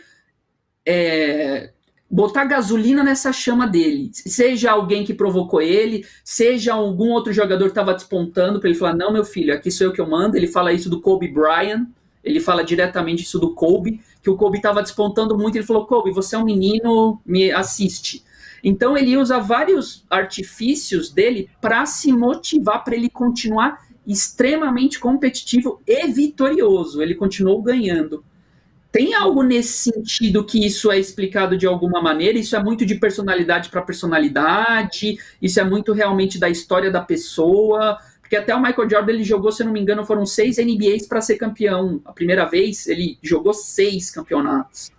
é, 0.85 1.71
botar 2.11 2.45
gasolina 2.45 3.03
nessa 3.03 3.31
chama 3.31 3.65
dele. 3.65 4.11
Seja 4.13 4.71
alguém 4.71 5.05
que 5.05 5.13
provocou 5.13 5.61
ele, 5.61 6.05
seja 6.23 6.73
algum 6.73 7.11
outro 7.11 7.31
jogador 7.31 7.65
que 7.65 7.71
estava 7.71 7.93
despontando 7.93 8.59
para 8.59 8.69
ele 8.69 8.77
falar: 8.77 8.95
não, 8.95 9.13
meu 9.13 9.23
filho, 9.23 9.53
aqui 9.53 9.71
sou 9.71 9.87
eu 9.87 9.93
que 9.93 10.01
eu 10.01 10.09
mando. 10.09 10.35
Ele 10.35 10.47
fala 10.47 10.73
isso 10.73 10.89
do 10.89 10.99
Kobe 10.99 11.29
Bryant, 11.29 11.87
ele 12.23 12.39
fala 12.39 12.63
diretamente 12.63 13.23
isso 13.23 13.39
do 13.39 13.53
Kobe, 13.53 14.01
que 14.21 14.29
o 14.29 14.35
Kobe 14.35 14.57
estava 14.57 14.81
despontando 14.81 15.37
muito. 15.37 15.55
Ele 15.55 15.65
falou: 15.65 15.85
Kobe, 15.85 16.11
você 16.11 16.35
é 16.35 16.39
um 16.39 16.45
menino, 16.45 17.21
me 17.25 17.51
assiste. 17.51 18.23
Então 18.63 18.95
ele 18.95 19.17
usa 19.17 19.39
vários 19.39 20.05
artifícios 20.09 21.09
dele 21.11 21.49
para 21.59 21.85
se 21.85 22.11
motivar, 22.11 22.83
para 22.83 22.95
ele 22.95 23.09
continuar 23.09 23.79
extremamente 24.05 24.99
competitivo 24.99 25.81
e 25.87 26.07
vitorioso. 26.07 27.01
Ele 27.01 27.15
continuou 27.15 27.61
ganhando. 27.61 28.23
Tem 28.91 29.13
algo 29.13 29.41
nesse 29.41 29.91
sentido 29.91 30.43
que 30.43 30.65
isso 30.65 30.91
é 30.91 30.99
explicado 30.99 31.57
de 31.57 31.65
alguma 31.65 32.01
maneira? 32.01 32.37
Isso 32.37 32.55
é 32.57 32.61
muito 32.61 32.85
de 32.85 32.95
personalidade 32.95 33.69
para 33.69 33.81
personalidade? 33.81 35.17
Isso 35.41 35.59
é 35.61 35.63
muito 35.63 35.93
realmente 35.93 36.37
da 36.37 36.49
história 36.49 36.91
da 36.91 36.99
pessoa? 36.99 37.97
Porque 38.19 38.35
até 38.35 38.53
o 38.53 38.61
Michael 38.61 38.89
Jordan 38.89 39.13
ele 39.13 39.23
jogou, 39.23 39.51
se 39.51 39.63
não 39.63 39.71
me 39.71 39.79
engano, 39.79 40.05
foram 40.05 40.25
seis 40.25 40.57
NBAs 40.57 41.07
para 41.07 41.21
ser 41.21 41.37
campeão. 41.37 42.01
A 42.03 42.11
primeira 42.11 42.45
vez 42.45 42.85
ele 42.87 43.17
jogou 43.21 43.53
seis 43.53 44.11
campeonatos. 44.11 44.91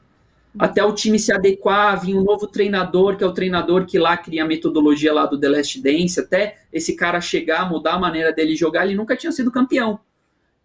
Até 0.58 0.84
o 0.84 0.94
time 0.94 1.18
se 1.18 1.32
adequar, 1.32 2.00
vinha 2.00 2.18
um 2.18 2.24
novo 2.24 2.46
treinador, 2.46 3.16
que 3.16 3.24
é 3.24 3.26
o 3.26 3.32
treinador 3.32 3.86
que 3.86 3.98
lá 3.98 4.16
cria 4.16 4.44
a 4.44 4.46
metodologia 4.46 5.12
lá 5.12 5.24
do 5.24 5.38
The 5.38 5.48
Last 5.48 5.80
Dance, 5.80 6.20
até 6.20 6.58
esse 6.72 6.94
cara 6.94 7.20
chegar, 7.20 7.70
mudar 7.70 7.94
a 7.94 7.98
maneira 7.98 8.32
dele 8.32 8.54
jogar, 8.54 8.84
ele 8.84 8.94
nunca 8.94 9.16
tinha 9.16 9.32
sido 9.32 9.50
campeão. 9.50 9.98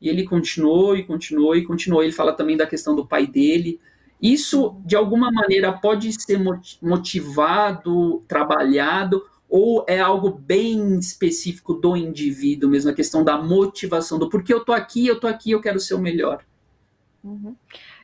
E 0.01 0.09
ele 0.09 0.23
continuou 0.23 0.95
e 0.95 1.03
continuou 1.03 1.55
e 1.55 1.65
continuou. 1.65 2.03
Ele 2.03 2.11
fala 2.11 2.33
também 2.33 2.55
da 2.55 2.67
questão 2.67 2.95
do 2.95 3.05
pai 3.05 3.25
dele. 3.25 3.79
Isso, 4.21 4.75
de 4.85 4.95
alguma 4.95 5.31
maneira, 5.31 5.71
pode 5.71 6.11
ser 6.19 6.39
motivado, 6.81 8.23
trabalhado, 8.27 9.23
ou 9.49 9.85
é 9.87 9.99
algo 9.99 10.29
bem 10.29 10.97
específico 10.99 11.73
do 11.73 11.95
indivíduo 11.95 12.69
mesmo, 12.69 12.91
a 12.91 12.93
questão 12.93 13.23
da 13.23 13.37
motivação, 13.37 14.19
do 14.19 14.29
porquê 14.29 14.53
eu 14.53 14.65
tô 14.65 14.73
aqui, 14.73 15.07
eu 15.07 15.19
tô 15.19 15.27
aqui, 15.27 15.51
eu 15.51 15.61
quero 15.61 15.79
ser 15.79 15.93
o 15.93 15.99
melhor. 15.99 16.43
Uhum. 17.23 17.55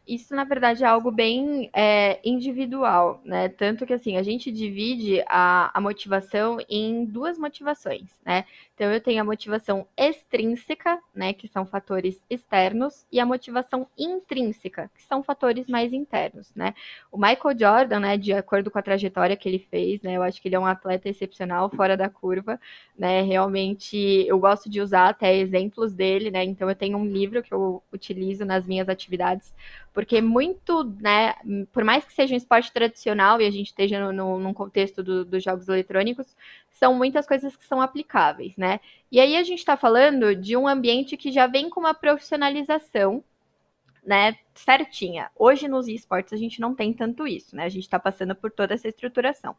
Isso, 0.05 0.35
na 0.35 0.43
verdade, 0.43 0.83
é 0.83 0.87
algo 0.87 1.09
bem 1.09 1.69
é, 1.73 2.19
individual, 2.25 3.21
né? 3.23 3.47
Tanto 3.47 3.85
que, 3.85 3.93
assim, 3.93 4.17
a 4.17 4.23
gente 4.23 4.51
divide 4.51 5.23
a, 5.27 5.71
a 5.73 5.79
motivação 5.79 6.57
em 6.69 7.05
duas 7.05 7.37
motivações, 7.37 8.09
né? 8.25 8.43
Então, 8.75 8.91
eu 8.91 8.99
tenho 8.99 9.21
a 9.21 9.23
motivação 9.23 9.87
extrínseca, 9.95 10.99
né? 11.15 11.31
Que 11.31 11.47
são 11.47 11.65
fatores 11.65 12.21
externos, 12.29 13.05
e 13.09 13.17
a 13.17 13.25
motivação 13.25 13.87
intrínseca, 13.97 14.91
que 14.93 15.01
são 15.03 15.23
fatores 15.23 15.67
mais 15.67 15.93
internos, 15.93 16.51
né? 16.53 16.73
O 17.09 17.17
Michael 17.17 17.57
Jordan, 17.57 17.99
né? 18.01 18.17
De 18.17 18.33
acordo 18.33 18.69
com 18.69 18.79
a 18.79 18.81
trajetória 18.81 19.37
que 19.37 19.47
ele 19.47 19.59
fez, 19.71 20.01
né? 20.01 20.17
Eu 20.17 20.23
acho 20.23 20.41
que 20.41 20.49
ele 20.49 20.55
é 20.55 20.59
um 20.59 20.65
atleta 20.65 21.07
excepcional, 21.07 21.69
fora 21.69 21.95
da 21.95 22.09
curva, 22.09 22.59
né? 22.97 23.21
Realmente, 23.21 23.95
eu 24.27 24.37
gosto 24.37 24.69
de 24.69 24.81
usar 24.81 25.07
até 25.07 25.33
exemplos 25.37 25.93
dele, 25.93 26.29
né? 26.29 26.43
Então, 26.43 26.67
eu 26.67 26.75
tenho 26.75 26.97
um 26.97 27.05
livro 27.05 27.41
que 27.41 27.53
eu 27.53 27.81
utilizo 27.89 28.43
nas 28.43 28.65
minhas 28.65 28.89
atividades 28.89 29.53
porque 29.93 30.21
muito, 30.21 30.83
né, 30.99 31.35
por 31.71 31.83
mais 31.83 32.03
que 32.03 32.13
seja 32.13 32.33
um 32.33 32.37
esporte 32.37 32.71
tradicional 32.73 33.39
e 33.39 33.45
a 33.45 33.51
gente 33.51 33.67
esteja 33.67 33.99
no, 33.99 34.11
no, 34.11 34.39
num 34.39 34.53
contexto 34.53 35.03
do, 35.03 35.23
dos 35.23 35.43
jogos 35.43 35.67
eletrônicos, 35.69 36.35
são 36.71 36.95
muitas 36.95 37.27
coisas 37.27 37.55
que 37.55 37.65
são 37.65 37.79
aplicáveis, 37.79 38.57
né? 38.57 38.79
E 39.11 39.19
aí 39.19 39.37
a 39.37 39.43
gente 39.43 39.59
está 39.59 39.77
falando 39.77 40.35
de 40.35 40.57
um 40.57 40.67
ambiente 40.67 41.15
que 41.15 41.31
já 41.31 41.47
vem 41.47 41.69
com 41.69 41.79
uma 41.79 41.93
profissionalização 41.93 43.23
né, 44.05 44.35
certinha. 44.53 45.31
Hoje 45.35 45.67
nos 45.67 45.87
esportes 45.87 46.33
a 46.33 46.37
gente 46.37 46.59
não 46.59 46.75
tem 46.75 46.93
tanto 46.93 47.25
isso, 47.25 47.55
né? 47.55 47.63
A 47.63 47.69
gente 47.69 47.83
está 47.83 47.97
passando 47.97 48.35
por 48.35 48.51
toda 48.51 48.73
essa 48.73 48.87
estruturação, 48.87 49.55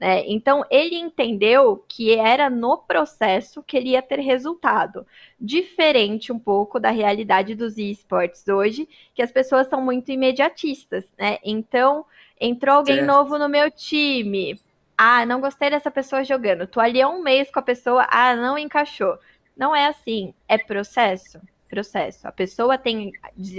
né? 0.00 0.24
Então 0.26 0.64
ele 0.70 0.96
entendeu 0.96 1.84
que 1.88 2.14
era 2.14 2.48
no 2.48 2.78
processo 2.78 3.62
que 3.62 3.76
ele 3.76 3.90
ia 3.90 4.02
ter 4.02 4.20
resultado, 4.20 5.06
diferente 5.40 6.32
um 6.32 6.38
pouco 6.38 6.78
da 6.78 6.90
realidade 6.90 7.54
dos 7.54 7.76
esportes 7.76 8.46
hoje, 8.48 8.88
que 9.14 9.22
as 9.22 9.32
pessoas 9.32 9.68
são 9.68 9.80
muito 9.82 10.10
imediatistas, 10.10 11.04
né? 11.18 11.38
Então 11.44 12.06
entrou 12.40 12.76
alguém 12.76 13.02
novo 13.02 13.36
no 13.38 13.48
meu 13.48 13.70
time, 13.70 14.58
ah, 14.96 15.26
não 15.26 15.40
gostei 15.40 15.70
dessa 15.70 15.90
pessoa 15.90 16.24
jogando. 16.24 16.66
Tô 16.66 16.80
ali 16.80 17.02
há 17.02 17.08
um 17.08 17.22
mês 17.22 17.50
com 17.50 17.58
a 17.58 17.62
pessoa, 17.62 18.06
ah, 18.10 18.34
não 18.34 18.56
encaixou. 18.56 19.18
Não 19.56 19.74
é 19.74 19.86
assim, 19.86 20.32
é 20.48 20.56
processo 20.56 21.40
processo. 21.68 22.26
A 22.26 22.32
pessoa 22.32 22.78
tem 22.78 23.12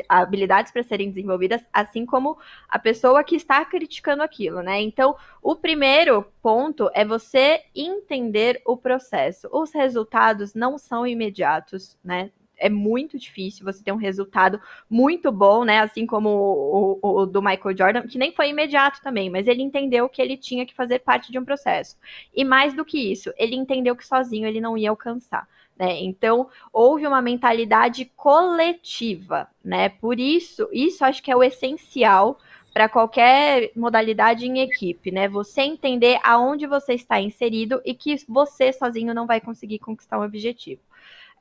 habilidades 0.07 0.71
para 0.71 0.84
serem 0.84 1.09
desenvolvidas, 1.09 1.61
assim 1.71 2.05
como 2.05 2.38
a 2.67 2.79
pessoa 2.79 3.23
que 3.23 3.36
está 3.36 3.63
criticando 3.63 4.23
aquilo, 4.23 4.61
né? 4.61 4.81
Então, 4.81 5.15
o 5.41 5.55
primeiro 5.55 6.25
ponto 6.41 6.89
é 6.93 7.05
você 7.05 7.63
entender 7.75 8.61
o 8.65 8.75
processo. 8.75 9.47
Os 9.51 9.73
resultados 9.73 10.53
não 10.53 10.77
são 10.77 11.05
imediatos, 11.05 11.97
né? 12.03 12.31
É 12.61 12.69
muito 12.69 13.17
difícil 13.17 13.63
você 13.63 13.81
ter 13.81 13.93
um 13.93 13.97
resultado 13.97 14.59
muito 14.89 15.31
bom, 15.31 15.63
né? 15.63 15.79
Assim 15.79 16.05
como 16.05 16.29
o, 16.29 16.99
o, 17.01 17.19
o, 17.21 17.25
do 17.25 17.41
Michael 17.41 17.77
Jordan, 17.77 18.01
que 18.07 18.17
nem 18.17 18.34
foi 18.34 18.49
imediato 18.49 19.01
também, 19.01 19.29
mas 19.29 19.47
ele 19.47 19.61
entendeu 19.63 20.09
que 20.09 20.21
ele 20.21 20.36
tinha 20.36 20.65
que 20.65 20.75
fazer 20.75 20.99
parte 20.99 21.31
de 21.31 21.39
um 21.39 21.45
processo. 21.45 21.97
E 22.34 22.43
mais 22.43 22.73
do 22.73 22.84
que 22.84 23.11
isso, 23.11 23.31
ele 23.38 23.55
entendeu 23.55 23.95
que 23.95 24.05
sozinho 24.05 24.45
ele 24.45 24.59
não 24.59 24.77
ia 24.77 24.89
alcançar. 24.89 25.47
Né? 25.80 26.01
Então, 26.01 26.49
houve 26.73 27.07
uma 27.07 27.21
mentalidade 27.21 28.03
coletiva, 28.17 29.47
né? 29.63 29.88
Por 29.88 30.19
isso, 30.19 30.67
isso 30.73 31.05
acho 31.05 31.23
que 31.23 31.32
é 31.32 31.36
o 31.36 31.41
essencial 31.41 32.38
para 32.73 32.89
qualquer 32.89 33.71
modalidade 33.75 34.45
em 34.45 34.59
equipe, 34.59 35.09
né? 35.09 35.30
Você 35.30 35.61
entender 35.61 36.19
aonde 36.21 36.67
você 36.67 36.93
está 36.93 37.21
inserido 37.21 37.82
e 37.86 37.93
que 37.93 38.17
você 38.27 38.73
sozinho 38.73 39.13
não 39.13 39.25
vai 39.25 39.39
conseguir 39.39 39.80
conquistar 39.80 40.19
um 40.19 40.23
objetivo. 40.23 40.82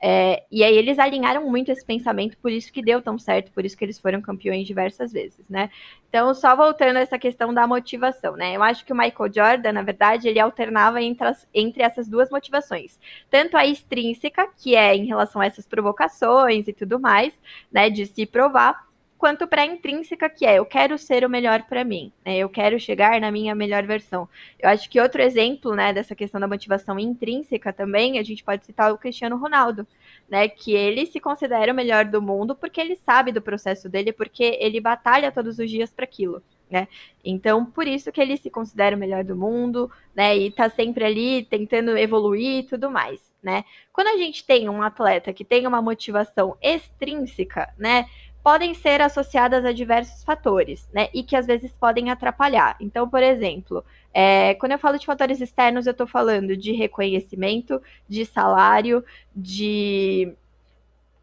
É, 0.01 0.45
e 0.49 0.63
aí 0.63 0.77
eles 0.77 0.97
alinharam 0.97 1.49
muito 1.49 1.71
esse 1.71 1.85
pensamento, 1.85 2.37
por 2.37 2.51
isso 2.51 2.71
que 2.71 2.81
deu 2.81 3.01
tão 3.01 3.19
certo, 3.19 3.51
por 3.51 3.65
isso 3.65 3.77
que 3.77 3.83
eles 3.83 3.99
foram 3.99 4.21
campeões 4.21 4.65
diversas 4.65 5.11
vezes, 5.11 5.49
né? 5.49 5.69
Então, 6.07 6.33
só 6.33 6.55
voltando 6.55 6.97
a 6.97 7.01
essa 7.01 7.19
questão 7.19 7.53
da 7.53 7.67
motivação, 7.67 8.35
né? 8.35 8.55
Eu 8.55 8.63
acho 8.63 8.85
que 8.85 8.93
o 8.93 8.95
Michael 8.95 9.33
Jordan, 9.33 9.73
na 9.73 9.81
verdade, 9.81 10.27
ele 10.27 10.39
alternava 10.39 11.01
entre, 11.01 11.27
as, 11.27 11.47
entre 11.53 11.83
essas 11.83 12.07
duas 12.07 12.29
motivações. 12.29 12.97
Tanto 13.29 13.57
a 13.57 13.65
extrínseca, 13.65 14.47
que 14.57 14.75
é 14.75 14.95
em 14.95 15.05
relação 15.05 15.41
a 15.41 15.45
essas 15.45 15.67
provocações 15.67 16.67
e 16.67 16.73
tudo 16.73 16.99
mais, 16.99 17.33
né? 17.71 17.89
De 17.89 18.05
se 18.05 18.25
provar, 18.25 18.88
quanto 19.19 19.45
para 19.45 19.63
a 19.63 19.65
intrínseca, 19.65 20.29
que 20.29 20.45
é 20.45 20.57
eu 20.57 20.65
quero 20.65 20.97
ser 20.97 21.25
o 21.25 21.29
melhor 21.29 21.63
para 21.63 21.83
mim, 21.83 22.11
né? 22.25 22.37
eu 22.37 22.47
quero 22.47 22.79
chegar 22.79 23.19
na 23.19 23.29
minha 23.29 23.53
melhor 23.53 23.85
versão. 23.85 24.29
Eu 24.57 24.69
acho 24.69 24.89
que 24.89 24.99
outro 24.99 25.21
exemplo 25.21 25.75
né, 25.75 25.91
dessa 25.91 26.15
questão 26.15 26.39
da 26.39 26.47
motivação 26.47 26.97
intrínseca 26.97 27.73
também, 27.73 28.17
a 28.17 28.23
gente 28.23 28.41
pode 28.43 28.65
citar 28.65 28.93
o 28.93 28.97
Cristiano 28.97 29.37
Ronaldo, 29.37 29.85
né? 30.29 30.47
Que 30.47 30.73
ele 30.73 31.05
se 31.05 31.19
considera 31.19 31.73
o 31.73 31.75
melhor 31.75 32.05
do 32.05 32.21
mundo 32.21 32.55
porque 32.55 32.79
ele 32.79 32.95
sabe 32.95 33.33
do 33.33 33.41
processo 33.41 33.89
dele, 33.89 34.13
porque 34.13 34.57
ele 34.61 34.79
batalha 34.79 35.31
todos 35.31 35.59
os 35.59 35.69
dias 35.69 35.91
para 35.91 36.05
aquilo. 36.05 36.41
Né? 36.69 36.87
Então, 37.25 37.65
por 37.65 37.87
isso 37.87 38.11
que 38.11 38.21
ele 38.21 38.37
se 38.37 38.49
considera 38.49 38.95
o 38.95 38.99
melhor 38.99 39.23
do 39.23 39.35
mundo, 39.35 39.91
né? 40.15 40.37
E 40.37 40.51
tá 40.51 40.69
sempre 40.69 41.03
ali 41.03 41.43
tentando 41.43 41.97
evoluir 41.97 42.59
e 42.59 42.63
tudo 42.63 42.91
mais, 42.91 43.19
né? 43.41 43.65
Quando 43.91 44.07
a 44.09 44.17
gente 44.17 44.45
tem 44.45 44.69
um 44.69 44.83
atleta 44.83 45.33
que 45.33 45.43
tem 45.43 45.65
uma 45.65 45.81
motivação 45.81 46.55
extrínseca, 46.61 47.73
né? 47.75 48.05
Podem 48.49 48.73
ser 48.73 48.99
associadas 48.99 49.63
a 49.63 49.71
diversos 49.71 50.23
fatores, 50.23 50.89
né? 50.91 51.07
E 51.13 51.21
que 51.21 51.35
às 51.35 51.45
vezes 51.45 51.71
podem 51.71 52.09
atrapalhar. 52.09 52.75
Então, 52.79 53.07
por 53.07 53.21
exemplo, 53.21 53.85
é, 54.11 54.55
quando 54.55 54.71
eu 54.71 54.79
falo 54.79 54.97
de 54.97 55.05
fatores 55.05 55.39
externos, 55.39 55.85
eu 55.85 55.91
estou 55.91 56.07
falando 56.07 56.57
de 56.57 56.71
reconhecimento, 56.71 57.79
de 58.07 58.25
salário, 58.25 59.05
de 59.35 60.33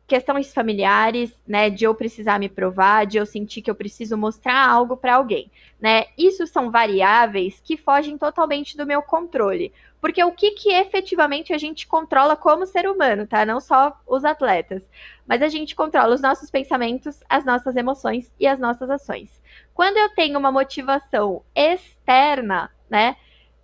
questões 0.06 0.54
familiares, 0.54 1.34
né, 1.46 1.68
de 1.68 1.84
eu 1.84 1.94
precisar 1.94 2.38
me 2.38 2.48
provar, 2.48 3.06
de 3.06 3.16
eu 3.16 3.26
sentir 3.26 3.60
que 3.60 3.70
eu 3.70 3.74
preciso 3.74 4.16
mostrar 4.16 4.68
algo 4.68 4.96
para 4.96 5.16
alguém, 5.16 5.50
né? 5.80 6.04
Isso 6.16 6.46
são 6.46 6.70
variáveis 6.70 7.60
que 7.62 7.76
fogem 7.76 8.16
totalmente 8.16 8.76
do 8.76 8.86
meu 8.86 9.02
controle. 9.02 9.72
Porque 10.00 10.22
o 10.22 10.30
que, 10.30 10.52
que 10.52 10.72
efetivamente 10.72 11.52
a 11.52 11.58
gente 11.58 11.86
controla 11.86 12.36
como 12.36 12.66
ser 12.66 12.88
humano, 12.88 13.26
tá? 13.26 13.44
Não 13.44 13.60
só 13.60 13.98
os 14.06 14.24
atletas. 14.24 14.88
Mas 15.26 15.42
a 15.42 15.48
gente 15.48 15.74
controla 15.74 16.14
os 16.14 16.20
nossos 16.20 16.50
pensamentos, 16.50 17.20
as 17.28 17.44
nossas 17.44 17.74
emoções 17.74 18.32
e 18.38 18.46
as 18.46 18.60
nossas 18.60 18.88
ações. 18.88 19.40
Quando 19.74 19.96
eu 19.96 20.08
tenho 20.10 20.38
uma 20.38 20.52
motivação 20.52 21.42
externa, 21.54 22.70
né? 22.88 23.16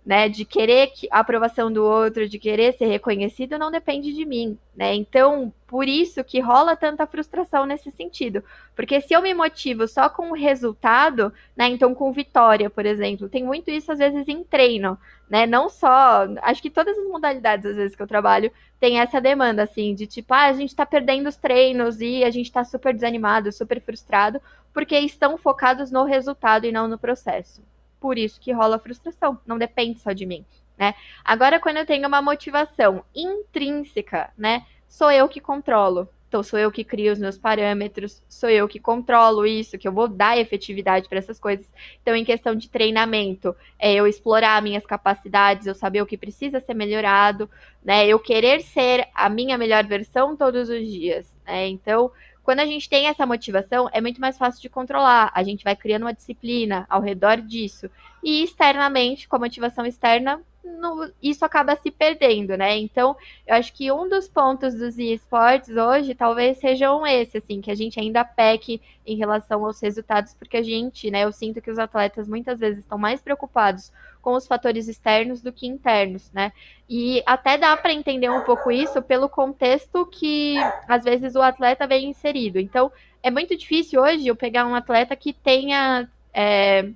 Né, 0.05 0.27
de 0.27 0.43
querer 0.43 0.91
a 1.09 1.19
aprovação 1.19 1.71
do 1.71 1.83
outro, 1.83 2.27
de 2.27 2.37
querer 2.37 2.73
ser 2.73 2.87
reconhecido, 2.87 3.57
não 3.57 3.71
depende 3.71 4.13
de 4.13 4.25
mim, 4.25 4.57
né? 4.75 4.93
Então, 4.93 5.53
por 5.65 5.87
isso 5.87 6.23
que 6.25 6.41
rola 6.41 6.75
tanta 6.75 7.07
frustração 7.07 7.65
nesse 7.65 7.89
sentido. 7.89 8.43
Porque 8.75 8.99
se 8.99 9.13
eu 9.13 9.21
me 9.21 9.33
motivo 9.33 9.87
só 9.87 10.09
com 10.09 10.31
o 10.31 10.35
resultado, 10.35 11.31
né, 11.55 11.67
então 11.69 11.95
com 11.95 12.11
vitória, 12.11 12.69
por 12.69 12.85
exemplo, 12.85 13.29
tem 13.29 13.43
muito 13.45 13.71
isso 13.71 13.91
às 13.91 13.99
vezes 13.99 14.27
em 14.27 14.43
treino, 14.43 14.97
né? 15.29 15.45
Não 15.45 15.69
só, 15.69 16.27
acho 16.41 16.61
que 16.61 16.69
todas 16.69 16.97
as 16.97 17.07
modalidades 17.07 17.65
às 17.65 17.75
vezes 17.77 17.95
que 17.95 18.01
eu 18.03 18.07
trabalho 18.07 18.51
tem 18.79 18.99
essa 18.99 19.21
demanda 19.21 19.63
assim 19.63 19.95
de 19.95 20.05
tipo, 20.05 20.33
ah, 20.33 20.47
a 20.47 20.53
gente 20.53 20.75
tá 20.75 20.85
perdendo 20.85 21.29
os 21.29 21.37
treinos 21.37 22.01
e 22.01 22.23
a 22.25 22.29
gente 22.29 22.51
tá 22.51 22.63
super 22.65 22.93
desanimado, 22.93 23.51
super 23.53 23.81
frustrado, 23.81 24.41
porque 24.73 24.97
estão 24.99 25.37
focados 25.37 25.91
no 25.91 26.03
resultado 26.03 26.65
e 26.65 26.71
não 26.73 26.87
no 26.89 26.97
processo 26.97 27.63
por 28.03 28.17
isso 28.17 28.37
que 28.37 28.51
rola 28.51 28.77
frustração, 28.77 29.39
não 29.47 29.57
depende 29.57 29.97
só 30.01 30.11
de 30.11 30.25
mim, 30.25 30.45
né? 30.77 30.93
Agora, 31.23 31.57
quando 31.57 31.77
eu 31.77 31.85
tenho 31.85 32.05
uma 32.05 32.21
motivação 32.21 33.01
intrínseca, 33.15 34.29
né, 34.37 34.65
sou 34.89 35.09
eu 35.09 35.29
que 35.29 35.39
controlo. 35.39 36.09
Então, 36.27 36.43
sou 36.43 36.59
eu 36.59 36.69
que 36.69 36.83
crio 36.83 37.13
os 37.13 37.19
meus 37.19 37.37
parâmetros, 37.37 38.21
sou 38.27 38.49
eu 38.49 38.67
que 38.67 38.79
controlo 38.79 39.45
isso, 39.45 39.77
que 39.77 39.87
eu 39.87 39.91
vou 39.93 40.09
dar 40.09 40.37
efetividade 40.37 41.07
para 41.07 41.19
essas 41.19 41.39
coisas. 41.39 41.65
Então, 42.01 42.13
em 42.13 42.25
questão 42.25 42.55
de 42.55 42.67
treinamento, 42.67 43.55
é 43.79 43.93
eu 43.93 44.05
explorar 44.05 44.61
minhas 44.61 44.85
capacidades, 44.85 45.65
eu 45.65 45.75
saber 45.75 46.01
o 46.01 46.05
que 46.05 46.17
precisa 46.17 46.59
ser 46.59 46.73
melhorado, 46.73 47.49
né? 47.81 48.05
Eu 48.05 48.19
querer 48.19 48.63
ser 48.63 49.07
a 49.13 49.29
minha 49.29 49.57
melhor 49.57 49.85
versão 49.85 50.35
todos 50.35 50.67
os 50.69 50.85
dias, 50.85 51.25
né? 51.45 51.67
Então, 51.67 52.11
quando 52.43 52.59
a 52.59 52.65
gente 52.65 52.89
tem 52.89 53.07
essa 53.07 53.25
motivação, 53.25 53.89
é 53.91 54.01
muito 54.01 54.19
mais 54.19 54.37
fácil 54.37 54.61
de 54.61 54.69
controlar. 54.69 55.31
A 55.33 55.43
gente 55.43 55.63
vai 55.63 55.75
criando 55.75 56.03
uma 56.03 56.13
disciplina 56.13 56.85
ao 56.89 57.01
redor 57.01 57.37
disso. 57.37 57.89
E 58.21 58.43
externamente, 58.43 59.27
com 59.27 59.37
a 59.37 59.39
motivação 59.39 59.85
externa, 59.85 60.41
no, 60.63 61.11
isso 61.21 61.43
acaba 61.43 61.75
se 61.75 61.91
perdendo, 61.91 62.55
né? 62.57 62.77
Então, 62.77 63.15
eu 63.45 63.55
acho 63.55 63.73
que 63.73 63.91
um 63.91 64.07
dos 64.07 64.27
pontos 64.27 64.73
dos 64.73 64.97
esportes 64.97 65.75
hoje 65.75 66.15
talvez 66.15 66.57
sejam 66.57 67.05
esse, 67.05 67.37
assim, 67.37 67.61
que 67.61 67.71
a 67.71 67.75
gente 67.75 67.99
ainda 67.99 68.23
peque 68.23 68.81
em 69.05 69.17
relação 69.17 69.65
aos 69.65 69.81
resultados, 69.81 70.33
porque 70.33 70.57
a 70.57 70.63
gente, 70.63 71.11
né, 71.11 71.25
eu 71.25 71.31
sinto 71.31 71.61
que 71.61 71.71
os 71.71 71.79
atletas 71.79 72.27
muitas 72.27 72.59
vezes 72.59 72.79
estão 72.79 72.97
mais 72.97 73.21
preocupados 73.21 73.91
com 74.23 74.33
os 74.35 74.47
fatores 74.47 74.87
externos 74.87 75.41
do 75.41 75.51
que 75.51 75.67
internos, 75.67 76.31
né? 76.31 76.53
E 76.89 77.21
até 77.25 77.57
dá 77.57 77.75
para 77.75 77.91
entender 77.91 78.29
um 78.29 78.41
pouco 78.41 78.71
isso 78.71 79.01
pelo 79.01 79.27
contexto 79.27 80.05
que 80.05 80.55
às 80.87 81.03
vezes 81.03 81.35
o 81.35 81.41
atleta 81.41 81.85
vem 81.85 82.09
inserido. 82.09 82.57
Então, 82.57 82.89
é 83.21 83.29
muito 83.29 83.55
difícil 83.55 84.01
hoje 84.01 84.25
eu 84.25 84.35
pegar 84.35 84.65
um 84.65 84.73
atleta 84.73 85.13
que 85.13 85.33
tenha 85.33 86.09
é, 86.33 86.87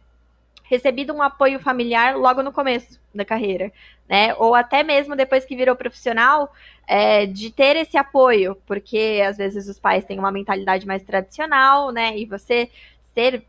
recebido 0.64 1.14
um 1.14 1.22
apoio 1.22 1.60
familiar 1.60 2.16
logo 2.16 2.42
no 2.42 2.54
começo 2.54 2.98
da 3.14 3.26
carreira, 3.26 3.74
né? 4.08 4.34
Ou 4.36 4.56
até 4.56 4.82
mesmo 4.82 5.14
depois 5.14 5.44
que 5.44 5.56
virou 5.56 5.76
profissional, 5.76 6.54
é, 6.88 7.26
de 7.26 7.52
ter 7.52 7.76
esse 7.76 7.98
apoio, 7.98 8.56
porque 8.66 9.22
às 9.28 9.36
vezes 9.36 9.68
os 9.68 9.78
pais 9.78 10.06
têm 10.06 10.18
uma 10.18 10.32
mentalidade 10.32 10.88
mais 10.88 11.04
tradicional, 11.04 11.92
né? 11.92 12.18
E 12.18 12.26
você 12.26 12.70
ser 13.14 13.44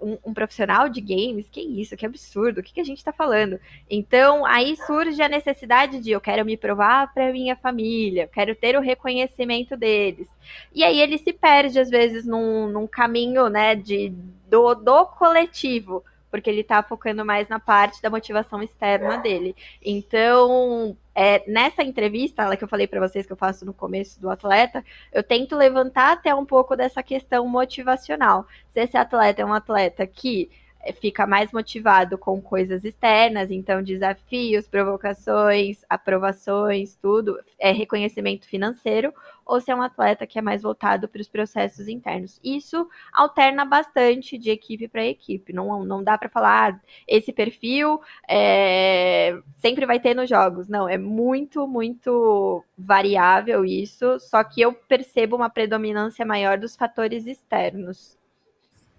um, 0.00 0.18
um, 0.26 0.34
profissional 0.34 0.88
de 0.88 1.00
games, 1.00 1.48
que 1.48 1.60
isso, 1.60 1.96
que 1.96 2.06
absurdo, 2.06 2.60
o 2.60 2.62
que, 2.62 2.74
que 2.74 2.80
a 2.80 2.84
gente 2.84 2.98
está 2.98 3.12
falando? 3.12 3.58
Então, 3.88 4.44
aí 4.46 4.76
surge 4.76 5.20
a 5.22 5.28
necessidade 5.28 6.00
de 6.00 6.10
eu 6.10 6.20
quero 6.20 6.44
me 6.44 6.56
provar 6.56 7.12
para 7.12 7.32
minha 7.32 7.56
família, 7.56 8.28
quero 8.32 8.54
ter 8.54 8.76
o 8.76 8.80
reconhecimento 8.80 9.76
deles. 9.76 10.28
E 10.74 10.84
aí 10.84 11.00
ele 11.00 11.18
se 11.18 11.32
perde, 11.32 11.78
às 11.78 11.90
vezes, 11.90 12.24
num, 12.24 12.68
num 12.68 12.86
caminho 12.86 13.48
né, 13.48 13.74
de, 13.74 14.12
do, 14.48 14.74
do 14.74 15.06
coletivo 15.06 16.04
porque 16.30 16.50
ele 16.50 16.60
está 16.60 16.82
focando 16.82 17.24
mais 17.24 17.48
na 17.48 17.58
parte 17.58 18.02
da 18.02 18.10
motivação 18.10 18.62
externa 18.62 19.18
dele. 19.18 19.54
Então, 19.82 20.96
é, 21.14 21.42
nessa 21.50 21.82
entrevista, 21.82 22.54
que 22.56 22.64
eu 22.64 22.68
falei 22.68 22.86
para 22.86 23.00
vocês 23.00 23.26
que 23.26 23.32
eu 23.32 23.36
faço 23.36 23.64
no 23.64 23.72
começo 23.72 24.20
do 24.20 24.30
atleta, 24.30 24.84
eu 25.12 25.22
tento 25.22 25.56
levantar 25.56 26.12
até 26.12 26.34
um 26.34 26.44
pouco 26.44 26.76
dessa 26.76 27.02
questão 27.02 27.46
motivacional. 27.48 28.46
Se 28.68 28.80
esse 28.80 28.96
atleta 28.96 29.42
é 29.42 29.44
um 29.44 29.54
atleta 29.54 30.06
que 30.06 30.50
é, 30.86 30.92
fica 30.92 31.26
mais 31.26 31.50
motivado 31.52 32.16
com 32.16 32.40
coisas 32.40 32.84
externas, 32.84 33.50
então 33.50 33.82
desafios, 33.82 34.68
provocações, 34.68 35.84
aprovações, 35.88 36.96
tudo, 36.96 37.38
é 37.58 37.72
reconhecimento 37.72 38.46
financeiro, 38.46 39.12
ou 39.46 39.60
se 39.60 39.70
é 39.70 39.74
um 39.74 39.80
atleta 39.80 40.26
que 40.26 40.38
é 40.38 40.42
mais 40.42 40.62
voltado 40.62 41.08
para 41.08 41.20
os 41.20 41.28
processos 41.28 41.86
internos. 41.86 42.40
Isso 42.42 42.88
alterna 43.12 43.64
bastante 43.64 44.36
de 44.36 44.50
equipe 44.50 44.88
para 44.88 45.06
equipe. 45.06 45.52
Não, 45.52 45.84
não 45.84 46.02
dá 46.02 46.18
para 46.18 46.28
falar 46.28 46.74
ah, 46.74 46.80
esse 47.06 47.32
perfil 47.32 48.00
é, 48.28 49.38
sempre 49.58 49.86
vai 49.86 50.00
ter 50.00 50.14
nos 50.14 50.28
jogos. 50.28 50.68
Não, 50.68 50.88
é 50.88 50.98
muito, 50.98 51.66
muito 51.68 52.64
variável 52.76 53.64
isso. 53.64 54.18
Só 54.18 54.42
que 54.42 54.60
eu 54.60 54.72
percebo 54.72 55.36
uma 55.36 55.48
predominância 55.48 56.26
maior 56.26 56.58
dos 56.58 56.74
fatores 56.74 57.26
externos. 57.26 58.18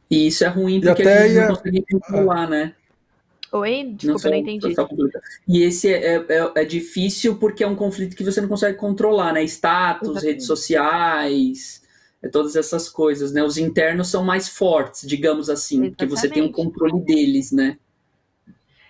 E 0.09 0.27
isso 0.27 0.45
é 0.45 0.47
ruim 0.47 0.79
porque 0.79 1.03
a 1.03 1.27
gente 1.27 1.33
ia... 1.33 1.47
não 1.47 1.55
consegue 1.55 1.85
controlar, 1.91 2.43
ah. 2.43 2.47
né? 2.47 2.75
Oi? 3.59 3.93
Desculpa, 3.95 4.29
não, 4.29 4.31
não 4.31 4.37
entendi. 4.37 4.75
E 5.47 5.63
esse 5.63 5.93
é, 5.93 6.15
é, 6.15 6.51
é, 6.55 6.65
difícil 6.65 7.37
porque 7.37 7.63
é 7.63 7.67
um 7.67 7.75
conflito 7.75 8.15
que 8.15 8.23
você 8.23 8.41
não 8.41 8.47
consegue 8.47 8.77
controlar, 8.77 9.33
né? 9.33 9.43
Status, 9.43 10.09
Exatamente. 10.09 10.31
redes 10.31 10.45
sociais, 10.45 11.81
é 12.21 12.27
todas 12.27 12.55
essas 12.55 12.89
coisas, 12.89 13.31
né? 13.31 13.43
Os 13.43 13.57
internos 13.57 14.09
são 14.09 14.23
mais 14.23 14.49
fortes, 14.49 15.07
digamos 15.07 15.49
assim, 15.49 15.75
Exatamente. 15.75 15.95
porque 15.95 16.15
você 16.15 16.29
tem 16.29 16.43
um 16.43 16.51
controle 16.51 16.99
deles, 17.01 17.51
né? 17.51 17.77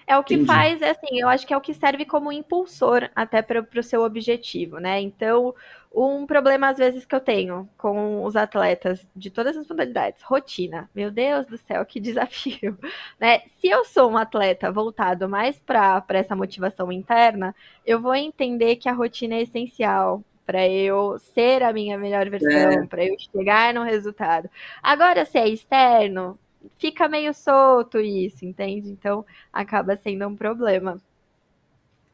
É 0.08 0.18
o 0.18 0.24
que 0.24 0.36
Entendi. 0.36 0.47
faz, 0.47 0.82
é 0.82 0.91
assim, 0.91 1.20
eu 1.20 1.28
acho 1.28 1.45
que 1.45 1.53
é 1.53 1.58
o 1.58 1.62
que 1.62 1.74
serve 1.74 2.05
como 2.05 2.32
impulsor 2.32 3.10
até 3.14 3.41
para 3.41 3.62
o 3.78 3.84
seu 3.84 4.03
objetivo, 4.03 4.80
né? 4.80 5.01
Então, 5.01 5.53
um 5.93 6.26
problema 6.26 6.70
às 6.70 6.78
vezes 6.78 7.05
que 7.05 7.14
eu 7.14 7.20
tenho 7.20 7.68
com 7.78 8.24
os 8.24 8.38
atletas 8.38 9.05
de 9.14 9.30
todas 9.30 9.58
as 9.58 9.68
modalidades, 9.68 10.22
rotina. 10.22 10.89
Meu 10.95 11.12
Deus 11.12 11.45
do 11.47 11.58
céu, 11.58 11.86
que 11.86 11.99
desafio, 12.01 12.78
né? 13.20 13.41
Se 13.58 13.68
eu 13.68 13.84
sou 13.84 14.10
um 14.10 14.18
atleta 14.18 14.72
voltado 14.72 15.28
mais 15.28 15.60
para 15.60 16.05
essa 16.10 16.38
motivação 16.38 16.89
interna, 16.89 17.53
eu 17.86 17.99
vou 17.99 18.16
entender 18.16 18.78
que 18.78 18.88
a 18.88 18.93
rotina 18.93 19.36
é 19.36 19.41
essencial 19.41 20.24
para 20.45 20.66
eu 20.66 21.20
ser 21.20 21.62
a 21.62 21.74
minha 21.74 21.97
melhor 21.97 22.30
versão, 22.30 22.49
é. 22.72 22.86
para 22.86 23.03
eu 23.03 23.16
chegar 23.20 23.74
no 23.74 23.84
resultado. 23.84 24.49
Agora, 24.82 25.26
se 25.26 25.38
é 25.38 25.49
externo, 25.49 26.39
fica 26.78 27.07
meio 27.07 27.34
solto 27.34 27.99
isso, 27.99 28.45
entende? 28.45 28.89
Então 28.89 29.26
acaba 29.51 29.95
sendo 29.95 30.28
um 30.28 30.36
problema. 30.36 30.99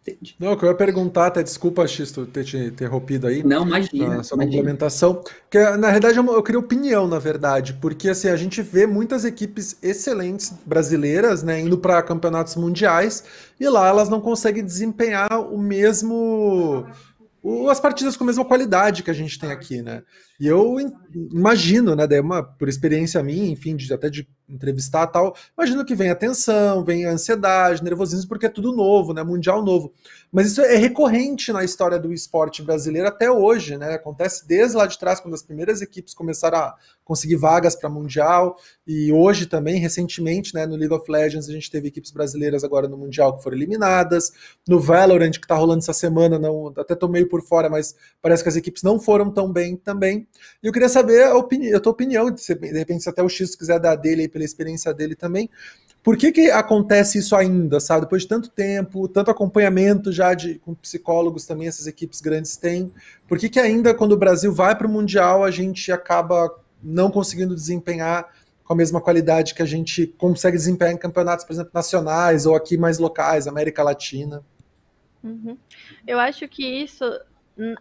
Entendi. 0.05 0.35
Não, 0.37 0.57
que 0.57 0.65
eu 0.65 0.69
ia 0.69 0.75
perguntar, 0.75 1.27
até 1.27 1.41
desculpa, 1.41 1.87
Xisto, 1.87 2.25
ter 2.25 2.43
te 2.43 2.57
interrompido 2.57 3.25
aí. 3.25 3.41
Não, 3.41 3.65
imagina. 3.65 4.17
Essa 4.17 4.35
complementação. 4.35 5.15
Porque, 5.15 5.57
na 5.77 5.87
realidade, 5.87 6.17
eu, 6.17 6.25
eu 6.25 6.43
queria 6.43 6.59
opinião, 6.59 7.07
na 7.07 7.19
verdade, 7.19 7.73
porque 7.75 8.09
assim, 8.09 8.27
a 8.27 8.35
gente 8.35 8.61
vê 8.61 8.85
muitas 8.85 9.23
equipes 9.23 9.77
excelentes 9.81 10.53
brasileiras, 10.65 11.41
né, 11.41 11.61
indo 11.61 11.77
para 11.77 12.03
campeonatos 12.03 12.57
mundiais, 12.57 13.23
e 13.57 13.67
lá 13.69 13.87
elas 13.87 14.09
não 14.09 14.19
conseguem 14.19 14.65
desempenhar 14.65 15.39
o 15.39 15.57
mesmo 15.57 16.85
as 17.69 17.79
partidas 17.79 18.15
com 18.15 18.23
a 18.23 18.27
mesma 18.27 18.45
qualidade 18.45 19.03
que 19.03 19.11
a 19.11 19.13
gente 19.13 19.37
tem 19.37 19.51
aqui, 19.51 19.81
né? 19.81 20.01
E 20.43 20.47
eu 20.47 20.75
imagino, 21.31 21.95
né, 21.95 22.05
daí 22.05 22.19
uma, 22.19 22.43
por 22.43 22.67
experiência 22.67 23.23
minha, 23.23 23.49
enfim, 23.49 23.77
de, 23.77 23.93
até 23.93 24.09
de 24.09 24.27
entrevistar 24.49 25.07
tal, 25.07 25.33
imagino 25.57 25.85
que 25.85 25.95
vem 25.95 26.09
a 26.09 26.15
tensão, 26.15 26.83
vem 26.83 27.05
a 27.05 27.11
ansiedade, 27.11 27.81
nervosismo, 27.81 28.27
porque 28.27 28.47
é 28.47 28.49
tudo 28.49 28.75
novo, 28.75 29.13
né, 29.13 29.23
mundial 29.23 29.63
novo. 29.63 29.93
Mas 30.29 30.47
isso 30.47 30.61
é 30.61 30.75
recorrente 30.75 31.53
na 31.53 31.63
história 31.63 31.97
do 31.97 32.11
esporte 32.11 32.61
brasileiro 32.61 33.07
até 33.07 33.31
hoje, 33.31 33.77
né? 33.77 33.93
Acontece 33.93 34.45
desde 34.47 34.75
lá 34.75 34.85
de 34.85 34.99
trás, 34.99 35.19
quando 35.19 35.35
as 35.35 35.43
primeiras 35.43 35.81
equipes 35.81 36.13
começaram 36.13 36.57
a 36.57 36.75
conseguir 37.05 37.35
vagas 37.35 37.75
para 37.75 37.89
mundial, 37.89 38.57
e 38.85 39.13
hoje 39.13 39.45
também, 39.45 39.79
recentemente, 39.79 40.53
né, 40.53 40.65
no 40.65 40.75
League 40.75 40.93
of 40.93 41.09
Legends, 41.09 41.47
a 41.47 41.53
gente 41.53 41.69
teve 41.69 41.87
equipes 41.87 42.11
brasileiras 42.11 42.63
agora 42.63 42.87
no 42.87 42.97
mundial 42.97 43.37
que 43.37 43.43
foram 43.43 43.55
eliminadas. 43.55 44.31
No 44.67 44.79
Valorant, 44.79 45.31
que 45.31 45.45
está 45.45 45.55
rolando 45.55 45.79
essa 45.79 45.93
semana, 45.93 46.37
não, 46.37 46.73
até 46.77 46.95
tô 46.95 47.07
meio 47.07 47.29
por 47.29 47.41
fora, 47.41 47.69
mas 47.69 47.95
parece 48.21 48.43
que 48.43 48.49
as 48.49 48.55
equipes 48.55 48.83
não 48.83 48.99
foram 48.99 49.31
tão 49.31 49.51
bem 49.51 49.77
também. 49.77 50.27
E 50.61 50.67
eu 50.67 50.73
queria 50.73 50.89
saber 50.89 51.23
a, 51.23 51.35
opini 51.35 51.73
a 51.73 51.79
tua 51.79 51.91
opinião, 51.91 52.29
de 52.29 52.43
repente, 52.77 53.03
se 53.03 53.09
até 53.09 53.21
o 53.21 53.29
X 53.29 53.55
quiser 53.55 53.79
dar 53.79 53.95
dele 53.95 54.27
pela 54.27 54.43
experiência 54.43 54.93
dele 54.93 55.15
também. 55.15 55.49
Por 56.03 56.17
que, 56.17 56.33
que 56.33 56.51
acontece 56.51 57.17
isso 57.17 57.33
ainda, 57.33 57.79
sabe? 57.79 58.01
Depois 58.01 58.23
de 58.23 58.27
tanto 58.27 58.49
tempo, 58.49 59.07
tanto 59.07 59.31
acompanhamento 59.31 60.11
já 60.11 60.33
de, 60.33 60.59
com 60.59 60.75
psicólogos 60.75 61.45
também, 61.45 61.67
essas 61.67 61.87
equipes 61.87 62.19
grandes 62.19 62.57
têm. 62.57 62.91
Por 63.25 63.37
que, 63.37 63.47
que 63.47 63.59
ainda, 63.59 63.93
quando 63.93 64.11
o 64.11 64.17
Brasil 64.17 64.53
vai 64.53 64.77
para 64.77 64.85
o 64.85 64.89
Mundial, 64.89 65.45
a 65.45 65.49
gente 65.49 65.91
acaba 65.93 66.53
não 66.83 67.09
conseguindo 67.09 67.55
desempenhar 67.55 68.29
com 68.65 68.73
a 68.73 68.75
mesma 68.75 68.99
qualidade 68.99 69.53
que 69.53 69.61
a 69.61 69.65
gente 69.65 70.07
consegue 70.17 70.57
desempenhar 70.57 70.93
em 70.93 70.97
campeonatos, 70.97 71.45
por 71.45 71.53
exemplo, 71.53 71.71
nacionais 71.73 72.45
ou 72.45 72.55
aqui 72.55 72.77
mais 72.77 72.97
locais, 72.97 73.47
América 73.47 73.81
Latina? 73.81 74.43
Uhum. 75.23 75.57
Eu 76.05 76.19
acho 76.19 76.47
que 76.49 76.65
isso 76.65 77.05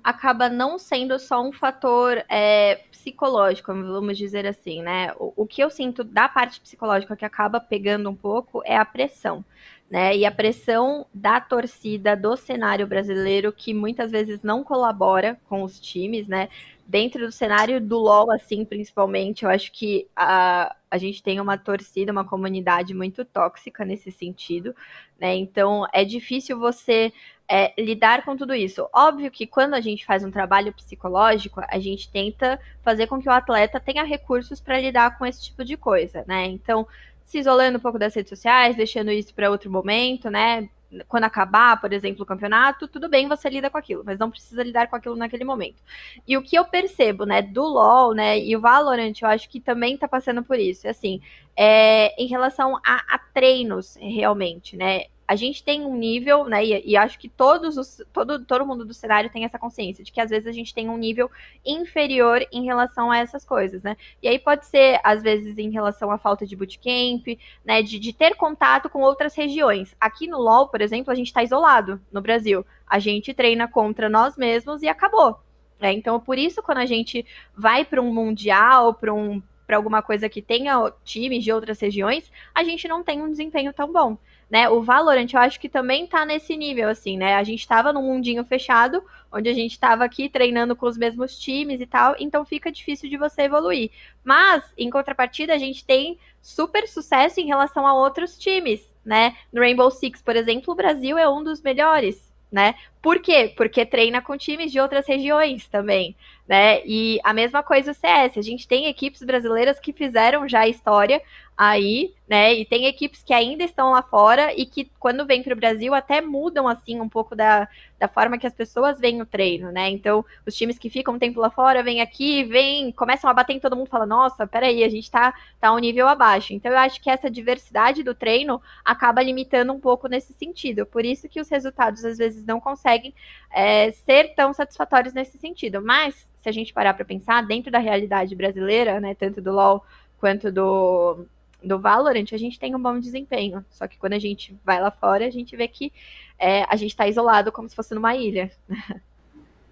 acaba 0.03 0.49
não 0.49 0.79
sendo 0.79 1.19
só 1.19 1.43
um 1.43 1.53
fator 1.53 2.23
é, 2.29 2.81
psicológico, 2.91 3.73
vamos 3.73 4.19
dizer 4.19 4.47
assim, 4.47 4.83
né? 4.83 5.13
O, 5.19 5.33
o, 5.37 5.47
que 5.47 5.63
eu 5.63 5.71
sinto 5.71 6.05
da 6.05 6.29
parte 6.29 6.61
psicológica 6.61 7.17
que 7.17 7.25
acaba 7.25 7.59
pegando 7.59 8.11
um 8.11 8.15
pouco 8.15 8.63
é 8.65 8.77
a 8.77 8.85
pressão, 8.85 9.45
né? 9.91 10.17
E 10.17 10.27
a 10.27 10.31
pressão 10.31 11.07
da 11.13 11.41
torcida 11.41 12.15
do 12.17 12.37
cenário 12.37 12.87
brasileiro 12.87 13.53
que 13.53 13.73
muitas 13.73 14.11
vezes 14.11 14.43
não 14.43 14.63
colabora 14.63 15.39
com 15.49 15.63
os 15.63 15.81
times, 15.81 16.29
né? 16.29 16.49
Dentro 16.87 17.27
do 17.27 17.33
cenário 17.33 17.81
do 17.81 17.99
LoL, 17.99 18.31
assim, 18.31 18.65
principalmente, 18.65 19.45
eu 19.45 19.51
acho 19.51 19.73
que 19.73 20.07
a, 20.15 20.77
a 20.93 20.99
gente 20.99 21.23
tem 21.23 21.41
uma 21.41 21.57
torcida, 21.57 22.13
uma 22.13 22.23
comunidade 22.23 22.93
muito 22.93 23.25
tóxica 23.25 23.83
nesse 23.83 24.13
sentido, 24.13 24.77
né? 25.19 25.35
Então 25.35 25.87
é 25.91 26.05
difícil 26.05 26.59
você 26.59 27.11
é, 27.49 27.73
lidar 27.81 28.27
com 28.27 28.37
tudo 28.37 28.55
isso. 28.55 28.87
Óbvio 28.93 29.31
que 29.31 29.47
quando 29.47 29.73
a 29.73 29.81
gente 29.81 30.05
faz 30.05 30.23
um 30.23 30.31
trabalho 30.31 30.71
psicológico, 30.75 31.63
a 31.67 31.79
gente 31.79 32.13
tenta 32.13 32.61
fazer 32.83 33.07
com 33.07 33.19
que 33.19 33.29
o 33.29 33.33
atleta 33.33 33.81
tenha 33.81 34.05
recursos 34.05 34.61
para 34.61 34.79
lidar 34.79 35.17
com 35.17 35.25
esse 35.25 35.43
tipo 35.43 35.65
de 35.65 35.79
coisa, 35.79 36.27
né? 36.29 36.45
Então, 36.45 36.87
se 37.25 37.39
isolando 37.39 37.79
um 37.79 37.81
pouco 37.81 37.99
das 37.99 38.15
redes 38.15 38.29
sociais, 38.29 38.77
deixando 38.77 39.11
isso 39.11 39.35
para 39.35 39.51
outro 39.51 39.71
momento, 39.71 40.29
né? 40.29 40.69
Quando 41.09 41.25
acabar, 41.25 41.81
por 41.81 41.93
exemplo, 41.93 42.23
o 42.23 42.27
campeonato, 42.27 42.89
tudo 42.89 43.09
bem, 43.09 43.29
você 43.29 43.49
lida 43.49 43.71
com 43.71 43.79
aquilo, 43.79 44.03
mas 44.05 44.19
não 44.19 44.31
precisa 44.31 44.63
lidar 44.63 44.89
com 44.89 44.97
aquilo 44.97 45.17
naquele 45.17 45.45
momento. 45.45 45.83
E 46.27 46.37
o 46.37 46.43
que 46.43 46.57
eu 46.57 46.65
percebo, 46.65 47.25
né, 47.25 47.43
do 47.43 47.63
LoL, 47.63 48.15
né, 48.15 48.39
e 48.39 48.55
o 48.57 48.61
Valorant, 48.61 49.15
eu 49.21 49.29
acho 49.29 49.49
que 49.49 49.61
também 49.61 49.97
tá 49.97 50.07
passando 50.07 50.43
por 50.43 50.59
isso. 50.59 50.87
Assim, 50.89 51.21
é, 51.57 52.15
em 52.23 52.27
relação 52.27 52.77
a, 52.85 53.15
a 53.15 53.19
treinos, 53.33 53.97
realmente, 54.01 54.77
né? 54.77 55.05
A 55.33 55.35
gente 55.35 55.65
tem 55.65 55.87
um 55.87 55.97
nível, 55.97 56.45
né? 56.45 56.63
E, 56.63 56.91
e, 56.91 56.95
acho 56.95 57.19
que 57.19 57.27
todos 57.27 57.79
os, 57.79 58.03
todo, 58.13 58.45
todo 58.45 58.67
mundo 58.67 58.85
do 58.85 58.93
cenário 58.93 59.31
tem 59.31 59.45
essa 59.45 59.59
consciência 59.59 60.05
de 60.05 60.13
que 60.13 60.21
às 60.21 60.29
vezes 60.29 60.47
a 60.47 60.53
gente 60.53 60.75
tem 60.75 60.91
um 60.91 60.97
nível 60.99 61.31
inferior 61.65 62.47
em 62.53 62.67
relação 62.67 63.11
a 63.11 63.17
essas 63.17 63.43
coisas, 63.43 63.83
né? 63.83 63.97
E 64.23 64.29
aí 64.29 64.39
pode 64.39 64.67
ser, 64.67 65.01
às 65.03 65.23
vezes, 65.23 65.57
em 65.57 65.71
relação 65.71 66.11
à 66.11 66.19
falta 66.19 66.47
de 66.47 66.55
bootcamp, 66.55 67.39
né? 67.65 67.81
De, 67.81 67.99
de 67.99 68.13
ter 68.13 68.37
contato 68.37 68.91
com 68.91 69.01
outras 69.01 69.35
regiões. 69.35 69.97
Aqui 69.99 70.27
no 70.27 70.39
LOL, 70.39 70.69
por 70.69 70.83
exemplo, 70.83 71.11
a 71.11 71.15
gente 71.15 71.29
está 71.29 71.43
isolado 71.43 71.99
no 72.13 72.21
Brasil. 72.21 72.63
A 72.87 72.99
gente 72.99 73.33
treina 73.33 73.67
contra 73.67 74.11
nós 74.11 74.37
mesmos 74.37 74.83
e 74.83 74.89
acabou. 74.89 75.41
Né? 75.81 75.95
Então, 75.95 76.21
por 76.21 76.37
isso, 76.37 76.63
quando 76.63 76.79
a 76.79 76.87
gente 76.87 77.25
vai 77.57 77.87
para 77.87 78.03
um 78.03 78.13
mundial, 78.13 78.93
para 78.93 79.15
um 79.15 79.43
para 79.67 79.79
alguma 79.79 80.03
coisa 80.03 80.29
que 80.29 80.43
tenha 80.43 80.93
times 81.03 81.43
de 81.43 81.51
outras 81.51 81.81
regiões, 81.81 82.31
a 82.55 82.63
gente 82.63 82.87
não 82.87 83.03
tem 83.03 83.23
um 83.23 83.31
desempenho 83.31 83.73
tão 83.73 83.91
bom 83.91 84.19
né? 84.53 84.69
O 84.69 84.83
Valorant 84.83 85.33
eu 85.33 85.41
acho 85.41 85.59
que 85.59 85.67
também 85.67 86.07
tá 86.07 86.27
nesse 86.27 86.55
nível, 86.59 86.91
assim, 86.91 87.17
né? 87.17 87.37
A 87.37 87.43
gente 87.43 87.67
tava 87.67 87.91
num 87.91 88.03
mundinho 88.03 88.45
fechado, 88.45 89.03
onde 89.33 89.49
a 89.49 89.55
gente 89.55 89.81
tava 89.81 90.05
aqui 90.05 90.29
treinando 90.29 90.77
com 90.77 90.85
os 90.85 90.99
mesmos 90.99 91.39
times 91.39 91.81
e 91.81 91.87
tal, 91.87 92.15
então 92.19 92.45
fica 92.45 92.71
difícil 92.71 93.09
de 93.09 93.17
você 93.17 93.45
evoluir. 93.45 93.91
Mas, 94.23 94.63
em 94.77 94.91
contrapartida, 94.91 95.55
a 95.55 95.59
gente 95.59 95.83
tem 95.87 96.19
super 96.43 96.87
sucesso 96.87 97.41
em 97.41 97.47
relação 97.47 97.87
a 97.87 97.95
outros 97.95 98.39
times, 98.39 98.87
né? 99.03 99.35
No 99.51 99.63
Rainbow 99.63 99.91
Six, 99.91 100.21
por 100.21 100.37
exemplo, 100.37 100.75
o 100.75 100.77
Brasil 100.77 101.17
é 101.17 101.27
um 101.27 101.43
dos 101.43 101.63
melhores, 101.63 102.31
né? 102.53 102.75
Por 103.01 103.21
quê? 103.21 103.55
Porque 103.57 103.87
treina 103.87 104.21
com 104.21 104.37
times 104.37 104.71
de 104.71 104.79
outras 104.79 105.07
regiões 105.07 105.67
também, 105.67 106.15
né? 106.47 106.85
E 106.85 107.19
a 107.25 107.33
mesma 107.33 107.63
coisa 107.63 107.93
o 107.93 107.95
CS, 107.95 108.37
a 108.37 108.43
gente 108.43 108.69
tem 108.69 108.85
equipes 108.85 109.23
brasileiras 109.23 109.81
que 109.81 109.95
fizeram 109.95 110.47
já 110.47 110.69
história 110.69 111.23
aí, 111.57 112.15
né? 112.29 112.55
E 112.55 112.65
tem 112.65 112.87
equipes 112.87 113.23
que 113.23 113.33
ainda 113.33 113.63
estão 113.63 113.91
lá 113.91 114.03
fora 114.03 114.53
e 114.59 114.65
que 114.65 114.91
quando 114.99 115.27
vêm 115.27 115.43
para 115.43 115.53
o 115.53 115.57
Brasil 115.57 115.95
até 115.95 116.21
mudam 116.21 116.67
assim 116.67 117.01
um 117.01 117.09
pouco 117.09 117.37
da, 117.37 117.69
da 117.99 118.09
forma 118.09 118.39
que 118.39 118.47
as 118.47 118.55
pessoas 118.55 118.99
veem 118.99 119.21
o 119.21 119.27
treino, 119.27 119.71
né? 119.71 119.91
Então, 119.91 120.25
os 120.47 120.55
times 120.55 120.79
que 120.79 120.89
ficam 120.91 121.15
um 121.15 121.19
tempo 121.19 121.41
lá 121.41 121.51
fora 121.51 121.83
vêm 121.83 122.01
aqui, 122.01 122.45
vêm, 122.45 122.91
começam 122.93 123.29
a 123.29 123.35
bater 123.35 123.53
em 123.53 123.61
todo 123.61 123.77
mundo, 123.77 123.89
fala: 123.89 124.07
"Nossa, 124.07 124.47
peraí, 124.47 124.83
a 124.83 124.89
gente 124.89 125.11
tá 125.11 125.35
tá 125.61 125.73
um 125.73 125.79
nível 125.79 126.09
abaixo". 126.09 126.53
Então, 126.55 126.73
eu 126.73 126.79
acho 126.79 127.01
que 127.01 127.11
essa 127.11 127.31
diversidade 127.31 128.03
do 128.03 128.15
treino 128.15 128.61
acaba 128.85 129.23
limitando 129.23 129.73
um 129.73 129.81
pouco 129.81 130.09
nesse 130.09 130.33
sentido. 130.33 130.87
Por 130.87 131.05
isso 131.05 131.29
que 131.29 131.41
os 131.41 131.49
resultados 131.49 132.05
às 132.05 132.19
vezes 132.19 132.45
não 132.47 132.61
conseguem 132.61 133.15
é, 133.51 133.91
ser 133.93 134.35
tão 134.35 134.53
satisfatórios 134.53 135.15
nesse 135.15 135.39
sentido. 135.39 135.83
Mas 135.83 136.15
se 136.43 136.49
a 136.49 136.53
gente 136.53 136.73
parar 136.73 136.95
para 136.95 137.05
pensar 137.05 137.43
dentro 137.47 137.71
da 137.71 137.79
realidade 137.79 138.35
brasileira, 138.35 139.01
né, 139.01 139.15
tanto 139.15 139.41
do 139.41 139.53
LoL 139.53 139.85
quanto 140.19 140.51
do 140.53 141.27
do 141.63 141.79
Valorant, 141.79 142.27
a 142.33 142.37
gente 142.37 142.59
tem 142.59 142.75
um 142.75 142.83
bom 142.83 142.99
desempenho. 142.99 143.65
Só 143.71 143.87
que 143.87 143.99
quando 143.99 144.15
a 144.15 144.19
gente 144.19 144.57
vai 144.65 144.81
lá 144.81 144.91
fora, 144.91 145.27
a 145.27 145.31
gente 145.31 145.57
vê 145.57 145.69
que 145.69 145.93
é, 146.39 146.65
a 146.69 146.77
gente 146.77 146.91
está 146.91 147.07
isolado 147.07 147.53
como 147.53 147.69
se 147.69 147.77
fosse 147.77 147.95
numa 147.95 148.15
ilha. 148.17 148.51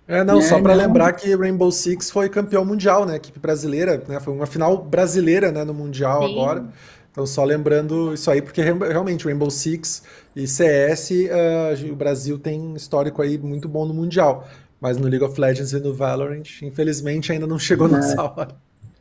É, 0.07 0.24
não, 0.24 0.41
é, 0.41 0.43
só 0.43 0.61
para 0.61 0.74
lembrar 0.74 1.12
que 1.12 1.36
Rainbow 1.36 1.70
Six 1.70 2.11
foi 2.11 2.28
campeão 2.28 2.64
mundial, 2.64 3.07
né? 3.07 3.14
Equipe 3.14 3.38
brasileira, 3.38 4.03
né? 4.09 4.18
Foi 4.18 4.34
uma 4.34 4.47
final 4.47 4.76
brasileira, 4.76 5.53
né, 5.53 5.62
no 5.62 5.72
Mundial 5.72 6.26
Sim. 6.26 6.32
agora. 6.32 6.68
Então, 7.12 7.24
só 7.26 7.45
lembrando 7.45 8.12
isso 8.12 8.28
aí, 8.28 8.43
porque 8.43 8.61
realmente 8.61 9.24
Rainbow 9.24 9.51
Six 9.51 10.03
e 10.34 10.49
CS, 10.49 11.11
uh, 11.11 11.14
eh, 11.14 11.91
o 11.93 11.95
Brasil 11.97 12.38
tem 12.38 12.74
histórico 12.74 13.22
aí 13.22 13.38
muito 13.38 13.68
bom 13.68 13.86
no 13.86 13.95
Mundial. 13.95 14.49
Mas 14.80 14.97
no 14.97 15.07
League 15.07 15.24
of 15.24 15.38
Legends 15.38 15.72
e 15.72 15.78
no 15.78 15.95
Valorant, 15.95 16.62
infelizmente, 16.62 17.30
ainda 17.30 17.47
não 17.47 17.59
chegou 17.59 17.86
é. 17.86 17.93
nessa 17.93 18.22
hora. 18.22 18.57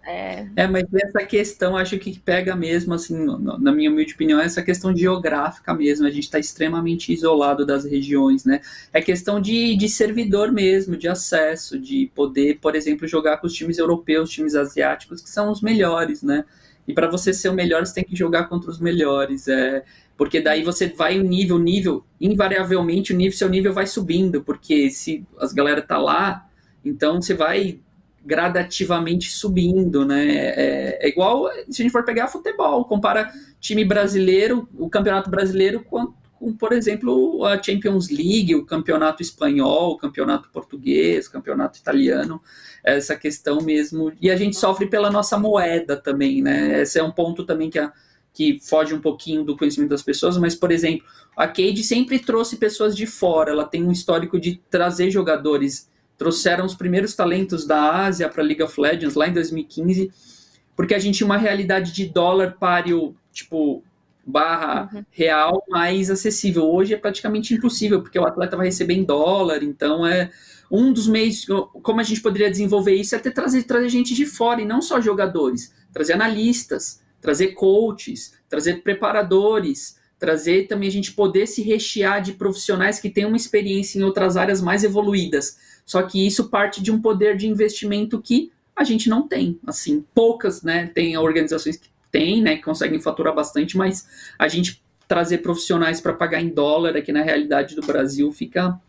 É. 0.09 0.67
mas 0.67 0.85
essa 0.91 1.23
questão 1.23 1.77
acho 1.77 1.99
que 1.99 2.17
pega 2.19 2.55
mesmo, 2.55 2.95
assim, 2.95 3.15
na 3.59 3.71
minha 3.71 3.91
humilde 3.91 4.15
opinião, 4.15 4.39
é 4.39 4.45
essa 4.45 4.63
questão 4.63 4.95
geográfica 4.95 5.71
mesmo. 5.71 6.07
A 6.07 6.09
gente 6.09 6.23
está 6.23 6.39
extremamente 6.39 7.13
isolado 7.13 7.63
das 7.63 7.85
regiões, 7.85 8.43
né? 8.43 8.59
É 8.91 9.01
questão 9.01 9.39
de, 9.39 9.75
de 9.75 9.87
servidor 9.87 10.51
mesmo, 10.51 10.97
de 10.97 11.07
acesso, 11.07 11.77
de 11.77 12.11
poder, 12.15 12.57
por 12.59 12.75
exemplo, 12.75 13.07
jogar 13.07 13.37
com 13.37 13.45
os 13.45 13.53
times 13.53 13.77
europeus, 13.77 14.31
times 14.31 14.55
asiáticos, 14.55 15.21
que 15.21 15.29
são 15.29 15.51
os 15.51 15.61
melhores, 15.61 16.23
né? 16.23 16.43
E 16.87 16.93
para 16.93 17.07
você 17.07 17.31
ser 17.31 17.49
o 17.49 17.53
melhor, 17.53 17.85
você 17.85 17.93
tem 17.93 18.03
que 18.03 18.15
jogar 18.15 18.45
contra 18.45 18.71
os 18.71 18.79
melhores. 18.79 19.47
É, 19.47 19.83
porque 20.17 20.41
daí 20.41 20.63
você 20.63 20.87
vai 20.87 21.19
um 21.19 21.23
nível, 21.23 21.59
nível, 21.59 22.03
invariavelmente 22.19 23.13
o 23.13 23.15
nível, 23.15 23.37
seu 23.37 23.47
nível 23.47 23.73
vai 23.73 23.85
subindo, 23.85 24.41
porque 24.41 24.89
se 24.89 25.23
as 25.37 25.53
galera 25.53 25.83
tá 25.83 25.99
lá, 25.99 26.49
então 26.83 27.21
você 27.21 27.35
vai 27.35 27.79
gradativamente 28.29 29.31
subindo, 29.31 30.05
né? 30.05 30.27
É, 30.27 30.99
é, 31.01 31.09
igual 31.09 31.49
se 31.67 31.81
a 31.81 31.83
gente 31.83 31.91
for 31.91 32.05
pegar 32.05 32.27
futebol, 32.27 32.85
compara 32.85 33.31
time 33.59 33.83
brasileiro, 33.83 34.69
o 34.77 34.87
campeonato 34.87 35.31
brasileiro 35.31 35.83
com, 35.83 36.13
com, 36.35 36.53
por 36.53 36.71
exemplo, 36.71 37.43
a 37.43 37.61
Champions 37.61 38.09
League, 38.09 38.53
o 38.53 38.63
campeonato 38.63 39.23
espanhol, 39.23 39.93
o 39.93 39.97
campeonato 39.97 40.47
português, 40.53 41.25
o 41.25 41.31
campeonato 41.31 41.79
italiano, 41.79 42.39
essa 42.83 43.15
questão 43.15 43.61
mesmo. 43.61 44.13
E 44.21 44.29
a 44.29 44.35
gente 44.35 44.55
sofre 44.55 44.85
pela 44.85 45.09
nossa 45.09 45.35
moeda 45.35 45.97
também, 45.97 46.43
né? 46.43 46.83
Esse 46.83 46.99
é 46.99 47.03
um 47.03 47.11
ponto 47.11 47.43
também 47.43 47.71
que 47.71 47.79
a 47.79 47.91
que 48.31 48.59
foge 48.61 48.93
um 48.93 49.01
pouquinho 49.01 49.43
do 49.43 49.57
conhecimento 49.57 49.89
das 49.89 50.03
pessoas, 50.03 50.37
mas, 50.37 50.55
por 50.55 50.71
exemplo, 50.71 51.05
a 51.35 51.47
Cade 51.47 51.83
sempre 51.83 52.19
trouxe 52.19 52.57
pessoas 52.57 52.95
de 52.95 53.05
fora, 53.05 53.51
ela 53.51 53.65
tem 53.65 53.83
um 53.83 53.91
histórico 53.91 54.39
de 54.39 54.61
trazer 54.69 55.09
jogadores. 55.11 55.89
Trouxeram 56.19 56.65
os 56.65 56.75
primeiros 56.75 57.15
talentos 57.15 57.65
da 57.65 58.03
Ásia 58.03 58.27
para 58.27 58.43
a 58.43 58.45
League 58.45 58.61
of 58.61 58.79
Legends 58.79 59.15
lá 59.15 59.27
em 59.27 59.33
2015, 59.33 60.11
porque 60.75 60.93
a 60.93 60.99
gente 60.99 61.17
tinha 61.17 61.25
uma 61.25 61.37
realidade 61.37 61.93
de 61.93 62.05
dólar 62.05 62.57
páreo, 62.59 63.15
tipo, 63.31 63.81
barra 64.25 64.89
uhum. 64.93 65.05
real 65.09 65.63
mais 65.69 66.09
acessível. 66.09 66.69
Hoje 66.69 66.93
é 66.93 66.97
praticamente 66.97 67.53
impossível, 67.53 68.01
porque 68.01 68.19
o 68.19 68.25
atleta 68.25 68.57
vai 68.57 68.65
receber 68.65 68.95
em 68.95 69.03
dólar, 69.05 69.63
então 69.63 70.05
é 70.05 70.29
um 70.69 70.91
dos 70.91 71.07
meios, 71.07 71.45
como 71.81 72.01
a 72.01 72.03
gente 72.03 72.21
poderia 72.21 72.51
desenvolver 72.51 72.93
isso, 72.93 73.15
é 73.15 73.19
ter 73.19 73.31
trazer, 73.31 73.63
trazer 73.63 73.89
gente 73.89 74.13
de 74.13 74.25
fora, 74.25 74.61
e 74.61 74.65
não 74.65 74.81
só 74.81 74.99
jogadores, 74.99 75.73
trazer 75.93 76.13
analistas, 76.13 77.01
trazer 77.21 77.53
coaches, 77.53 78.33
trazer 78.49 78.83
preparadores, 78.83 79.97
trazer 80.19 80.67
também 80.67 80.89
a 80.89 80.91
gente 80.91 81.13
poder 81.13 81.47
se 81.47 81.61
rechear 81.61 82.21
de 82.21 82.33
profissionais 82.33 82.99
que 82.99 83.09
têm 83.09 83.25
uma 83.25 83.37
experiência 83.37 83.97
em 83.97 84.03
outras 84.03 84.35
áreas 84.35 84.61
mais 84.61 84.83
evoluídas. 84.83 85.57
Só 85.89 86.03
que 86.03 86.23
isso 86.23 86.49
parte 86.49 86.83
de 86.83 86.91
um 86.91 87.01
poder 87.01 87.35
de 87.35 87.47
investimento 87.47 88.21
que 88.21 88.51
a 88.75 88.83
gente 88.83 89.09
não 89.09 89.27
tem. 89.27 89.59
Assim, 89.65 90.05
poucas, 90.13 90.61
né? 90.61 90.85
Tem 90.85 91.17
organizações 91.17 91.77
que 91.77 91.89
têm, 92.11 92.43
né? 92.43 92.57
Que 92.57 92.61
conseguem 92.61 93.01
faturar 93.01 93.33
bastante, 93.33 93.75
mas 93.75 94.07
a 94.37 94.47
gente 94.47 94.83
trazer 95.07 95.39
profissionais 95.39 95.99
para 95.99 96.13
pagar 96.13 96.43
em 96.43 96.49
dólar 96.49 96.95
aqui 96.95 97.11
na 97.11 97.23
realidade 97.23 97.75
do 97.75 97.81
Brasil 97.81 98.31
fica 98.31 98.79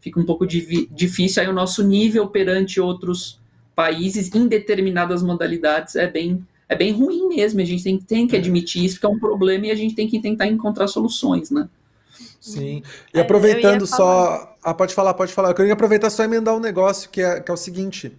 fica 0.00 0.20
um 0.20 0.24
pouco 0.26 0.46
difícil. 0.46 1.42
Aí 1.42 1.48
o 1.48 1.52
nosso 1.54 1.82
nível 1.82 2.28
perante 2.28 2.78
outros 2.78 3.40
países 3.74 4.30
em 4.34 4.46
determinadas 4.46 5.22
modalidades 5.22 5.96
é 5.96 6.06
bem, 6.06 6.46
é 6.68 6.76
bem 6.76 6.92
ruim 6.92 7.26
mesmo. 7.26 7.58
A 7.58 7.64
gente 7.64 7.82
tem, 7.82 7.98
tem 7.98 8.26
que 8.26 8.36
admitir 8.36 8.84
isso, 8.84 9.00
que 9.00 9.06
é 9.06 9.08
um 9.08 9.18
problema 9.18 9.68
e 9.68 9.70
a 9.70 9.74
gente 9.74 9.94
tem 9.94 10.06
que 10.06 10.20
tentar 10.20 10.46
encontrar 10.46 10.88
soluções, 10.88 11.50
né? 11.50 11.70
Sim. 12.40 12.82
E 13.12 13.20
aproveitando 13.20 13.86
só. 13.86 14.56
Ah, 14.62 14.72
pode 14.72 14.94
falar, 14.94 15.14
pode 15.14 15.32
falar. 15.32 15.50
Eu 15.50 15.54
queria 15.54 15.74
aproveitar 15.74 16.08
só 16.08 16.24
emendar 16.24 16.54
um 16.54 16.60
negócio 16.60 17.10
que 17.10 17.20
é, 17.20 17.40
que 17.40 17.50
é 17.50 17.54
o 17.54 17.56
seguinte. 17.56 18.16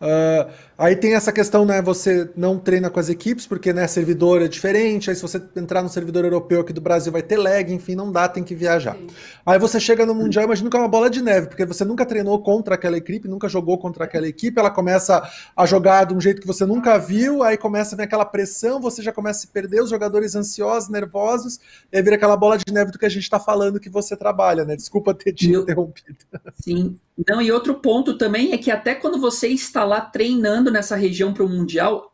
Uh, 0.00 0.50
aí 0.78 0.96
tem 0.96 1.14
essa 1.14 1.32
questão, 1.32 1.64
né? 1.64 1.80
Você 1.82 2.30
não 2.36 2.58
treina 2.58 2.90
com 2.90 3.00
as 3.00 3.08
equipes, 3.08 3.46
porque 3.46 3.72
né, 3.72 3.86
servidor 3.86 4.42
é 4.42 4.48
diferente. 4.48 5.10
Aí, 5.10 5.16
se 5.16 5.22
você 5.22 5.42
entrar 5.56 5.82
no 5.82 5.88
servidor 5.88 6.24
europeu 6.24 6.60
aqui 6.60 6.72
do 6.72 6.80
Brasil, 6.80 7.12
vai 7.12 7.22
ter 7.22 7.36
lag, 7.36 7.72
enfim, 7.72 7.94
não 7.94 8.12
dá, 8.12 8.28
tem 8.28 8.44
que 8.44 8.54
viajar. 8.54 8.96
Sim. 8.96 9.06
Aí 9.44 9.58
você 9.58 9.78
chega 9.78 10.04
no 10.04 10.14
Mundial, 10.14 10.44
imagina 10.44 10.68
que 10.68 10.76
é 10.76 10.80
uma 10.80 10.88
bola 10.88 11.08
de 11.08 11.22
neve, 11.22 11.46
porque 11.46 11.64
você 11.64 11.84
nunca 11.84 12.04
treinou 12.04 12.42
contra 12.42 12.74
aquela 12.74 12.96
equipe, 12.96 13.28
nunca 13.28 13.48
jogou 13.48 13.78
contra 13.78 14.04
aquela 14.04 14.26
equipe, 14.26 14.58
ela 14.58 14.70
começa 14.70 15.22
a 15.56 15.66
jogar 15.66 16.04
de 16.04 16.14
um 16.14 16.20
jeito 16.20 16.40
que 16.40 16.46
você 16.46 16.66
nunca 16.66 16.98
viu, 16.98 17.42
aí 17.42 17.56
começa 17.56 17.94
a 17.94 17.96
vir 17.96 18.04
aquela 18.04 18.24
pressão, 18.24 18.80
você 18.80 19.02
já 19.02 19.12
começa 19.12 19.38
a 19.38 19.40
se 19.42 19.46
perder, 19.48 19.82
os 19.82 19.90
jogadores 19.90 20.34
ansiosos, 20.34 20.88
nervosos, 20.88 21.60
e 21.92 21.96
aí 21.96 22.02
vira 22.02 22.16
aquela 22.16 22.36
bola 22.36 22.58
de 22.58 22.72
neve 22.72 22.90
do 22.90 22.98
que 22.98 23.06
a 23.06 23.10
gente 23.10 23.22
está 23.22 23.38
falando 23.38 23.80
que 23.80 23.88
você 23.88 24.16
trabalha, 24.16 24.64
né? 24.64 24.76
Desculpa 24.76 25.14
ter 25.14 25.32
te 25.32 25.50
interrompido. 25.50 26.18
Sim. 26.60 26.96
Não, 27.26 27.40
e 27.40 27.50
outro 27.50 27.74
ponto 27.76 28.18
também 28.18 28.52
é 28.52 28.58
que 28.58 28.70
até 28.70 28.94
quando 28.94 29.18
você 29.18 29.48
está 29.48 29.84
lá 29.84 30.02
treinando 30.02 30.65
nessa 30.70 30.96
região 30.96 31.32
para 31.32 31.44
o 31.44 31.48
Mundial, 31.48 32.12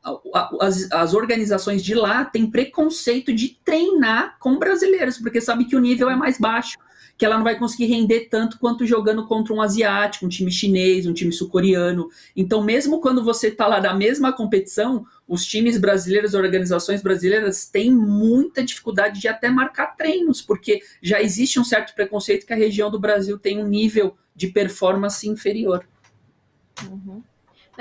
as, 0.61 0.91
as 0.91 1.15
organizações 1.15 1.83
de 1.83 1.95
lá 1.95 2.25
têm 2.25 2.51
preconceito 2.51 3.33
de 3.33 3.59
treinar 3.65 4.37
com 4.39 4.59
brasileiros, 4.59 5.19
porque 5.19 5.41
sabe 5.41 5.65
que 5.65 5.77
o 5.77 5.81
nível 5.81 6.11
é 6.11 6.17
mais 6.17 6.39
baixo 6.39 6.79
que 7.17 7.27
ela 7.27 7.37
não 7.37 7.45
vai 7.45 7.57
conseguir 7.57 7.87
render 7.87 8.29
tanto 8.29 8.59
quanto 8.59 8.87
jogando 8.87 9.27
contra 9.27 9.55
um 9.55 9.63
asiático, 9.63 10.27
um 10.27 10.29
time 10.29 10.51
chinês, 10.51 11.07
um 11.07 11.13
time 11.13 11.31
sul-coreano. 11.31 12.09
Então, 12.35 12.63
mesmo 12.65 13.01
quando 13.01 13.23
você 13.23 13.49
está 13.49 13.67
lá 13.67 13.81
na 13.81 13.95
mesma 13.95 14.33
competição, 14.33 15.07
os 15.29 15.47
times 15.47 15.79
brasileiros, 15.79 16.35
organizações 16.35 17.03
brasileiras 17.03 17.67
têm 17.67 17.93
muita 17.93 18.65
dificuldade 18.65 19.21
de 19.21 19.29
até 19.29 19.49
marcar 19.49 19.97
treinos, 19.97 20.43
porque 20.43 20.81
já 21.01 21.23
existe 21.23 21.61
um 21.61 21.65
certo 21.65 21.95
preconceito 21.95 22.47
que 22.47 22.53
a 22.53 22.57
região 22.57 22.91
do 22.91 22.99
Brasil 22.99 23.39
tem 23.39 23.63
um 23.63 23.69
nível 23.69 24.17
de 24.35 24.49
performance 24.49 25.29
inferior. 25.29 25.87
Uhum. 26.91 27.23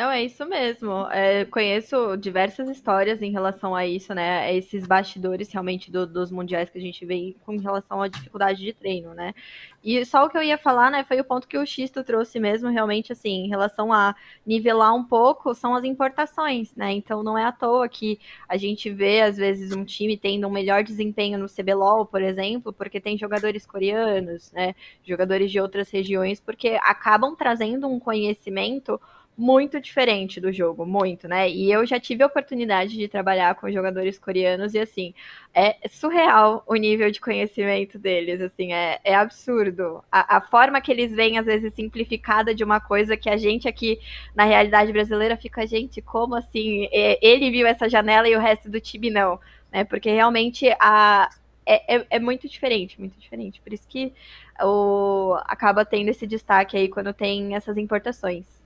Não, 0.02 0.10
é 0.10 0.24
isso 0.24 0.44
mesmo. 0.48 1.08
É, 1.12 1.46
conheço 1.46 2.18
diversas 2.18 2.68
histórias 2.68 3.22
em 3.22 3.32
relação 3.32 3.76
a 3.76 3.86
isso, 3.86 4.16
né? 4.16 4.40
A 4.40 4.52
esses 4.52 4.88
bastidores 4.88 5.52
realmente 5.52 5.92
do, 5.92 6.08
dos 6.08 6.32
mundiais 6.32 6.72
que 6.72 6.78
a 6.80 6.82
gente 6.82 7.06
vê 7.06 7.36
com 7.46 7.56
relação 7.58 8.02
à 8.02 8.08
dificuldade 8.08 8.62
de 8.64 8.74
treino, 8.74 9.14
né? 9.14 9.36
E 9.84 10.04
só 10.04 10.26
o 10.26 10.30
que 10.30 10.36
eu 10.36 10.42
ia 10.42 10.58
falar, 10.58 10.90
né, 10.90 11.04
foi 11.04 11.20
o 11.20 11.24
ponto 11.24 11.48
que 11.48 11.58
o 11.58 11.66
Xisto 11.66 12.04
trouxe 12.04 12.40
mesmo, 12.40 12.70
realmente, 12.70 13.12
assim, 13.12 13.46
em 13.46 13.48
relação 13.48 13.94
a 13.94 14.16
nivelar 14.46 14.96
um 14.96 15.04
pouco, 15.04 15.54
são 15.54 15.76
as 15.76 15.84
importações, 15.84 16.76
né? 16.76 16.92
Então 16.94 17.22
não 17.22 17.38
é 17.38 17.46
à 17.46 17.52
toa 17.52 17.88
que 17.88 18.20
a 18.50 18.58
gente 18.58 18.90
vê, 18.90 19.22
às 19.22 19.38
vezes, 19.38 19.72
um 19.72 19.86
time 19.86 20.18
tendo 20.18 20.48
um 20.48 20.52
melhor 20.52 20.84
desempenho 20.84 21.38
no 21.38 21.48
CBLOL, 21.48 22.08
por 22.08 22.24
exemplo, 22.24 22.74
porque 22.74 23.00
tem 23.00 23.18
jogadores 23.20 23.68
coreanos, 23.68 24.52
né? 24.52 24.74
Jogadores 25.04 25.52
de 25.52 25.60
outras 25.60 25.92
regiões, 25.92 26.40
porque 26.40 26.80
acabam 26.82 27.36
trazendo 27.36 27.88
um 27.88 28.00
conhecimento 28.00 29.00
muito 29.42 29.82
diferente 29.82 30.40
do 30.40 30.54
jogo, 30.54 30.86
muito, 30.86 31.28
né? 31.28 31.50
E 31.50 31.72
eu 31.72 31.84
já 31.84 32.00
tive 32.00 32.22
a 32.22 32.28
oportunidade 32.28 32.96
de 32.96 33.08
trabalhar 33.08 33.56
com 33.56 33.72
jogadores 33.72 34.20
coreanos 34.20 34.76
e 34.76 34.80
assim, 34.80 35.16
é 35.52 35.76
surreal 35.90 36.64
o 36.68 36.76
nível 36.76 37.10
de 37.10 37.20
conhecimento 37.20 37.98
deles, 37.98 38.40
assim, 38.40 38.72
é, 38.72 39.00
é 39.04 39.16
absurdo. 39.16 40.04
A, 40.12 40.38
a, 40.38 40.42
forma 40.42 40.80
que 40.80 40.92
eles 40.92 41.12
veem, 41.12 41.40
às 41.40 41.46
vezes, 41.48 41.74
simplificada 41.74 42.54
de 42.54 42.64
uma 42.64 42.80
coisa 42.80 43.18
que 43.18 43.32
a 43.32 43.36
gente 43.36 43.68
aqui 43.68 44.00
na 44.36 44.46
realidade 44.46 44.94
brasileira 44.94 45.36
fica, 45.36 45.66
gente, 45.66 46.04
como 46.04 46.36
assim? 46.36 46.88
Ele 46.92 47.50
viu 47.50 47.66
essa 47.66 47.90
janela 47.90 48.30
e 48.30 48.36
o 48.36 48.40
resto 48.40 48.70
do 48.70 48.80
time 48.80 49.10
não, 49.10 49.40
né? 49.72 49.84
Porque 49.84 50.12
realmente 50.12 50.70
a, 50.80 51.32
é, 51.66 51.96
é, 51.96 52.06
é, 52.12 52.20
muito 52.20 52.48
diferente, 52.48 53.00
muito 53.00 53.20
diferente. 53.20 53.60
Por 53.60 53.74
isso 53.74 53.88
que 53.88 54.14
o, 54.62 55.36
acaba 55.46 55.84
tendo 55.84 56.10
esse 56.10 56.28
destaque 56.28 56.78
aí 56.78 56.88
quando 56.88 57.12
tem 57.12 57.56
essas 57.56 57.76
importações. 57.76 58.61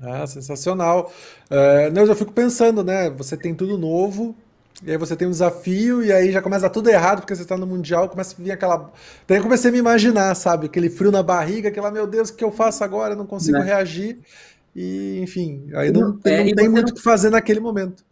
Ah, 0.00 0.26
sensacional. 0.26 1.12
É, 1.48 1.90
não, 1.90 2.04
eu 2.04 2.14
fico 2.14 2.32
pensando, 2.32 2.84
né? 2.84 3.10
Você 3.10 3.36
tem 3.36 3.54
tudo 3.54 3.78
novo, 3.78 4.36
e 4.84 4.90
aí 4.90 4.96
você 4.98 5.16
tem 5.16 5.26
um 5.26 5.30
desafio, 5.30 6.02
e 6.02 6.12
aí 6.12 6.30
já 6.30 6.42
começa 6.42 6.68
tudo 6.68 6.90
errado, 6.90 7.20
porque 7.20 7.34
você 7.34 7.42
está 7.42 7.56
no 7.56 7.66
Mundial, 7.66 8.08
começa 8.08 8.34
a 8.38 8.42
vir 8.42 8.52
aquela. 8.52 8.92
Daí 9.26 9.38
eu 9.38 9.42
comecei 9.42 9.70
a 9.70 9.72
me 9.72 9.78
imaginar, 9.78 10.34
sabe? 10.34 10.66
Aquele 10.66 10.90
frio 10.90 11.10
na 11.10 11.22
barriga, 11.22 11.68
aquela, 11.68 11.90
meu 11.90 12.06
Deus, 12.06 12.28
o 12.28 12.36
que 12.36 12.44
eu 12.44 12.52
faço 12.52 12.84
agora? 12.84 13.14
Eu 13.14 13.18
não 13.18 13.26
consigo 13.26 13.58
né? 13.58 13.64
reagir. 13.64 14.18
E, 14.74 15.20
enfim, 15.22 15.70
aí 15.74 15.90
não, 15.90 16.00
não, 16.00 16.20
é, 16.26 16.44
não 16.44 16.54
tem 16.54 16.68
muito 16.68 16.90
o 16.90 16.94
que 16.94 17.00
fazer 17.02 17.30
naquele 17.30 17.60
momento. 17.60 18.04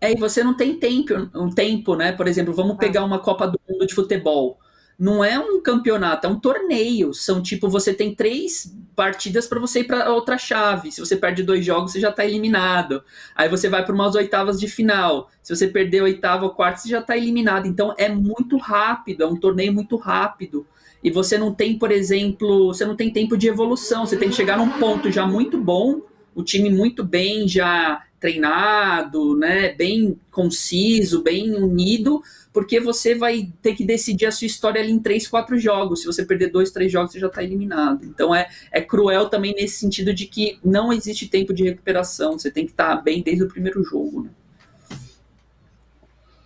É, 0.00 0.10
e 0.10 0.16
você 0.16 0.42
não 0.42 0.56
tem 0.56 0.76
tempo, 0.80 1.14
um 1.32 1.48
tempo, 1.48 1.94
né? 1.94 2.10
Por 2.10 2.26
exemplo, 2.26 2.52
vamos 2.52 2.72
ah. 2.72 2.78
pegar 2.78 3.04
uma 3.04 3.20
Copa 3.20 3.46
do 3.46 3.60
Mundo 3.68 3.86
de 3.86 3.94
futebol 3.94 4.58
não 4.98 5.24
é 5.24 5.38
um 5.38 5.60
campeonato, 5.60 6.26
é 6.26 6.30
um 6.30 6.38
torneio. 6.38 7.12
São 7.12 7.42
tipo, 7.42 7.68
você 7.68 7.92
tem 7.92 8.14
três 8.14 8.74
partidas 8.94 9.46
para 9.46 9.58
você 9.58 9.80
ir 9.80 9.84
para 9.84 10.12
outra 10.12 10.38
chave. 10.38 10.92
Se 10.92 11.00
você 11.00 11.16
perde 11.16 11.42
dois 11.42 11.64
jogos, 11.64 11.92
você 11.92 12.00
já 12.00 12.10
está 12.10 12.24
eliminado. 12.24 13.02
Aí 13.34 13.48
você 13.48 13.68
vai 13.68 13.84
para 13.84 13.94
umas 13.94 14.14
oitavas 14.14 14.60
de 14.60 14.68
final. 14.68 15.30
Se 15.42 15.54
você 15.54 15.66
perder 15.66 16.02
oitava 16.02 16.44
ou 16.44 16.50
quarta, 16.50 16.80
você 16.80 16.88
já 16.88 17.00
está 17.00 17.16
eliminado. 17.16 17.66
Então 17.66 17.94
é 17.98 18.08
muito 18.08 18.56
rápido, 18.56 19.24
é 19.24 19.26
um 19.26 19.36
torneio 19.36 19.72
muito 19.72 19.96
rápido. 19.96 20.66
E 21.02 21.10
você 21.10 21.36
não 21.36 21.52
tem, 21.52 21.78
por 21.78 21.90
exemplo, 21.90 22.68
você 22.68 22.84
não 22.84 22.94
tem 22.94 23.12
tempo 23.12 23.36
de 23.36 23.48
evolução. 23.48 24.06
Você 24.06 24.16
tem 24.16 24.28
que 24.28 24.36
chegar 24.36 24.56
num 24.56 24.70
ponto 24.78 25.10
já 25.10 25.26
muito 25.26 25.58
bom, 25.58 26.00
o 26.34 26.42
time 26.42 26.70
muito 26.70 27.04
bem 27.04 27.46
já 27.46 28.02
treinado, 28.22 29.36
né, 29.36 29.74
bem 29.74 30.16
conciso, 30.30 31.24
bem 31.24 31.52
unido, 31.52 32.22
porque 32.52 32.78
você 32.78 33.16
vai 33.16 33.52
ter 33.60 33.74
que 33.74 33.84
decidir 33.84 34.26
a 34.26 34.30
sua 34.30 34.46
história 34.46 34.80
ali 34.80 34.92
em 34.92 35.00
três, 35.00 35.26
quatro 35.26 35.58
jogos. 35.58 36.00
Se 36.00 36.06
você 36.06 36.24
perder 36.24 36.52
dois, 36.52 36.70
três 36.70 36.92
jogos, 36.92 37.10
você 37.10 37.18
já 37.18 37.26
está 37.26 37.42
eliminado. 37.42 38.04
Então 38.04 38.32
é, 38.32 38.48
é 38.70 38.80
cruel 38.80 39.28
também 39.28 39.54
nesse 39.54 39.80
sentido 39.80 40.14
de 40.14 40.26
que 40.26 40.58
não 40.64 40.92
existe 40.92 41.26
tempo 41.26 41.52
de 41.52 41.64
recuperação. 41.64 42.38
Você 42.38 42.50
tem 42.50 42.64
que 42.64 42.70
estar 42.70 42.96
tá 42.96 43.02
bem 43.02 43.22
desde 43.22 43.42
o 43.42 43.48
primeiro 43.48 43.82
jogo. 43.82 44.22
Né? 44.22 44.30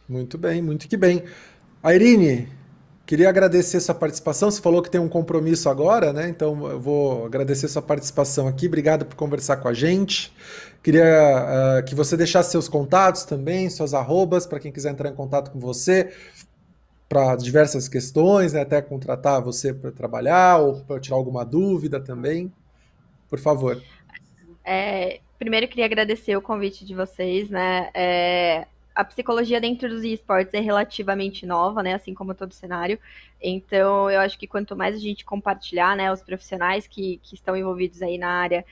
Muito 0.08 0.38
bem, 0.38 0.62
muito 0.62 0.88
que 0.88 0.96
bem. 0.96 1.24
A 1.82 1.94
Irine, 1.94 2.48
Queria 3.06 3.28
agradecer 3.28 3.80
sua 3.80 3.94
participação. 3.94 4.50
Você 4.50 4.60
falou 4.60 4.82
que 4.82 4.90
tem 4.90 5.00
um 5.00 5.08
compromisso 5.08 5.68
agora, 5.68 6.12
né? 6.12 6.28
Então 6.28 6.68
eu 6.68 6.80
vou 6.80 7.24
agradecer 7.24 7.68
sua 7.68 7.80
participação 7.80 8.48
aqui. 8.48 8.66
Obrigado 8.66 9.06
por 9.06 9.14
conversar 9.14 9.58
com 9.58 9.68
a 9.68 9.72
gente. 9.72 10.34
Queria 10.82 11.04
uh, 11.04 11.84
que 11.84 11.94
você 11.94 12.16
deixasse 12.16 12.50
seus 12.50 12.68
contatos 12.68 13.24
também, 13.24 13.70
suas 13.70 13.94
arrobas, 13.94 14.44
para 14.44 14.58
quem 14.58 14.72
quiser 14.72 14.90
entrar 14.90 15.08
em 15.08 15.14
contato 15.14 15.52
com 15.52 15.60
você 15.60 16.12
para 17.08 17.36
diversas 17.36 17.88
questões, 17.88 18.52
né? 18.52 18.62
até 18.62 18.82
contratar 18.82 19.40
você 19.40 19.72
para 19.72 19.92
trabalhar 19.92 20.58
ou 20.58 20.80
para 20.80 20.98
tirar 20.98 21.16
alguma 21.16 21.44
dúvida 21.44 22.00
também. 22.00 22.52
Por 23.28 23.38
favor. 23.38 23.80
É, 24.64 25.20
primeiro, 25.38 25.68
queria 25.68 25.84
agradecer 25.84 26.36
o 26.36 26.42
convite 26.42 26.84
de 26.84 26.94
vocês, 26.94 27.48
né? 27.50 27.88
É, 27.94 28.66
a 28.96 29.04
psicologia 29.04 29.60
dentro 29.60 29.90
dos 29.90 30.02
esportes 30.02 30.54
é 30.54 30.58
relativamente 30.58 31.44
nova, 31.44 31.82
né? 31.82 31.92
Assim 31.92 32.14
como 32.14 32.34
todo 32.34 32.54
cenário. 32.54 32.98
Então, 33.40 34.10
eu 34.10 34.18
acho 34.20 34.38
que 34.38 34.46
quanto 34.46 34.74
mais 34.74 34.96
a 34.96 34.98
gente 34.98 35.22
compartilhar, 35.22 35.94
né, 35.94 36.10
os 36.10 36.22
profissionais 36.22 36.86
que, 36.86 37.20
que 37.22 37.34
estão 37.34 37.54
envolvidos 37.54 38.00
aí 38.00 38.16
na 38.16 38.30
área, 38.30 38.64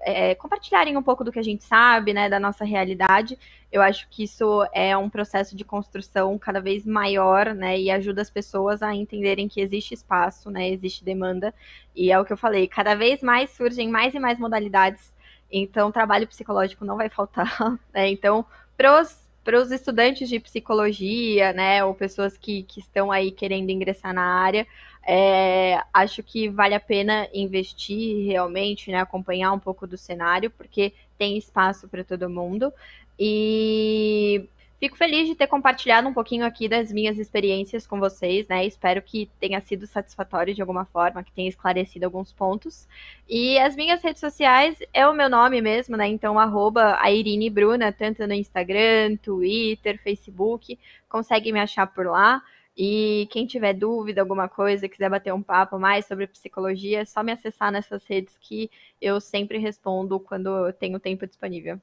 é, 0.00 0.36
compartilharem 0.36 0.96
um 0.96 1.02
pouco 1.02 1.24
do 1.24 1.32
que 1.32 1.38
a 1.40 1.42
gente 1.42 1.64
sabe, 1.64 2.12
né, 2.12 2.28
da 2.28 2.38
nossa 2.38 2.64
realidade, 2.64 3.36
eu 3.72 3.82
acho 3.82 4.08
que 4.08 4.22
isso 4.22 4.64
é 4.72 4.96
um 4.96 5.10
processo 5.10 5.56
de 5.56 5.64
construção 5.64 6.38
cada 6.38 6.60
vez 6.60 6.86
maior, 6.86 7.52
né, 7.52 7.78
e 7.78 7.90
ajuda 7.90 8.22
as 8.22 8.30
pessoas 8.30 8.80
a 8.82 8.94
entenderem 8.94 9.48
que 9.48 9.60
existe 9.60 9.94
espaço, 9.94 10.48
né, 10.48 10.70
existe 10.70 11.04
demanda, 11.04 11.52
e 11.94 12.12
é 12.12 12.18
o 12.20 12.24
que 12.24 12.32
eu 12.32 12.36
falei, 12.36 12.68
cada 12.68 12.94
vez 12.94 13.20
mais 13.20 13.50
surgem 13.50 13.88
mais 13.88 14.14
e 14.14 14.20
mais 14.20 14.38
modalidades, 14.38 15.12
então 15.50 15.90
trabalho 15.90 16.28
psicológico 16.28 16.84
não 16.84 16.96
vai 16.96 17.08
faltar, 17.08 17.50
né, 17.92 18.08
então, 18.08 18.46
pros 18.76 19.27
para 19.48 19.62
os 19.62 19.70
estudantes 19.70 20.28
de 20.28 20.38
psicologia, 20.38 21.54
né, 21.54 21.82
ou 21.82 21.94
pessoas 21.94 22.36
que, 22.36 22.64
que 22.64 22.80
estão 22.80 23.10
aí 23.10 23.30
querendo 23.30 23.70
ingressar 23.70 24.12
na 24.12 24.22
área, 24.22 24.66
é, 25.02 25.82
acho 25.90 26.22
que 26.22 26.50
vale 26.50 26.74
a 26.74 26.80
pena 26.80 27.26
investir 27.32 28.26
realmente, 28.26 28.90
né, 28.90 29.00
acompanhar 29.00 29.50
um 29.54 29.58
pouco 29.58 29.86
do 29.86 29.96
cenário, 29.96 30.50
porque 30.50 30.92
tem 31.16 31.38
espaço 31.38 31.88
para 31.88 32.04
todo 32.04 32.28
mundo. 32.28 32.70
E 33.18 34.46
Fico 34.78 34.96
feliz 34.96 35.26
de 35.26 35.34
ter 35.34 35.48
compartilhado 35.48 36.08
um 36.08 36.14
pouquinho 36.14 36.46
aqui 36.46 36.68
das 36.68 36.92
minhas 36.92 37.18
experiências 37.18 37.84
com 37.84 37.98
vocês, 37.98 38.46
né? 38.46 38.64
Espero 38.64 39.02
que 39.02 39.28
tenha 39.40 39.60
sido 39.60 39.88
satisfatório 39.88 40.54
de 40.54 40.60
alguma 40.60 40.84
forma, 40.84 41.24
que 41.24 41.32
tenha 41.32 41.48
esclarecido 41.48 42.04
alguns 42.04 42.32
pontos. 42.32 42.86
E 43.28 43.58
as 43.58 43.74
minhas 43.74 44.00
redes 44.00 44.20
sociais 44.20 44.78
é 44.92 45.04
o 45.08 45.12
meu 45.12 45.28
nome 45.28 45.60
mesmo, 45.60 45.96
né? 45.96 46.06
Então, 46.06 46.38
arroba 46.38 46.96
Irine 47.10 47.50
Bruna, 47.50 47.92
tanto 47.92 48.24
no 48.24 48.32
Instagram, 48.34 49.16
Twitter, 49.16 50.00
Facebook, 50.00 50.78
consegue 51.08 51.52
me 51.52 51.58
achar 51.58 51.88
por 51.88 52.06
lá. 52.06 52.40
E 52.76 53.26
quem 53.32 53.46
tiver 53.46 53.74
dúvida, 53.74 54.20
alguma 54.20 54.48
coisa, 54.48 54.88
quiser 54.88 55.10
bater 55.10 55.34
um 55.34 55.42
papo 55.42 55.76
mais 55.76 56.06
sobre 56.06 56.28
psicologia, 56.28 57.00
é 57.00 57.04
só 57.04 57.24
me 57.24 57.32
acessar 57.32 57.72
nessas 57.72 58.06
redes 58.06 58.38
que 58.38 58.70
eu 59.00 59.20
sempre 59.20 59.58
respondo 59.58 60.20
quando 60.20 60.72
tenho 60.74 61.00
tempo 61.00 61.26
disponível. 61.26 61.80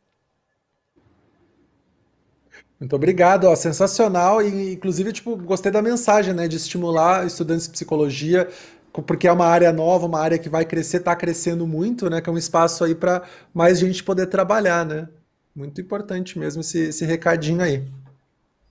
Muito 2.80 2.95
obrigado, 2.95 3.45
ó, 3.45 3.55
sensacional 3.55 4.41
e 4.41 4.73
inclusive 4.73 5.13
tipo 5.13 5.36
gostei 5.38 5.71
da 5.71 5.82
mensagem, 5.82 6.34
né, 6.34 6.47
de 6.47 6.57
estimular 6.57 7.26
estudantes 7.26 7.65
de 7.65 7.71
psicologia, 7.71 8.49
porque 9.07 9.28
é 9.28 9.32
uma 9.32 9.45
área 9.45 9.71
nova, 9.71 10.05
uma 10.05 10.19
área 10.19 10.38
que 10.38 10.49
vai 10.49 10.65
crescer, 10.65 10.97
está 10.97 11.15
crescendo 11.15 11.65
muito, 11.65 12.09
né, 12.09 12.19
que 12.21 12.30
é 12.30 12.34
um 12.34 12.38
espaço 12.38 12.84
aí 12.84 12.93
para 12.93 13.23
mais 13.53 13.80
gente 13.80 14.03
poder 14.03 14.28
trabalhar, 14.28 14.86
né? 14.86 15.07
Muito 15.55 15.80
importante 15.80 16.38
mesmo 16.38 16.61
esse, 16.61 16.89
esse 16.89 17.05
recadinho 17.05 17.61
aí. 17.61 17.84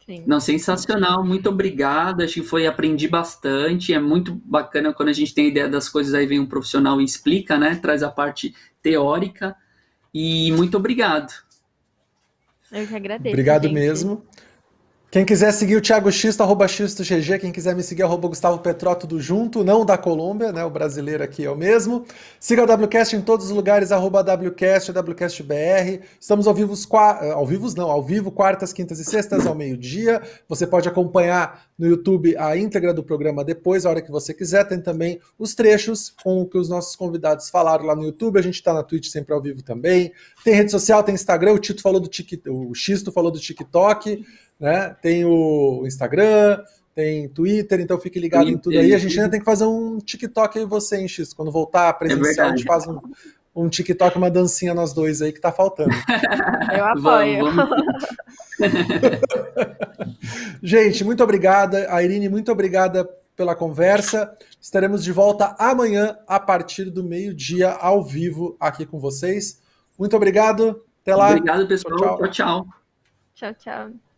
Sim. 0.06 0.22
Não, 0.26 0.38
sensacional, 0.38 1.24
muito 1.24 1.48
obrigado. 1.48 2.22
Acho 2.22 2.34
que 2.34 2.42
foi, 2.42 2.66
aprendi 2.66 3.08
bastante. 3.08 3.94
É 3.94 3.98
muito 3.98 4.34
bacana 4.44 4.92
quando 4.92 5.08
a 5.08 5.14
gente 5.14 5.34
tem 5.34 5.48
ideia 5.48 5.66
das 5.66 5.88
coisas, 5.88 6.12
aí 6.12 6.26
vem 6.26 6.38
um 6.38 6.46
profissional 6.46 7.00
e 7.00 7.04
explica, 7.04 7.56
né? 7.56 7.76
Traz 7.76 8.02
a 8.02 8.10
parte 8.10 8.54
teórica. 8.82 9.56
E 10.12 10.52
muito 10.52 10.76
obrigado. 10.76 11.32
Eu 12.74 12.86
que 12.86 12.94
agradeço. 12.94 13.32
Obrigado 13.32 13.64
gente. 13.64 13.74
mesmo. 13.74 14.24
Quem 15.14 15.24
quiser 15.24 15.52
seguir 15.52 15.76
o 15.76 15.80
Thiago 15.80 16.10
Xisto, 16.10 16.42
arroba 16.42 16.66
GG. 16.66 17.38
Quem 17.38 17.52
quiser 17.52 17.72
me 17.76 17.84
seguir, 17.84 18.02
arroba 18.02 18.26
Gustavo 18.26 18.58
Petró, 18.58 18.96
tudo 18.96 19.20
junto. 19.20 19.62
Não 19.62 19.86
da 19.86 19.96
Colômbia, 19.96 20.50
né? 20.50 20.64
O 20.64 20.70
brasileiro 20.70 21.22
aqui 21.22 21.44
é 21.44 21.50
o 21.52 21.54
mesmo. 21.54 22.04
Siga 22.40 22.62
a 22.62 22.74
WCast 22.74 23.14
em 23.14 23.20
todos 23.20 23.46
os 23.46 23.52
lugares, 23.52 23.92
arroba 23.92 24.22
WCast, 24.22 24.90
WCastBR. 24.90 26.00
Estamos 26.18 26.48
ao 26.48 26.52
vivo, 26.52 26.74
ao 27.32 27.46
vivo 27.46 27.72
não, 27.76 27.92
ao 27.92 28.02
vivo, 28.02 28.32
quartas, 28.32 28.72
quintas 28.72 28.98
e 28.98 29.04
sextas, 29.04 29.46
ao 29.46 29.54
meio-dia. 29.54 30.20
Você 30.48 30.66
pode 30.66 30.88
acompanhar 30.88 31.64
no 31.78 31.86
YouTube 31.86 32.36
a 32.36 32.56
íntegra 32.56 32.92
do 32.92 33.04
programa 33.04 33.44
depois, 33.44 33.86
a 33.86 33.90
hora 33.90 34.02
que 34.02 34.10
você 34.10 34.34
quiser. 34.34 34.66
Tem 34.66 34.80
também 34.80 35.20
os 35.38 35.54
trechos 35.54 36.12
com 36.24 36.42
o 36.42 36.46
que 36.48 36.58
os 36.58 36.68
nossos 36.68 36.96
convidados 36.96 37.50
falaram 37.50 37.84
lá 37.84 37.94
no 37.94 38.02
YouTube. 38.02 38.36
A 38.36 38.42
gente 38.42 38.56
está 38.56 38.74
na 38.74 38.82
Twitch 38.82 39.06
sempre 39.06 39.32
ao 39.32 39.40
vivo 39.40 39.62
também. 39.62 40.12
Tem 40.42 40.54
rede 40.54 40.72
social, 40.72 41.04
tem 41.04 41.14
Instagram. 41.14 41.52
O 41.52 41.58
Tito 41.60 41.82
falou 41.82 42.00
do 42.00 42.08
TikTok, 42.08 42.50
o 42.50 42.74
Xisto 42.74 43.12
falou 43.12 43.30
do 43.30 43.38
TikTok 43.38 44.24
né? 44.58 44.96
Tem 45.00 45.24
o 45.24 45.84
Instagram, 45.86 46.60
tem 46.94 47.28
Twitter, 47.28 47.80
então 47.80 47.98
fique 47.98 48.20
ligado 48.20 48.42
Twitter, 48.42 48.58
em 48.58 48.62
tudo 48.62 48.78
aí. 48.78 48.94
A 48.94 48.98
gente 48.98 49.18
ainda 49.18 49.30
tem 49.30 49.40
que 49.40 49.46
fazer 49.46 49.66
um 49.66 49.98
TikTok 49.98 50.58
aí 50.58 50.64
você, 50.64 50.96
hein, 50.96 51.08
X? 51.08 51.32
Quando 51.32 51.50
voltar 51.50 51.88
a 51.88 51.92
presencial, 51.92 52.46
é 52.46 52.50
a 52.50 52.56
gente 52.56 52.64
faz 52.64 52.86
um, 52.86 53.00
um 53.54 53.68
TikTok, 53.68 54.16
uma 54.16 54.30
dancinha 54.30 54.74
nós 54.74 54.92
dois 54.92 55.20
aí 55.20 55.32
que 55.32 55.40
tá 55.40 55.52
faltando. 55.52 55.90
Eu 56.76 56.84
apoio. 56.84 57.44
Vamos, 57.44 57.56
vamos. 57.56 57.84
gente, 60.62 61.04
muito 61.04 61.22
obrigada. 61.22 61.86
A 61.90 62.02
Irine, 62.02 62.28
muito 62.28 62.50
obrigada 62.50 63.08
pela 63.36 63.54
conversa. 63.54 64.36
Estaremos 64.60 65.02
de 65.02 65.12
volta 65.12 65.54
amanhã, 65.58 66.16
a 66.26 66.40
partir 66.40 66.90
do 66.90 67.04
meio-dia, 67.04 67.70
ao 67.70 68.02
vivo, 68.02 68.56
aqui 68.58 68.86
com 68.86 68.98
vocês. 68.98 69.60
Muito 69.98 70.16
obrigado. 70.16 70.82
Até 71.02 71.14
lá. 71.14 71.30
Obrigado, 71.30 71.66
pessoal. 71.66 71.98
tchau. 71.98 72.18
Tchau, 72.18 72.30
tchau. 72.30 72.66
Tchau, 73.34 73.54
tchau. 73.54 74.13